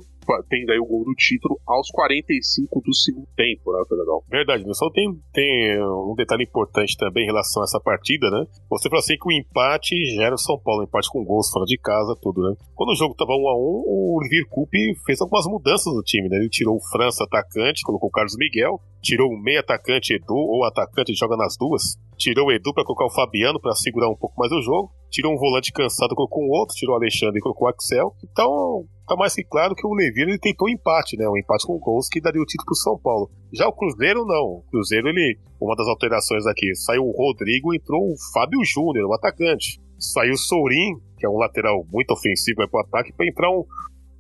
tendo 0.50 0.72
aí 0.72 0.80
o 0.80 0.86
gol 0.86 1.04
do 1.06 1.14
título 1.16 1.60
aos 1.68 1.90
45 1.92 2.82
do 2.82 2.94
segundo 2.94 3.28
tempo, 3.36 3.72
né, 3.72 3.84
Federal? 3.88 4.24
Verdade, 4.30 4.64
só 4.76 4.90
tem, 4.90 5.20
tem 5.34 5.82
um 5.84 6.16
detalhe 6.16 6.44
importante 6.44 6.98
também 6.98 7.24
em 7.24 7.28
relação 7.28 7.62
a 7.62 7.66
essa 7.66 7.80
partida, 7.80 8.30
né? 8.30 8.46
Você 8.70 8.90
falou 8.90 9.00
assim 9.00 9.18
que 9.18 9.28
o 9.28 9.32
empate 9.32 9.96
gera 10.16 10.36
o 10.36 10.38
São 10.38 10.58
Paulo, 10.60 10.84
empate 10.84 11.10
com 11.10 11.24
gols 11.24 11.50
fora 11.52 11.66
de 11.66 11.78
casa, 11.78 12.18
tudo, 12.22 12.42
né? 12.42 12.56
Quando 12.76 12.92
o 12.92 12.96
jogo 12.96 13.16
tava 13.16 13.32
1 13.32 13.48
a 13.48 13.56
1 13.56 13.58
o 13.58 14.18
Olivier 14.20 14.46
Coupe 14.50 14.96
fez 15.06 15.22
algumas 15.22 15.46
mudanças 15.46 15.94
no 15.94 16.02
time, 16.02 16.30
né? 16.30 16.38
Ele 16.38 16.50
tirou 16.50 16.76
o 16.76 16.92
França 16.92 17.24
atacante, 17.24 17.84
colocou 17.84 18.10
o 18.10 18.12
Carlos 18.12 18.36
Miguel, 18.38 18.80
tirou 19.02 19.30
o 19.30 19.42
meio 19.42 19.60
atacante 19.60 20.14
Edu, 20.14 20.36
ou 20.36 20.64
atacante 20.66 21.14
joga 21.14 21.36
nas 21.36 21.58
duas, 21.58 21.98
tirou 22.22 22.48
o 22.48 22.52
Edu 22.52 22.72
para 22.74 22.86
colocar 22.86 23.06
o 23.06 23.10
Fabiano 23.10 23.60
para 23.60 23.74
segurar 23.74 24.08
um 24.08 24.16
pouco 24.16 24.36
mais 24.38 24.52
o 24.52 24.62
jogo, 24.62 24.92
tirou 25.10 25.34
um 25.34 25.38
volante 25.38 25.74
cansado, 25.74 26.14
colocou 26.14 26.44
um 26.44 26.52
outro, 26.52 26.76
tirou 26.76 26.94
o 26.94 26.98
Alexandre 26.98 27.40
e 27.40 27.42
colocou 27.42 27.68
o 27.68 27.72
Axel. 27.72 28.14
Então, 28.24 28.86
tá 29.08 29.16
mais 29.16 29.34
que 29.34 29.44
claro 29.44 29.74
que 29.74 29.86
o 29.86 29.94
Levir 29.94 30.30
ele 30.30 30.38
tentou 30.38 30.70
empate, 30.70 31.18
né? 31.18 31.28
Um 31.28 31.38
empate 31.38 31.66
com 31.66 31.80
gols 31.80 32.08
que 32.08 32.22
daria 32.22 32.42
o 32.42 32.46
título 32.46 32.68
pro 32.68 32.76
São 32.76 32.98
Paulo. 33.00 33.30
Já 33.52 33.68
o 33.68 33.74
Cruzeiro 33.74 34.24
não. 34.26 34.62
O 34.62 34.64
Cruzeiro, 34.70 35.10
ele, 35.10 35.40
uma 35.60 35.76
das 35.76 35.88
alterações 35.88 36.46
aqui, 36.46 36.76
saiu 36.76 37.04
o 37.04 37.12
Rodrigo, 37.12 37.74
entrou 37.74 38.00
o 38.00 38.16
Fábio 38.34 38.60
Júnior, 38.64 39.10
o 39.10 39.16
atacante. 39.16 39.82
Saiu 39.98 40.34
o 40.34 40.38
Sourin, 40.38 40.96
que 41.18 41.26
é 41.26 41.30
um 41.30 41.38
lateral 41.38 41.84
muito 41.92 42.12
ofensivo 42.12 42.58
para 42.58 42.68
pro 42.68 42.80
ataque, 42.82 43.14
para 43.14 43.28
entrar 43.28 43.50
um, 43.50 43.64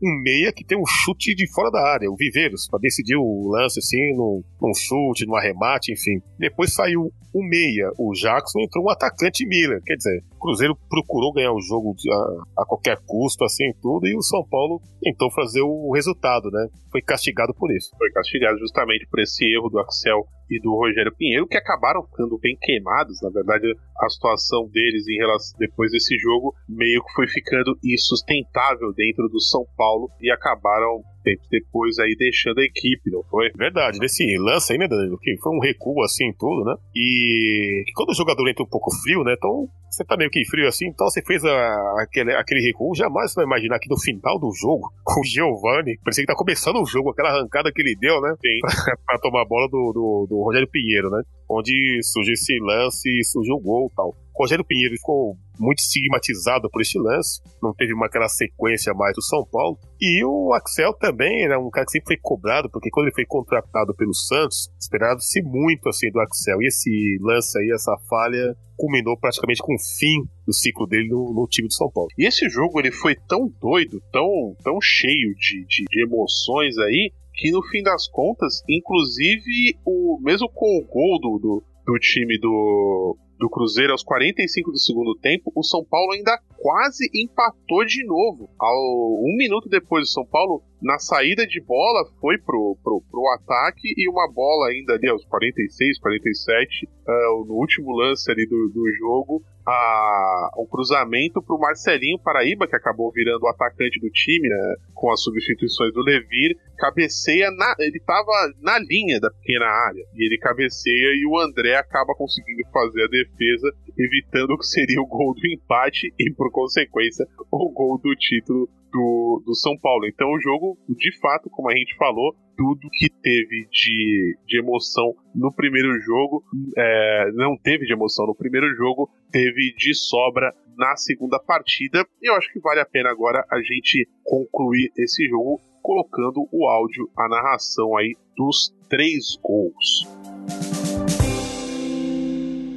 um 0.02 0.22
meia 0.22 0.52
que 0.52 0.64
tem 0.64 0.78
um 0.78 0.86
chute 0.86 1.36
de 1.36 1.52
fora 1.52 1.70
da 1.70 1.82
área, 1.82 2.10
o 2.10 2.16
Viveiros, 2.16 2.68
para 2.70 2.80
decidir 2.80 3.16
o 3.16 3.47
lance 3.49 3.80
assim, 3.80 4.14
num, 4.16 4.43
num 4.62 4.74
chute, 4.74 5.26
num 5.26 5.36
arremate, 5.36 5.91
enfim. 5.91 6.22
Depois 6.38 6.74
saiu 6.74 7.12
o 7.34 7.43
meia, 7.43 7.91
o 7.97 8.14
Jackson, 8.14 8.60
entrou 8.62 8.86
um 8.86 8.89
atacante 8.89 9.45
Miller. 9.45 9.82
Quer 9.86 9.95
dizer, 9.95 10.24
Cruzeiro 10.42 10.76
procurou 10.89 11.32
ganhar 11.32 11.54
o 11.54 11.62
jogo 11.62 11.94
a, 12.10 12.64
a 12.64 12.66
qualquer 12.66 12.98
custo, 13.06 13.46
assim, 13.46 13.72
tudo, 13.82 14.08
e 14.08 14.18
o 14.18 14.22
São 14.24 14.44
Paulo 14.50 14.82
tentou 15.00 15.32
fazer 15.32 15.62
o 15.62 15.92
resultado, 15.94 16.50
né? 16.52 16.68
Foi 16.92 17.02
castigado 17.02 17.54
por 17.54 17.72
isso. 17.72 17.92
Foi 17.98 18.10
castigado 18.12 18.58
justamente 18.58 19.08
por 19.10 19.20
esse 19.20 19.46
erro 19.46 19.70
do 19.70 19.80
Axel 19.80 20.26
e 20.50 20.60
do 20.60 20.76
Rogério 20.76 21.16
Pinheiro, 21.16 21.48
que 21.48 21.58
acabaram 21.58 22.04
ficando 22.04 22.38
bem 22.39 22.58
queimados. 22.60 23.22
Na 23.22 23.30
verdade, 23.30 23.72
a 24.02 24.10
situação 24.10 24.68
deles 24.68 25.08
em 25.08 25.18
relação 25.18 25.58
depois 25.58 25.92
desse 25.92 26.18
jogo 26.18 26.54
meio 26.68 27.02
que 27.04 27.14
foi 27.14 27.28
ficando 27.28 27.78
insustentável 27.84 28.92
dentro 28.94 29.30
do 29.30 29.39
São 29.39 29.64
Paulo 29.78 30.10
e 30.20 30.32
acabaram 30.32 31.02
tempo 31.24 31.41
depois 31.49 31.97
aí 31.99 32.15
deixando 32.17 32.59
a 32.59 32.63
equipe, 32.63 33.11
não 33.11 33.24
foi? 33.24 33.49
Verdade, 33.55 33.99
nesse 33.99 34.24
lance 34.38 34.74
aí, 34.74 34.80
né, 34.80 34.88
Danilo? 34.88 35.17
Que 35.19 35.38
foi 35.38 35.55
um 35.55 35.59
recuo 35.59 36.03
assim 36.03 36.32
tudo, 36.38 36.65
né? 36.65 36.76
E 36.95 37.84
quando 37.95 38.09
o 38.09 38.15
jogador 38.15 38.47
entra 38.49 38.63
um 38.63 38.69
pouco 38.69 38.91
frio, 39.03 39.24
né? 39.24 39.34
Então 39.38 39.67
você 39.89 40.05
tá 40.05 40.15
meio 40.15 40.30
que 40.30 40.45
frio 40.45 40.67
assim, 40.67 40.88
então 40.88 41.07
você 41.09 41.22
fez 41.22 41.43
a, 41.43 42.01
aquele, 42.01 42.34
aquele 42.34 42.61
recuo. 42.61 42.95
Jamais 42.95 43.32
você 43.32 43.36
vai 43.36 43.45
imaginar 43.45 43.80
que 43.80 43.89
no 43.89 43.99
final 43.99 44.39
do 44.39 44.51
jogo, 44.53 44.88
o 45.05 45.24
Giovanni, 45.26 45.97
parecia 46.03 46.24
que 46.24 46.32
tá 46.32 46.36
começando 46.36 46.82
o 46.82 46.86
jogo, 46.86 47.11
aquela 47.11 47.30
arrancada 47.30 47.72
que 47.74 47.82
ele 47.82 47.95
deu, 47.99 48.22
né? 48.22 48.34
Pra, 48.61 48.97
pra 49.05 49.19
tomar 49.19 49.41
a 49.41 49.45
bola 49.45 49.67
do, 49.67 49.91
do, 49.93 50.28
do 50.30 50.43
Rogério 50.43 50.69
Pinheiro, 50.69 51.09
né? 51.09 51.22
Onde 51.49 51.99
surgiu 52.03 52.34
esse 52.34 52.57
lance 52.59 53.09
e 53.09 53.24
surgiu 53.24 53.55
o 53.55 53.59
gol 53.59 53.89
e 53.91 53.95
tal. 53.95 54.15
Rogério 54.34 54.65
Pinheiro 54.65 54.95
ficou 54.95 55.36
muito 55.62 55.80
estigmatizado 55.80 56.70
por 56.70 56.82
este 56.82 56.97
lance, 56.97 57.39
não 57.62 57.74
teve 57.74 57.93
uma 57.93 58.07
aquela 58.07 58.28
sequência 58.28 58.93
mais 58.93 59.16
do 59.16 59.22
São 59.22 59.45
Paulo. 59.45 59.78
E 60.01 60.26
o 60.26 60.53
Axel 60.53 60.93
também 60.93 61.43
era 61.43 61.59
um 61.59 61.70
cara 61.70 61.86
que 61.86 61.91
sempre 61.91 62.16
foi 62.16 62.18
cobrado, 62.22 62.70
porque 62.70 62.89
quando 62.89 63.05
ele 63.05 63.16
foi 63.16 63.26
contratado 63.26 63.93
pelo 63.95 64.14
Santos, 64.14 64.70
esperava-se 64.80 65.41
muito 65.43 65.88
assim 65.88 66.09
do 66.12 66.20
Axel. 66.20 66.62
E 66.62 66.68
esse 66.68 67.18
lance 67.22 67.57
aí, 67.59 67.72
essa 67.72 67.95
falha, 68.09 68.55
culminou 68.76 69.16
praticamente 69.16 69.62
com 69.62 69.76
o 69.76 69.99
fim 69.99 70.24
do 70.45 70.53
ciclo 70.53 70.88
dele 70.88 71.07
no, 71.07 71.32
no, 71.34 71.47
time 71.47 71.68
do 71.68 71.74
São 71.74 71.89
Paulo. 71.91 72.09
E 72.18 72.28
esse 72.28 72.49
jogo 72.49 72.80
ele 72.80 72.91
foi 72.91 73.16
tão 73.16 73.47
doido, 73.62 74.01
tão, 74.12 74.55
tão 74.64 74.82
cheio 74.82 75.36
de, 75.36 75.66
de, 75.68 75.86
de 75.88 76.03
emoções 76.03 76.76
aí, 76.80 77.14
que 77.36 77.51
no 77.51 77.62
fim 77.68 77.84
das 77.84 78.07
contas, 78.07 78.64
inclusive 78.68 79.78
o 79.86 80.20
mesmo 80.22 80.49
com 80.49 80.80
o 80.80 80.86
gol 80.86 81.20
do, 81.20 81.39
do, 81.39 81.64
do 81.86 81.99
time 81.99 82.39
do, 82.39 83.16
do 83.42 83.50
Cruzeiro 83.50 83.92
aos 83.92 84.04
45 84.04 84.72
do 84.72 84.80
segundo 84.80 85.16
tempo, 85.16 85.52
o 85.56 85.64
São 85.64 85.84
Paulo 85.84 86.12
ainda 86.14 86.39
quase 86.60 87.10
empatou 87.12 87.84
de 87.84 88.06
novo. 88.06 88.48
Ao, 88.60 89.18
um 89.20 89.36
minuto 89.36 89.68
depois, 89.68 90.08
o 90.08 90.12
São 90.12 90.24
Paulo, 90.24 90.62
na 90.82 90.97
saída 90.97 91.45
de 91.45 91.61
bola, 91.61 92.09
foi 92.19 92.38
pro, 92.39 92.75
pro, 92.84 93.03
pro 93.09 93.29
ataque 93.36 93.93
e 93.95 94.09
uma 94.09 94.27
bola 94.32 94.69
ainda 94.69 94.93
ali 94.93 95.07
aos 95.07 95.23
46, 95.25 95.99
47, 95.99 96.86
uh, 96.86 97.45
no 97.45 97.53
último 97.53 97.95
lance 97.95 98.32
ali 98.32 98.47
do, 98.47 98.69
do 98.69 98.91
jogo, 98.97 99.43
a, 99.65 100.49
um 100.57 100.65
cruzamento 100.65 101.41
para 101.41 101.55
o 101.55 101.59
Marcelinho 101.59 102.19
Paraíba, 102.19 102.67
que 102.67 102.75
acabou 102.75 103.11
virando 103.11 103.43
o 103.43 103.47
atacante 103.47 103.99
do 103.99 104.09
time, 104.09 104.49
né, 104.49 104.75
com 104.95 105.11
as 105.11 105.21
substituições 105.21 105.93
do 105.93 106.01
Levir, 106.01 106.57
cabeceia, 106.77 107.51
na, 107.51 107.75
ele 107.79 107.97
estava 107.97 108.32
na 108.59 108.79
linha 108.79 109.19
da 109.19 109.29
pequena 109.29 109.67
área, 109.67 110.03
e 110.15 110.25
ele 110.25 110.39
cabeceia 110.39 111.13
e 111.15 111.25
o 111.27 111.38
André 111.39 111.75
acaba 111.75 112.15
conseguindo 112.15 112.63
fazer 112.73 113.03
a 113.03 113.07
defesa, 113.07 113.71
evitando 113.97 114.51
o 114.51 114.57
que 114.57 114.65
seria 114.65 114.99
o 114.99 115.07
gol 115.07 115.36
do 115.36 115.47
empate 115.47 116.11
e, 116.17 116.34
por 116.34 116.51
consequência, 116.51 117.25
o 117.51 117.69
gol 117.69 117.99
do 117.99 118.15
título 118.15 118.67
do, 118.92 119.42
do 119.46 119.56
São 119.56 119.78
Paulo. 119.78 120.06
Então 120.08 120.32
o 120.32 120.39
jogo, 120.39 120.78
de 120.89 121.18
fato, 121.20 121.50
como 121.50 121.70
a 121.70 121.76
gente 121.76 121.96
falou, 121.96 122.36
tudo 122.58 122.89
que 122.92 123.10
teve 123.10 123.68
de, 123.72 124.38
de 124.46 124.60
emoção 124.60 125.16
no 125.34 125.52
primeiro 125.54 126.00
jogo, 126.02 126.44
é, 126.78 127.32
não 127.34 127.58
teve 127.58 127.86
de 127.86 127.94
emoção 127.94 128.28
no 128.28 128.36
primeiro 128.36 128.68
jogo, 128.76 129.10
teve 129.32 129.74
de 129.76 129.96
sobra 129.96 130.54
na 130.78 130.96
segunda 130.96 131.39
partida. 131.39 132.06
E 132.22 132.30
eu 132.30 132.36
acho 132.36 132.52
que 132.52 132.60
vale 132.60 132.80
a 132.80 132.86
pena 132.86 133.10
agora 133.10 133.46
a 133.50 133.58
gente 133.62 134.08
concluir 134.24 134.92
esse 134.98 135.28
jogo 135.28 135.60
colocando 135.82 136.48
o 136.52 136.68
áudio, 136.68 137.10
a 137.18 137.28
narração 137.28 137.98
aí 137.98 138.16
dos 138.38 138.72
três 138.88 139.36
gols. 139.42 140.08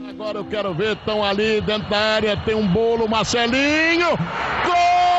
Agora 0.09 0.39
eu 0.39 0.45
quero 0.47 0.73
ver, 0.73 0.97
estão 0.97 1.23
ali 1.23 1.61
dentro 1.61 1.91
da 1.91 1.99
área, 1.99 2.37
tem 2.45 2.55
um 2.55 2.67
bolo, 2.67 3.07
Marcelinho. 3.07 4.17
Gol! 4.65 5.14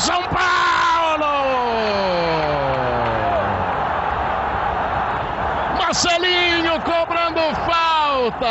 São 0.00 0.22
Paulo! 0.22 1.26
Marcelinho 5.78 6.80
cobrando 6.80 7.40
falta, 7.66 8.46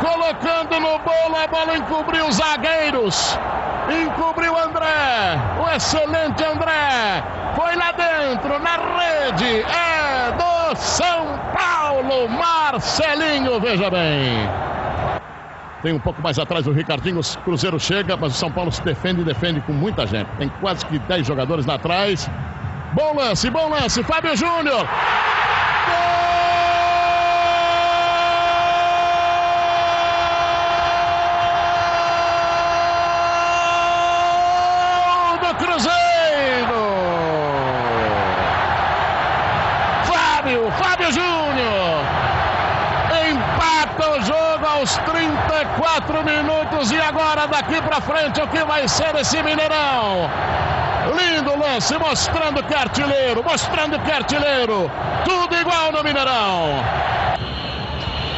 colocando 0.00 0.78
no 0.78 0.98
bolo, 1.00 1.36
a 1.42 1.48
bola 1.48 1.76
encobriu 1.76 2.28
os 2.28 2.36
zagueiros, 2.36 3.36
encobriu 3.90 4.56
André, 4.56 5.40
o 5.60 5.68
excelente 5.74 6.44
André, 6.44 7.24
foi 7.56 7.74
lá 7.74 7.90
dentro, 7.90 8.60
na 8.60 8.76
rede, 8.76 9.62
é 9.62 10.30
do 10.30 10.76
São 10.76 11.36
Paulo, 11.52 12.28
Marcelinho, 12.28 13.58
veja 13.58 13.90
bem. 13.90 14.48
Tem 15.82 15.92
um 15.92 15.98
pouco 15.98 16.22
mais 16.22 16.38
atrás 16.38 16.64
o 16.68 16.72
Ricardinho, 16.72 17.18
o 17.18 17.38
Cruzeiro 17.40 17.78
chega, 17.80 18.16
mas 18.16 18.34
o 18.34 18.36
São 18.36 18.52
Paulo 18.52 18.70
se 18.70 18.80
defende 18.82 19.20
e 19.22 19.24
defende 19.24 19.60
com 19.62 19.72
muita 19.72 20.06
gente. 20.06 20.28
Tem 20.38 20.48
quase 20.60 20.86
que 20.86 20.96
10 20.96 21.26
jogadores 21.26 21.66
lá 21.66 21.74
atrás. 21.74 22.30
Bom 22.92 23.16
lance, 23.16 23.50
bom 23.50 23.68
lance, 23.68 24.00
Fábio 24.04 24.36
Júnior. 24.36 24.86
Gol 35.04 35.38
do 35.38 35.54
Cruzeiro! 35.56 36.82
Fábio, 40.04 40.70
Fábio 40.72 41.12
Júnior! 41.12 42.04
Empata 43.30 44.10
o 44.10 44.22
jogo 44.22 44.66
aos 44.66 44.96
34 46.02 46.24
minutos 46.24 46.90
e 46.90 47.00
agora 47.00 47.46
daqui 47.46 47.80
pra 47.82 48.00
frente 48.00 48.40
o 48.40 48.48
que 48.48 48.64
vai 48.64 48.88
ser 48.88 49.14
esse 49.16 49.42
Mineirão? 49.42 50.30
Lindo 51.16 51.58
lance, 51.58 51.96
mostrando 51.98 52.62
que 52.62 52.74
é 52.74 52.78
artilheiro, 52.78 53.42
mostrando 53.44 53.98
que 54.00 54.10
é 54.10 54.14
artilheiro. 54.14 54.90
Tudo 55.24 55.54
igual 55.56 55.92
no 55.92 56.02
Mineirão. 56.02 56.82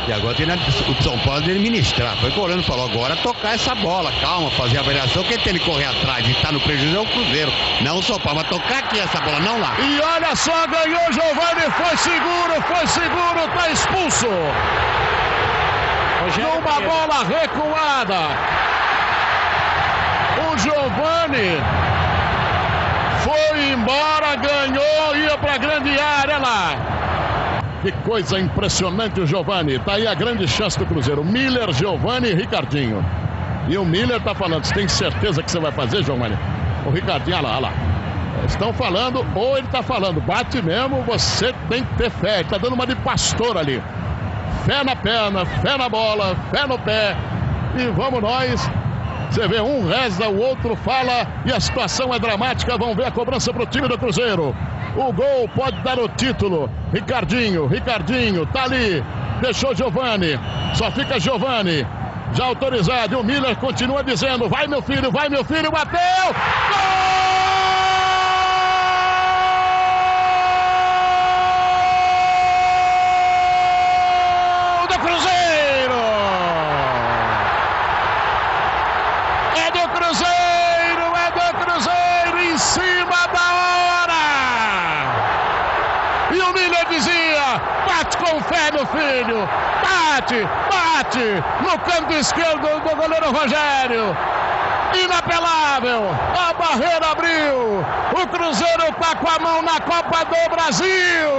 E 0.06 0.12
agora 0.12 0.34
tem 0.34 0.46
o 0.46 1.02
São 1.02 1.18
Paulo 1.20 1.40
de 1.42 1.52
administrar. 1.52 2.14
Foi 2.16 2.30
correndo 2.32 2.62
falou: 2.64 2.90
agora 2.90 3.16
tocar 3.16 3.54
essa 3.54 3.74
bola, 3.74 4.12
calma, 4.20 4.50
fazer 4.50 4.76
a 4.76 4.80
avaliação. 4.80 5.24
Quem 5.24 5.38
tem 5.38 5.54
que 5.54 5.60
correr 5.60 5.86
atrás 5.86 6.26
e 6.26 6.32
está 6.32 6.52
no 6.52 6.60
prejuízo 6.60 6.96
é 6.96 7.00
o 7.00 7.06
Cruzeiro, 7.06 7.52
não 7.80 7.98
o 7.98 8.02
São 8.02 8.20
Paulo. 8.20 8.40
Mas 8.40 8.48
tocar 8.48 8.78
aqui 8.80 8.98
essa 9.00 9.20
bola, 9.20 9.40
não 9.40 9.58
lá. 9.58 9.74
E 9.80 10.00
olha 10.00 10.36
só, 10.36 10.66
ganhou 10.66 11.12
Giovanni, 11.12 11.70
foi 11.72 11.96
seguro, 11.96 12.62
foi 12.68 12.86
seguro, 12.86 13.48
tá 13.54 13.70
expulso. 13.70 14.28
Numa 16.38 16.80
bola 16.80 17.24
recuada. 17.24 18.20
O 20.50 20.58
Giovanni 20.58 21.60
foi 23.22 23.72
embora, 23.72 24.36
ganhou, 24.36 25.16
ia 25.16 25.38
pra 25.38 25.56
grande 25.58 25.98
área 25.98 26.38
lá. 26.38 26.76
Que 27.82 27.92
coisa 27.92 28.40
impressionante 28.40 29.20
o 29.20 29.26
Giovanni. 29.26 29.78
Tá 29.78 29.94
aí 29.94 30.06
a 30.06 30.14
grande 30.14 30.48
chance 30.48 30.78
do 30.78 30.86
Cruzeiro. 30.86 31.24
Miller, 31.24 31.72
Giovanni 31.72 32.30
e 32.30 32.34
Ricardinho. 32.34 33.04
E 33.68 33.78
o 33.78 33.84
Miller 33.84 34.20
tá 34.20 34.34
falando, 34.34 34.64
você 34.64 34.74
tem 34.74 34.88
certeza 34.88 35.42
que 35.42 35.50
você 35.50 35.58
vai 35.58 35.72
fazer, 35.72 36.02
Giovanni? 36.02 36.38
O 36.86 36.90
Ricardinho, 36.90 37.36
olha 37.36 37.48
lá, 37.48 37.56
olha 37.56 37.60
lá. 37.68 37.72
Estão 38.46 38.72
falando, 38.72 39.24
ou 39.34 39.56
ele 39.56 39.66
tá 39.68 39.82
falando, 39.82 40.20
bate 40.20 40.60
mesmo, 40.60 41.02
você 41.02 41.54
tem 41.68 41.84
que 41.84 41.94
ter 41.94 42.10
fé. 42.10 42.40
Ele 42.40 42.48
tá 42.48 42.58
dando 42.58 42.74
uma 42.74 42.86
de 42.86 42.96
pastor 42.96 43.56
ali. 43.56 43.82
Fé 44.64 44.82
na 44.82 44.96
perna, 44.96 45.44
fé 45.44 45.76
na 45.76 45.88
bola, 45.88 46.36
fé 46.50 46.66
no 46.66 46.78
pé. 46.78 47.16
E 47.76 47.86
vamos 47.88 48.20
nós. 48.22 48.70
Você 49.30 49.48
vê, 49.48 49.60
um 49.60 49.86
reza, 49.88 50.28
o 50.28 50.38
outro 50.38 50.76
fala 50.76 51.26
e 51.44 51.52
a 51.52 51.60
situação 51.60 52.14
é 52.14 52.18
dramática. 52.18 52.78
Vamos 52.78 52.96
ver 52.96 53.06
a 53.06 53.10
cobrança 53.10 53.52
pro 53.52 53.66
time 53.66 53.88
do 53.88 53.98
Cruzeiro. 53.98 54.54
O 54.96 55.12
gol 55.12 55.48
pode 55.54 55.80
dar 55.82 55.98
o 55.98 56.08
título. 56.08 56.70
Ricardinho, 56.92 57.66
Ricardinho, 57.66 58.46
tá 58.46 58.62
ali. 58.64 59.04
Deixou 59.40 59.74
Giovani. 59.74 60.38
Só 60.74 60.90
fica 60.92 61.18
Giovani. 61.18 61.86
Já 62.32 62.44
autorizado. 62.46 63.14
E 63.14 63.16
o 63.16 63.24
Miller 63.24 63.56
continua 63.56 64.02
dizendo: 64.04 64.48
vai 64.48 64.66
meu 64.66 64.80
filho, 64.82 65.10
vai 65.10 65.28
meu 65.28 65.44
filho, 65.44 65.70
bateu! 65.70 66.00
Gol 74.80 74.86
do 74.88 74.98
Cruzeiro! 74.98 76.00
É 79.56 79.70
do 79.70 79.88
Cruzeiro, 79.90 81.06
é 81.16 81.30
do 81.30 81.54
Cruzeiro 81.64 82.38
em 82.40 82.58
cima 82.58 83.28
da 83.32 83.46
hora! 83.54 84.24
E 86.34 86.36
o 86.36 86.52
Miller 86.52 86.88
dizia: 86.88 87.60
bate 87.86 88.18
com 88.18 88.40
fé, 88.42 88.72
meu 88.72 88.84
filho! 88.86 89.46
Bate, 89.84 90.42
bate! 90.68 91.24
No 91.62 91.78
canto 91.78 92.12
esquerdo 92.14 92.60
do 92.60 92.96
goleiro 92.96 93.30
Rogério! 93.30 94.16
Inapelável! 95.00 96.10
A 96.10 96.52
barreira 96.54 97.12
abriu! 97.12 97.78
O 98.20 98.26
Cruzeiro 98.26 98.92
tá 99.00 99.14
com 99.14 99.28
a 99.28 99.38
mão 99.38 99.62
na 99.62 99.80
Copa 99.80 100.24
do 100.24 100.50
Brasil! 100.50 101.30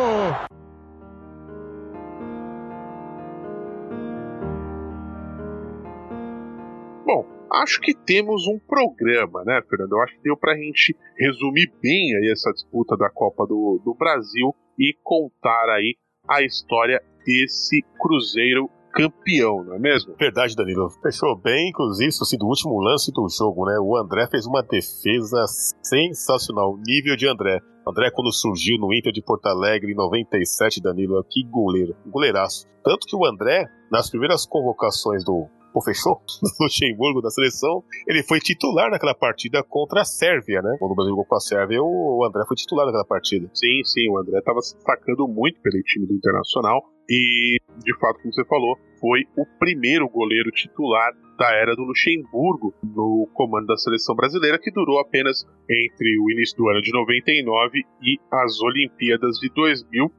Bom, 7.05 7.25
acho 7.61 7.81
que 7.81 7.93
temos 7.93 8.47
um 8.47 8.57
programa, 8.59 9.43
né, 9.43 9.61
Fernando? 9.69 9.91
Eu 9.91 10.03
acho 10.03 10.15
que 10.15 10.23
deu 10.23 10.37
pra 10.37 10.55
gente 10.55 10.95
resumir 11.19 11.69
bem 11.81 12.15
aí 12.15 12.31
essa 12.31 12.49
disputa 12.53 12.95
da 12.95 13.09
Copa 13.09 13.45
do, 13.45 13.81
do 13.83 13.93
Brasil 13.93 14.55
e 14.77 14.95
contar 15.03 15.69
aí 15.75 15.95
a 16.27 16.41
história 16.41 17.01
desse 17.25 17.81
Cruzeiro 17.99 18.69
campeão, 18.95 19.63
não 19.63 19.75
é 19.75 19.79
mesmo? 19.79 20.15
Verdade, 20.17 20.55
Danilo. 20.55 20.89
Fechou 21.01 21.35
bem, 21.35 21.69
inclusive, 21.69 22.09
isso 22.09 22.23
assim, 22.23 22.37
do 22.37 22.47
último 22.47 22.79
lance 22.79 23.11
do 23.11 23.27
jogo, 23.29 23.65
né? 23.65 23.77
O 23.77 23.97
André 23.97 24.25
fez 24.27 24.45
uma 24.45 24.63
defesa 24.63 25.45
sensacional, 25.83 26.77
nível 26.87 27.17
de 27.17 27.27
André. 27.27 27.59
André, 27.87 28.09
quando 28.09 28.31
surgiu 28.31 28.79
no 28.79 28.93
Inter 28.93 29.11
de 29.11 29.21
Porto 29.21 29.45
Alegre 29.47 29.91
em 29.91 29.95
97, 29.95 30.81
Danilo, 30.81 31.23
que 31.29 31.43
goleiro, 31.43 31.95
goleiraço. 32.07 32.65
Tanto 32.83 33.05
que 33.05 33.15
o 33.15 33.25
André, 33.25 33.67
nas 33.91 34.09
primeiras 34.09 34.45
convocações 34.45 35.23
do 35.25 35.47
o 35.79 35.83
fechou 35.83 36.21
Luxemburgo 36.59 37.21
da 37.21 37.29
seleção, 37.29 37.83
ele 38.07 38.23
foi 38.23 38.39
titular 38.39 38.89
naquela 38.89 39.13
partida 39.13 39.61
contra 39.63 40.01
a 40.01 40.05
Sérvia, 40.05 40.61
né? 40.61 40.75
Quando 40.79 40.91
o 40.91 40.95
Brasil 40.95 41.11
jogou 41.11 41.25
com 41.25 41.35
a 41.35 41.39
Sérvia, 41.39 41.81
o 41.81 42.25
André 42.25 42.43
foi 42.47 42.55
titular 42.55 42.85
naquela 42.85 43.05
partida. 43.05 43.49
Sim, 43.53 43.83
sim, 43.83 44.09
o 44.09 44.17
André 44.17 44.39
estava 44.39 44.61
se 44.61 44.75
destacando 44.75 45.27
muito 45.27 45.59
pelo 45.61 45.81
time 45.83 46.07
do 46.07 46.13
Internacional 46.13 46.81
e, 47.09 47.57
de 47.83 47.99
fato, 47.99 48.19
como 48.21 48.33
você 48.33 48.43
falou, 48.45 48.77
foi 48.99 49.21
o 49.37 49.45
primeiro 49.59 50.09
goleiro 50.09 50.49
titular 50.51 51.11
da 51.37 51.51
era 51.51 51.75
do 51.75 51.83
Luxemburgo 51.83 52.73
no 52.83 53.29
comando 53.33 53.67
da 53.67 53.77
seleção 53.77 54.15
brasileira, 54.15 54.57
que 54.57 54.71
durou 54.71 54.99
apenas 54.99 55.45
entre 55.69 56.17
o 56.19 56.31
início 56.31 56.57
do 56.57 56.69
ano 56.69 56.81
de 56.81 56.91
99 56.91 57.79
e 58.01 58.17
as 58.31 58.59
Olimpíadas 58.61 59.37
de 59.37 59.49
2000, 59.53 60.11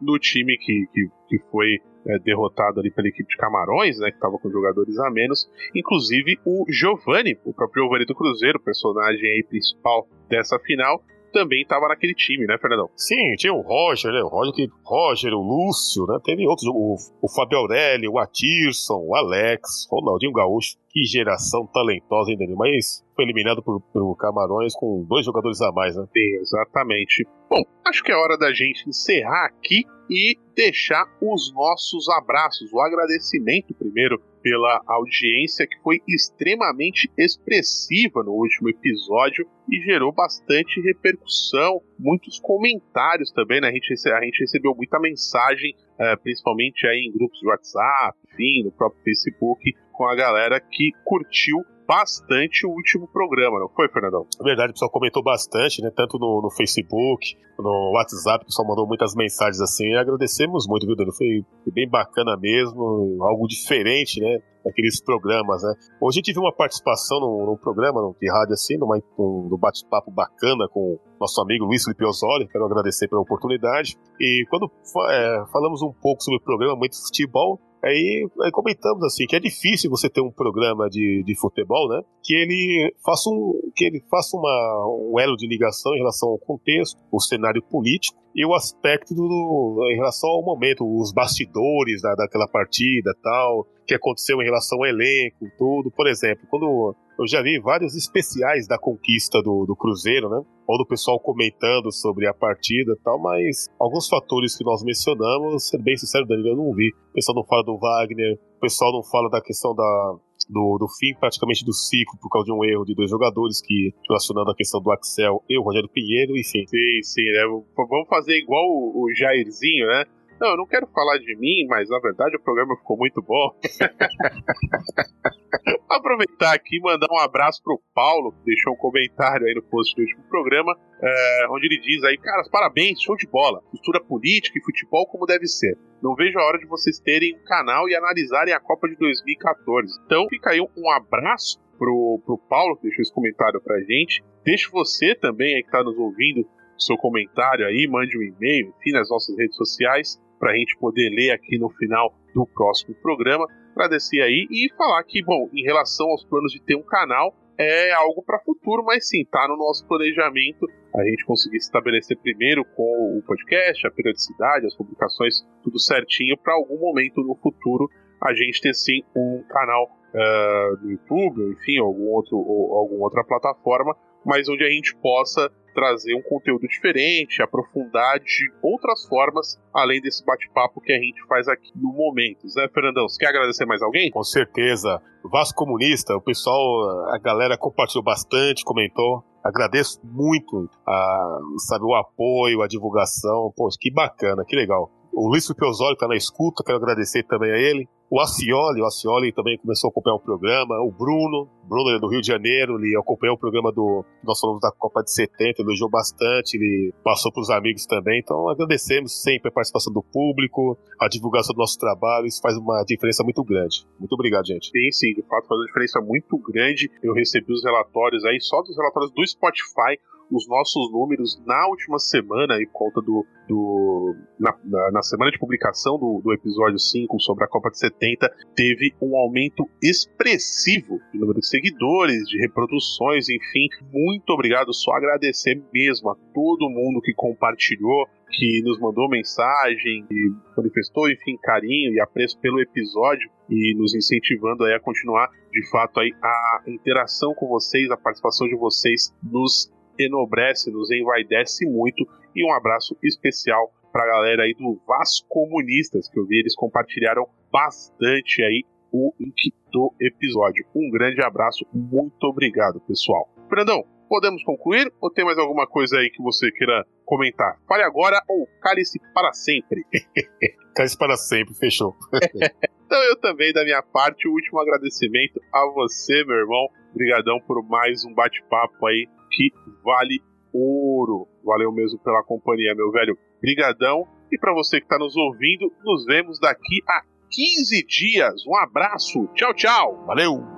no 0.00 0.18
time 0.18 0.56
que, 0.58 0.86
que, 0.92 1.08
que 1.28 1.38
foi 1.50 1.80
é, 2.06 2.18
derrotado 2.18 2.80
ali 2.80 2.90
pela 2.90 3.08
equipe 3.08 3.28
de 3.28 3.36
Camarões, 3.36 3.98
né, 3.98 4.10
que 4.10 4.16
estava 4.16 4.38
com 4.38 4.50
jogadores 4.50 4.98
a 4.98 5.10
menos, 5.10 5.48
inclusive 5.74 6.38
o 6.44 6.64
Giovani, 6.68 7.38
o 7.44 7.52
próprio 7.52 7.84
Giovani 7.84 8.04
do 8.04 8.14
Cruzeiro, 8.14 8.60
personagem 8.60 9.30
aí 9.30 9.44
principal 9.48 10.06
dessa 10.28 10.58
final, 10.58 11.02
também 11.34 11.62
estava 11.62 11.88
naquele 11.88 12.14
time, 12.14 12.46
né, 12.46 12.56
Fernandão? 12.58 12.88
Sim, 12.96 13.34
tinha 13.36 13.52
o 13.52 13.60
Roger, 13.60 14.12
né? 14.12 14.22
O 14.22 14.28
Roger, 14.28 14.54
que, 14.54 14.68
Roger 14.84 15.32
o 15.34 15.42
Lúcio, 15.42 16.06
né? 16.06 16.18
Teve 16.24 16.46
outros, 16.46 16.68
o, 16.68 16.96
o 17.20 17.28
Fábio 17.28 17.58
Aurélio, 17.58 18.12
o 18.12 18.18
Atirson, 18.20 19.02
o 19.04 19.16
Alex, 19.16 19.88
Ronaldinho 19.90 20.32
Gaúcho. 20.32 20.76
Que 20.88 21.02
geração 21.02 21.66
talentosa 21.66 22.30
ainda, 22.30 22.44
mas 22.56 23.04
foi 23.16 23.24
eliminado 23.24 23.60
por, 23.60 23.80
por 23.80 24.16
Camarões 24.16 24.74
com 24.76 25.04
dois 25.08 25.26
jogadores 25.26 25.60
a 25.60 25.72
mais, 25.72 25.96
né? 25.96 26.06
Exatamente. 26.14 27.26
Bom, 27.50 27.62
acho 27.84 28.04
que 28.04 28.12
é 28.12 28.16
hora 28.16 28.38
da 28.38 28.52
gente 28.52 28.88
encerrar 28.88 29.46
aqui 29.46 29.82
e 30.08 30.38
deixar 30.54 31.04
os 31.20 31.52
nossos 31.52 32.08
abraços, 32.10 32.72
o 32.72 32.80
agradecimento 32.80 33.74
primeiro 33.74 34.22
pela 34.44 34.82
audiência 34.86 35.66
que 35.66 35.80
foi 35.82 36.02
extremamente 36.06 37.10
expressiva 37.16 38.22
no 38.22 38.32
último 38.32 38.68
episódio 38.68 39.48
e 39.66 39.80
gerou 39.80 40.12
bastante 40.12 40.82
repercussão, 40.82 41.80
muitos 41.98 42.38
comentários 42.40 43.32
também, 43.32 43.62
né? 43.62 43.68
A 43.68 43.72
gente, 43.72 43.90
a 43.90 44.20
gente 44.22 44.40
recebeu 44.40 44.74
muita 44.76 45.00
mensagem, 45.00 45.74
é, 45.98 46.14
principalmente 46.16 46.86
aí 46.86 47.06
em 47.08 47.12
grupos 47.12 47.40
de 47.40 47.46
WhatsApp, 47.46 48.18
enfim, 48.34 48.64
no 48.64 48.72
próprio 48.72 49.02
Facebook, 49.02 49.72
com 49.94 50.06
a 50.06 50.14
galera 50.14 50.60
que 50.60 50.90
curtiu 51.06 51.64
bastante 51.86 52.66
o 52.66 52.70
último 52.70 53.08
programa, 53.08 53.60
não 53.60 53.68
foi, 53.68 53.88
Fernandão? 53.88 54.26
É 54.40 54.44
verdade, 54.44 54.70
o 54.70 54.72
pessoal 54.74 54.90
comentou 54.90 55.22
bastante, 55.22 55.82
né? 55.82 55.90
Tanto 55.94 56.18
no, 56.18 56.40
no 56.42 56.50
Facebook, 56.50 57.36
no 57.58 57.92
WhatsApp, 57.94 58.42
o 58.42 58.46
pessoal 58.46 58.68
mandou 58.68 58.86
muitas 58.86 59.14
mensagens 59.14 59.60
assim. 59.60 59.86
E 59.86 59.96
agradecemos 59.96 60.66
muito, 60.66 60.86
viu, 60.86 60.96
Dani? 60.96 61.14
Foi, 61.16 61.72
bem 61.72 61.88
bacana 61.88 62.36
mesmo, 62.40 63.18
algo 63.20 63.46
diferente, 63.46 64.20
né? 64.20 64.38
naqueles 64.64 65.00
programas, 65.02 65.62
né? 65.62 65.74
Hoje 66.00 66.22
viu 66.24 66.40
uma 66.42 66.54
participação 66.54 67.20
num, 67.20 67.46
num 67.46 67.56
programa 67.56 68.00
num, 68.00 68.14
de 68.18 68.30
rádio 68.30 68.54
assim, 68.54 68.78
numa, 68.78 68.96
num, 69.18 69.48
num 69.50 69.58
bate-papo 69.58 70.10
bacana 70.10 70.66
com 70.72 70.98
nosso 71.20 71.40
amigo 71.42 71.66
Luiz 71.66 71.84
Felipe 71.84 72.04
Osório, 72.04 72.48
quero 72.48 72.64
agradecer 72.64 73.06
pela 73.08 73.20
oportunidade. 73.20 73.96
E 74.18 74.46
quando 74.48 74.70
é, 75.10 75.44
falamos 75.52 75.82
um 75.82 75.92
pouco 75.92 76.22
sobre 76.22 76.38
o 76.38 76.42
programa 76.42 76.76
Muito 76.76 76.96
Futebol, 76.96 77.60
Aí, 77.84 78.26
aí, 78.42 78.50
comentamos 78.50 79.04
assim 79.04 79.26
que 79.26 79.36
é 79.36 79.40
difícil 79.40 79.90
você 79.90 80.08
ter 80.08 80.22
um 80.22 80.30
programa 80.30 80.88
de, 80.88 81.22
de 81.22 81.38
futebol, 81.38 81.86
né? 81.88 82.00
Que 82.22 82.34
ele 82.34 82.94
faça 83.04 83.28
um 83.28 83.60
que 83.76 83.84
ele 83.84 84.02
faça 84.10 84.36
uma, 84.36 84.86
um 85.12 85.20
elo 85.20 85.36
de 85.36 85.46
ligação 85.46 85.94
em 85.94 85.98
relação 85.98 86.30
ao 86.30 86.38
contexto, 86.38 86.98
o 87.12 87.20
cenário 87.20 87.62
político 87.62 88.18
e 88.34 88.44
o 88.46 88.54
aspecto 88.54 89.14
do, 89.14 89.86
em 89.92 89.96
relação 89.96 90.30
ao 90.30 90.42
momento, 90.42 90.84
os 90.84 91.12
bastidores 91.12 92.00
da, 92.00 92.14
daquela 92.14 92.48
partida, 92.48 93.14
tal, 93.22 93.66
que 93.86 93.94
aconteceu 93.94 94.40
em 94.40 94.44
relação 94.44 94.78
ao 94.78 94.86
elenco, 94.86 95.46
tudo. 95.58 95.90
Por 95.90 96.06
exemplo, 96.06 96.46
quando 96.48 96.94
eu 97.18 97.26
já 97.26 97.42
vi 97.42 97.60
vários 97.60 97.94
especiais 97.94 98.66
da 98.66 98.78
conquista 98.78 99.40
do, 99.42 99.64
do 99.66 99.76
Cruzeiro, 99.76 100.28
né? 100.28 100.42
Ou 100.66 100.78
do 100.78 100.86
pessoal 100.86 101.20
comentando 101.20 101.92
sobre 101.92 102.26
a 102.26 102.34
partida 102.34 102.92
e 102.92 103.02
tal, 103.04 103.20
mas 103.20 103.68
alguns 103.78 104.08
fatores 104.08 104.56
que 104.56 104.64
nós 104.64 104.82
mencionamos, 104.82 105.68
ser 105.68 105.78
bem 105.78 105.96
sincero, 105.96 106.26
Danilo, 106.26 106.48
eu 106.48 106.56
não 106.56 106.72
vi. 106.72 106.90
O 107.10 107.12
pessoal 107.12 107.36
não 107.36 107.44
fala 107.44 107.62
do 107.62 107.78
Wagner, 107.78 108.38
o 108.56 108.60
pessoal 108.60 108.92
não 108.92 109.02
fala 109.02 109.28
da 109.30 109.40
questão 109.40 109.74
da, 109.74 110.16
do, 110.48 110.78
do, 110.78 110.88
fim 110.98 111.14
praticamente 111.20 111.64
do 111.64 111.72
ciclo 111.72 112.18
por 112.20 112.30
causa 112.30 112.46
de 112.46 112.52
um 112.52 112.64
erro 112.64 112.84
de 112.84 112.94
dois 112.94 113.10
jogadores 113.10 113.60
que 113.60 113.92
relacionando 114.08 114.50
a 114.50 114.56
questão 114.56 114.80
do 114.80 114.90
Axel 114.90 115.42
e 115.48 115.58
o 115.58 115.62
Rogério 115.62 115.88
Pinheiro, 115.88 116.36
enfim. 116.36 116.66
Sim, 116.66 117.02
sim, 117.02 117.24
né? 117.24 117.42
Vamos 117.76 118.08
fazer 118.08 118.38
igual 118.38 118.64
o, 118.64 119.04
o 119.04 119.14
Jairzinho, 119.14 119.86
né? 119.86 120.04
Não, 120.40 120.50
eu 120.50 120.56
não 120.56 120.66
quero 120.66 120.86
falar 120.88 121.18
de 121.18 121.36
mim, 121.36 121.64
mas 121.68 121.88
na 121.88 122.00
verdade 122.00 122.36
o 122.36 122.40
programa 122.40 122.76
ficou 122.76 122.96
muito 122.96 123.22
bom. 123.22 123.56
Aproveitar 125.88 126.54
aqui 126.54 126.78
e 126.78 126.80
mandar 126.80 127.06
um 127.10 127.18
abraço 127.18 127.62
pro 127.62 127.80
Paulo, 127.94 128.32
que 128.32 128.44
deixou 128.44 128.72
um 128.72 128.76
comentário 128.76 129.46
aí 129.46 129.54
no 129.54 129.62
post 129.62 129.94
do 129.94 130.02
último 130.02 130.24
programa, 130.28 130.76
é, 131.00 131.46
onde 131.50 131.66
ele 131.66 131.78
diz 131.80 132.02
aí, 132.04 132.18
caras, 132.18 132.50
parabéns, 132.50 133.00
show 133.00 133.16
de 133.16 133.28
bola. 133.28 133.62
Costura 133.70 134.02
política 134.02 134.58
e 134.58 134.62
futebol 134.62 135.06
como 135.06 135.24
deve 135.24 135.46
ser. 135.46 135.78
Não 136.02 136.16
vejo 136.16 136.38
a 136.38 136.44
hora 136.44 136.58
de 136.58 136.66
vocês 136.66 136.98
terem 136.98 137.36
um 137.36 137.44
canal 137.44 137.88
e 137.88 137.94
analisarem 137.94 138.52
a 138.52 138.60
Copa 138.60 138.88
de 138.88 138.96
2014. 138.96 140.00
Então 140.04 140.26
fica 140.28 140.50
aí 140.50 140.60
um 140.60 140.90
abraço 140.90 141.62
pro, 141.78 142.20
pro 142.26 142.38
Paulo, 142.48 142.76
que 142.76 142.82
deixou 142.82 143.02
esse 143.02 143.14
comentário 143.14 143.60
pra 143.60 143.80
gente. 143.80 144.22
Deixe 144.44 144.68
você 144.68 145.14
também 145.14 145.54
aí 145.54 145.62
que 145.62 145.70
tá 145.70 145.80
nos 145.82 145.96
ouvindo 145.96 146.44
seu 146.76 146.96
comentário 146.96 147.64
aí, 147.66 147.86
mande 147.88 148.18
um 148.18 148.22
e-mail, 148.22 148.74
enfim, 148.80 148.90
nas 148.92 149.08
nossas 149.08 149.38
redes 149.38 149.56
sociais 149.56 150.20
para 150.44 150.52
a 150.52 150.56
gente 150.56 150.76
poder 150.76 151.08
ler 151.08 151.30
aqui 151.30 151.56
no 151.58 151.70
final 151.70 152.12
do 152.34 152.46
próximo 152.46 152.94
programa. 152.96 153.46
Agradecer 153.74 154.20
aí 154.20 154.46
e 154.50 154.68
falar 154.76 155.02
que, 155.04 155.24
bom, 155.24 155.48
em 155.54 155.62
relação 155.64 156.06
aos 156.10 156.22
planos 156.22 156.52
de 156.52 156.60
ter 156.60 156.76
um 156.76 156.82
canal, 156.82 157.34
é 157.56 157.92
algo 157.92 158.22
para 158.22 158.38
futuro, 158.40 158.84
mas 158.84 159.08
sim, 159.08 159.24
tá 159.24 159.48
no 159.48 159.56
nosso 159.56 159.86
planejamento 159.88 160.66
a 160.94 161.02
gente 161.02 161.24
conseguir 161.24 161.56
estabelecer 161.56 162.18
primeiro 162.18 162.62
com 162.76 163.18
o 163.18 163.22
podcast, 163.26 163.86
a 163.86 163.90
periodicidade, 163.90 164.66
as 164.66 164.76
publicações, 164.76 165.36
tudo 165.62 165.80
certinho, 165.80 166.36
para 166.36 166.52
algum 166.52 166.78
momento 166.78 167.22
no 167.22 167.34
futuro 167.36 167.88
a 168.22 168.34
gente 168.34 168.60
ter 168.60 168.74
sim 168.74 169.00
um 169.16 169.42
canal 169.48 169.84
uh, 170.12 170.84
no 170.84 170.90
YouTube, 170.90 171.40
enfim, 171.52 171.78
algum 171.78 172.10
outro, 172.10 172.36
ou 172.36 172.76
alguma 172.76 173.04
outra 173.04 173.24
plataforma, 173.24 173.96
mas 174.26 174.46
onde 174.46 174.62
a 174.62 174.68
gente 174.68 174.94
possa 174.96 175.50
trazer 175.74 176.14
um 176.14 176.22
conteúdo 176.22 176.66
diferente, 176.68 177.42
aprofundar 177.42 178.18
de 178.20 178.50
outras 178.62 179.04
formas, 179.06 179.60
além 179.74 180.00
desse 180.00 180.24
bate-papo 180.24 180.80
que 180.80 180.92
a 180.92 180.98
gente 180.98 181.20
faz 181.26 181.48
aqui 181.48 181.72
no 181.74 181.92
momento. 181.92 182.46
Né, 182.56 182.68
Fernandão? 182.72 183.08
Você 183.08 183.18
quer 183.18 183.28
agradecer 183.28 183.66
mais 183.66 183.82
alguém? 183.82 184.10
Com 184.10 184.22
certeza. 184.22 185.02
Vasco 185.30 185.58
Comunista, 185.58 186.14
o 186.14 186.20
pessoal, 186.20 187.10
a 187.12 187.18
galera 187.18 187.58
compartilhou 187.58 188.04
bastante, 188.04 188.64
comentou. 188.64 189.24
Agradeço 189.42 190.00
muito 190.04 190.70
a, 190.86 191.38
sabe, 191.58 191.84
o 191.84 191.94
apoio, 191.94 192.62
a 192.62 192.68
divulgação. 192.68 193.52
Pô, 193.54 193.68
que 193.78 193.92
bacana, 193.92 194.44
que 194.46 194.56
legal. 194.56 194.90
O 195.16 195.28
Luiz 195.28 195.46
Piozoli 195.52 195.92
está 195.92 196.08
na 196.08 196.16
escuta, 196.16 196.64
quero 196.64 196.78
agradecer 196.78 197.22
também 197.22 197.50
a 197.50 197.56
ele. 197.56 197.88
O 198.10 198.20
Acioli, 198.20 198.80
o 198.80 198.84
Acioli 198.84 199.32
também 199.32 199.56
começou 199.58 199.88
a 199.88 199.90
acompanhar 199.90 200.16
o 200.16 200.20
programa. 200.20 200.74
O 200.82 200.90
Bruno, 200.90 201.48
Bruno 201.68 201.90
é 201.90 202.00
do 202.00 202.08
Rio 202.08 202.20
de 202.20 202.26
Janeiro, 202.26 202.78
ele 202.78 202.96
acompanhou 202.96 203.36
o 203.36 203.38
programa 203.38 203.72
do. 203.72 204.04
Nós 204.22 204.38
falamos 204.40 204.60
da 204.60 204.70
Copa 204.72 205.02
de 205.02 205.12
70, 205.12 205.62
elogiou 205.62 205.88
bastante, 205.88 206.56
ele 206.56 206.92
passou 207.02 207.32
para 207.32 207.40
os 207.40 207.50
amigos 207.50 207.86
também. 207.86 208.20
Então 208.20 208.48
agradecemos 208.48 209.22
sempre 209.22 209.48
a 209.48 209.52
participação 209.52 209.92
do 209.92 210.02
público, 210.02 210.76
a 211.00 211.08
divulgação 211.08 211.54
do 211.54 211.58
nosso 211.58 211.78
trabalho, 211.78 212.26
isso 212.26 212.40
faz 212.42 212.56
uma 212.56 212.84
diferença 212.84 213.22
muito 213.22 213.42
grande. 213.42 213.86
Muito 213.98 214.12
obrigado, 214.12 214.46
gente. 214.46 214.70
Sim, 214.70 214.90
sim, 214.90 215.14
de 215.14 215.22
fato 215.22 215.46
faz 215.46 215.60
uma 215.60 215.66
diferença 215.66 216.00
muito 216.00 216.36
grande. 216.38 216.90
Eu 217.02 217.14
recebi 217.14 217.52
os 217.52 217.64
relatórios 217.64 218.24
aí, 218.24 218.40
só 218.40 218.62
dos 218.62 218.76
relatórios 218.76 219.12
do 219.12 219.26
Spotify 219.26 219.98
os 220.30 220.48
nossos 220.48 220.90
números 220.90 221.40
na 221.46 221.68
última 221.68 221.98
semana, 221.98 222.60
em 222.60 222.66
conta 222.72 223.00
do. 223.00 223.26
do 223.48 224.14
na, 224.38 224.56
na, 224.64 224.92
na, 224.92 225.02
semana 225.02 225.30
de 225.30 225.38
publicação 225.38 225.98
do, 225.98 226.20
do 226.22 226.32
episódio 226.32 226.78
5 226.78 227.20
sobre 227.20 227.44
a 227.44 227.48
Copa 227.48 227.70
de 227.70 227.78
70, 227.78 228.28
teve 228.54 228.94
um 229.00 229.16
aumento 229.16 229.68
expressivo 229.82 230.98
de 231.12 231.18
número 231.18 231.40
de 231.40 231.46
seguidores, 231.46 232.28
de 232.28 232.38
reproduções, 232.38 233.28
enfim. 233.28 233.68
Muito 233.92 234.30
obrigado, 234.30 234.72
só 234.72 234.92
agradecer 234.92 235.62
mesmo 235.72 236.10
a 236.10 236.16
todo 236.34 236.70
mundo 236.70 237.00
que 237.00 237.12
compartilhou, 237.14 238.06
que 238.30 238.62
nos 238.62 238.80
mandou 238.80 239.08
mensagem, 239.08 240.04
que 240.08 240.32
manifestou, 240.56 241.08
enfim, 241.10 241.36
carinho 241.42 241.92
e 241.92 242.00
apreço 242.00 242.38
pelo 242.40 242.60
episódio 242.60 243.30
e 243.48 243.74
nos 243.76 243.94
incentivando 243.94 244.64
aí 244.64 244.74
a 244.74 244.80
continuar, 244.80 245.28
de 245.52 245.70
fato, 245.70 246.00
aí 246.00 246.10
a 246.22 246.62
interação 246.66 247.34
com 247.34 247.46
vocês, 247.46 247.90
a 247.90 247.96
participação 247.96 248.48
de 248.48 248.56
vocês 248.56 249.14
nos 249.22 249.70
enobrece, 249.98 250.70
nos 250.70 250.90
envaidece 250.90 251.66
muito. 251.66 252.06
E 252.34 252.44
um 252.44 252.52
abraço 252.52 252.96
especial 253.02 253.72
para 253.92 254.02
a 254.02 254.06
galera 254.06 254.42
aí 254.42 254.54
do 254.54 254.80
Vasco 254.86 255.28
Comunistas, 255.28 256.08
que 256.08 256.18
eu 256.18 256.26
vi 256.26 256.40
eles 256.40 256.56
compartilharam 256.56 257.28
bastante 257.52 258.42
aí 258.42 258.64
o 258.92 259.12
link 259.18 259.52
do 259.72 259.92
episódio. 260.00 260.64
Um 260.74 260.90
grande 260.90 261.22
abraço, 261.22 261.64
muito 261.72 262.24
obrigado, 262.24 262.80
pessoal. 262.80 263.28
Brandão, 263.48 263.84
podemos 264.08 264.42
concluir 264.44 264.92
ou 265.00 265.10
tem 265.10 265.24
mais 265.24 265.38
alguma 265.38 265.66
coisa 265.66 265.98
aí 265.98 266.10
que 266.10 266.22
você 266.22 266.50
queira 266.50 266.84
comentar? 267.04 267.58
Fale 267.68 267.82
agora 267.82 268.20
ou 268.28 268.48
cale-se 268.60 269.00
para 269.12 269.32
sempre. 269.32 269.84
cale-se 270.74 270.98
para 270.98 271.16
sempre, 271.16 271.54
fechou. 271.54 271.94
então 272.86 273.02
eu 273.04 273.16
também, 273.20 273.52
da 273.52 273.64
minha 273.64 273.82
parte, 273.82 274.28
o 274.28 274.32
último 274.32 274.60
agradecimento 274.60 275.40
a 275.52 275.66
você, 275.72 276.24
meu 276.24 276.36
irmão. 276.36 276.68
Obrigadão 276.92 277.40
por 277.40 277.62
mais 277.64 278.04
um 278.04 278.14
bate-papo 278.14 278.86
aí 278.86 279.08
que 279.34 279.52
vale 279.82 280.20
ouro. 280.52 281.28
Valeu 281.44 281.72
mesmo 281.72 281.98
pela 281.98 282.22
companhia, 282.22 282.74
meu 282.74 282.90
velho. 282.90 283.18
Brigadão. 283.40 284.06
E 284.32 284.38
para 284.38 284.54
você 284.54 284.78
que 284.78 284.86
está 284.86 284.98
nos 284.98 285.16
ouvindo, 285.16 285.72
nos 285.84 286.04
vemos 286.06 286.40
daqui 286.40 286.82
a 286.88 287.02
15 287.30 287.86
dias. 287.86 288.46
Um 288.46 288.56
abraço. 288.56 289.28
Tchau, 289.34 289.52
tchau. 289.54 290.04
Valeu. 290.06 290.53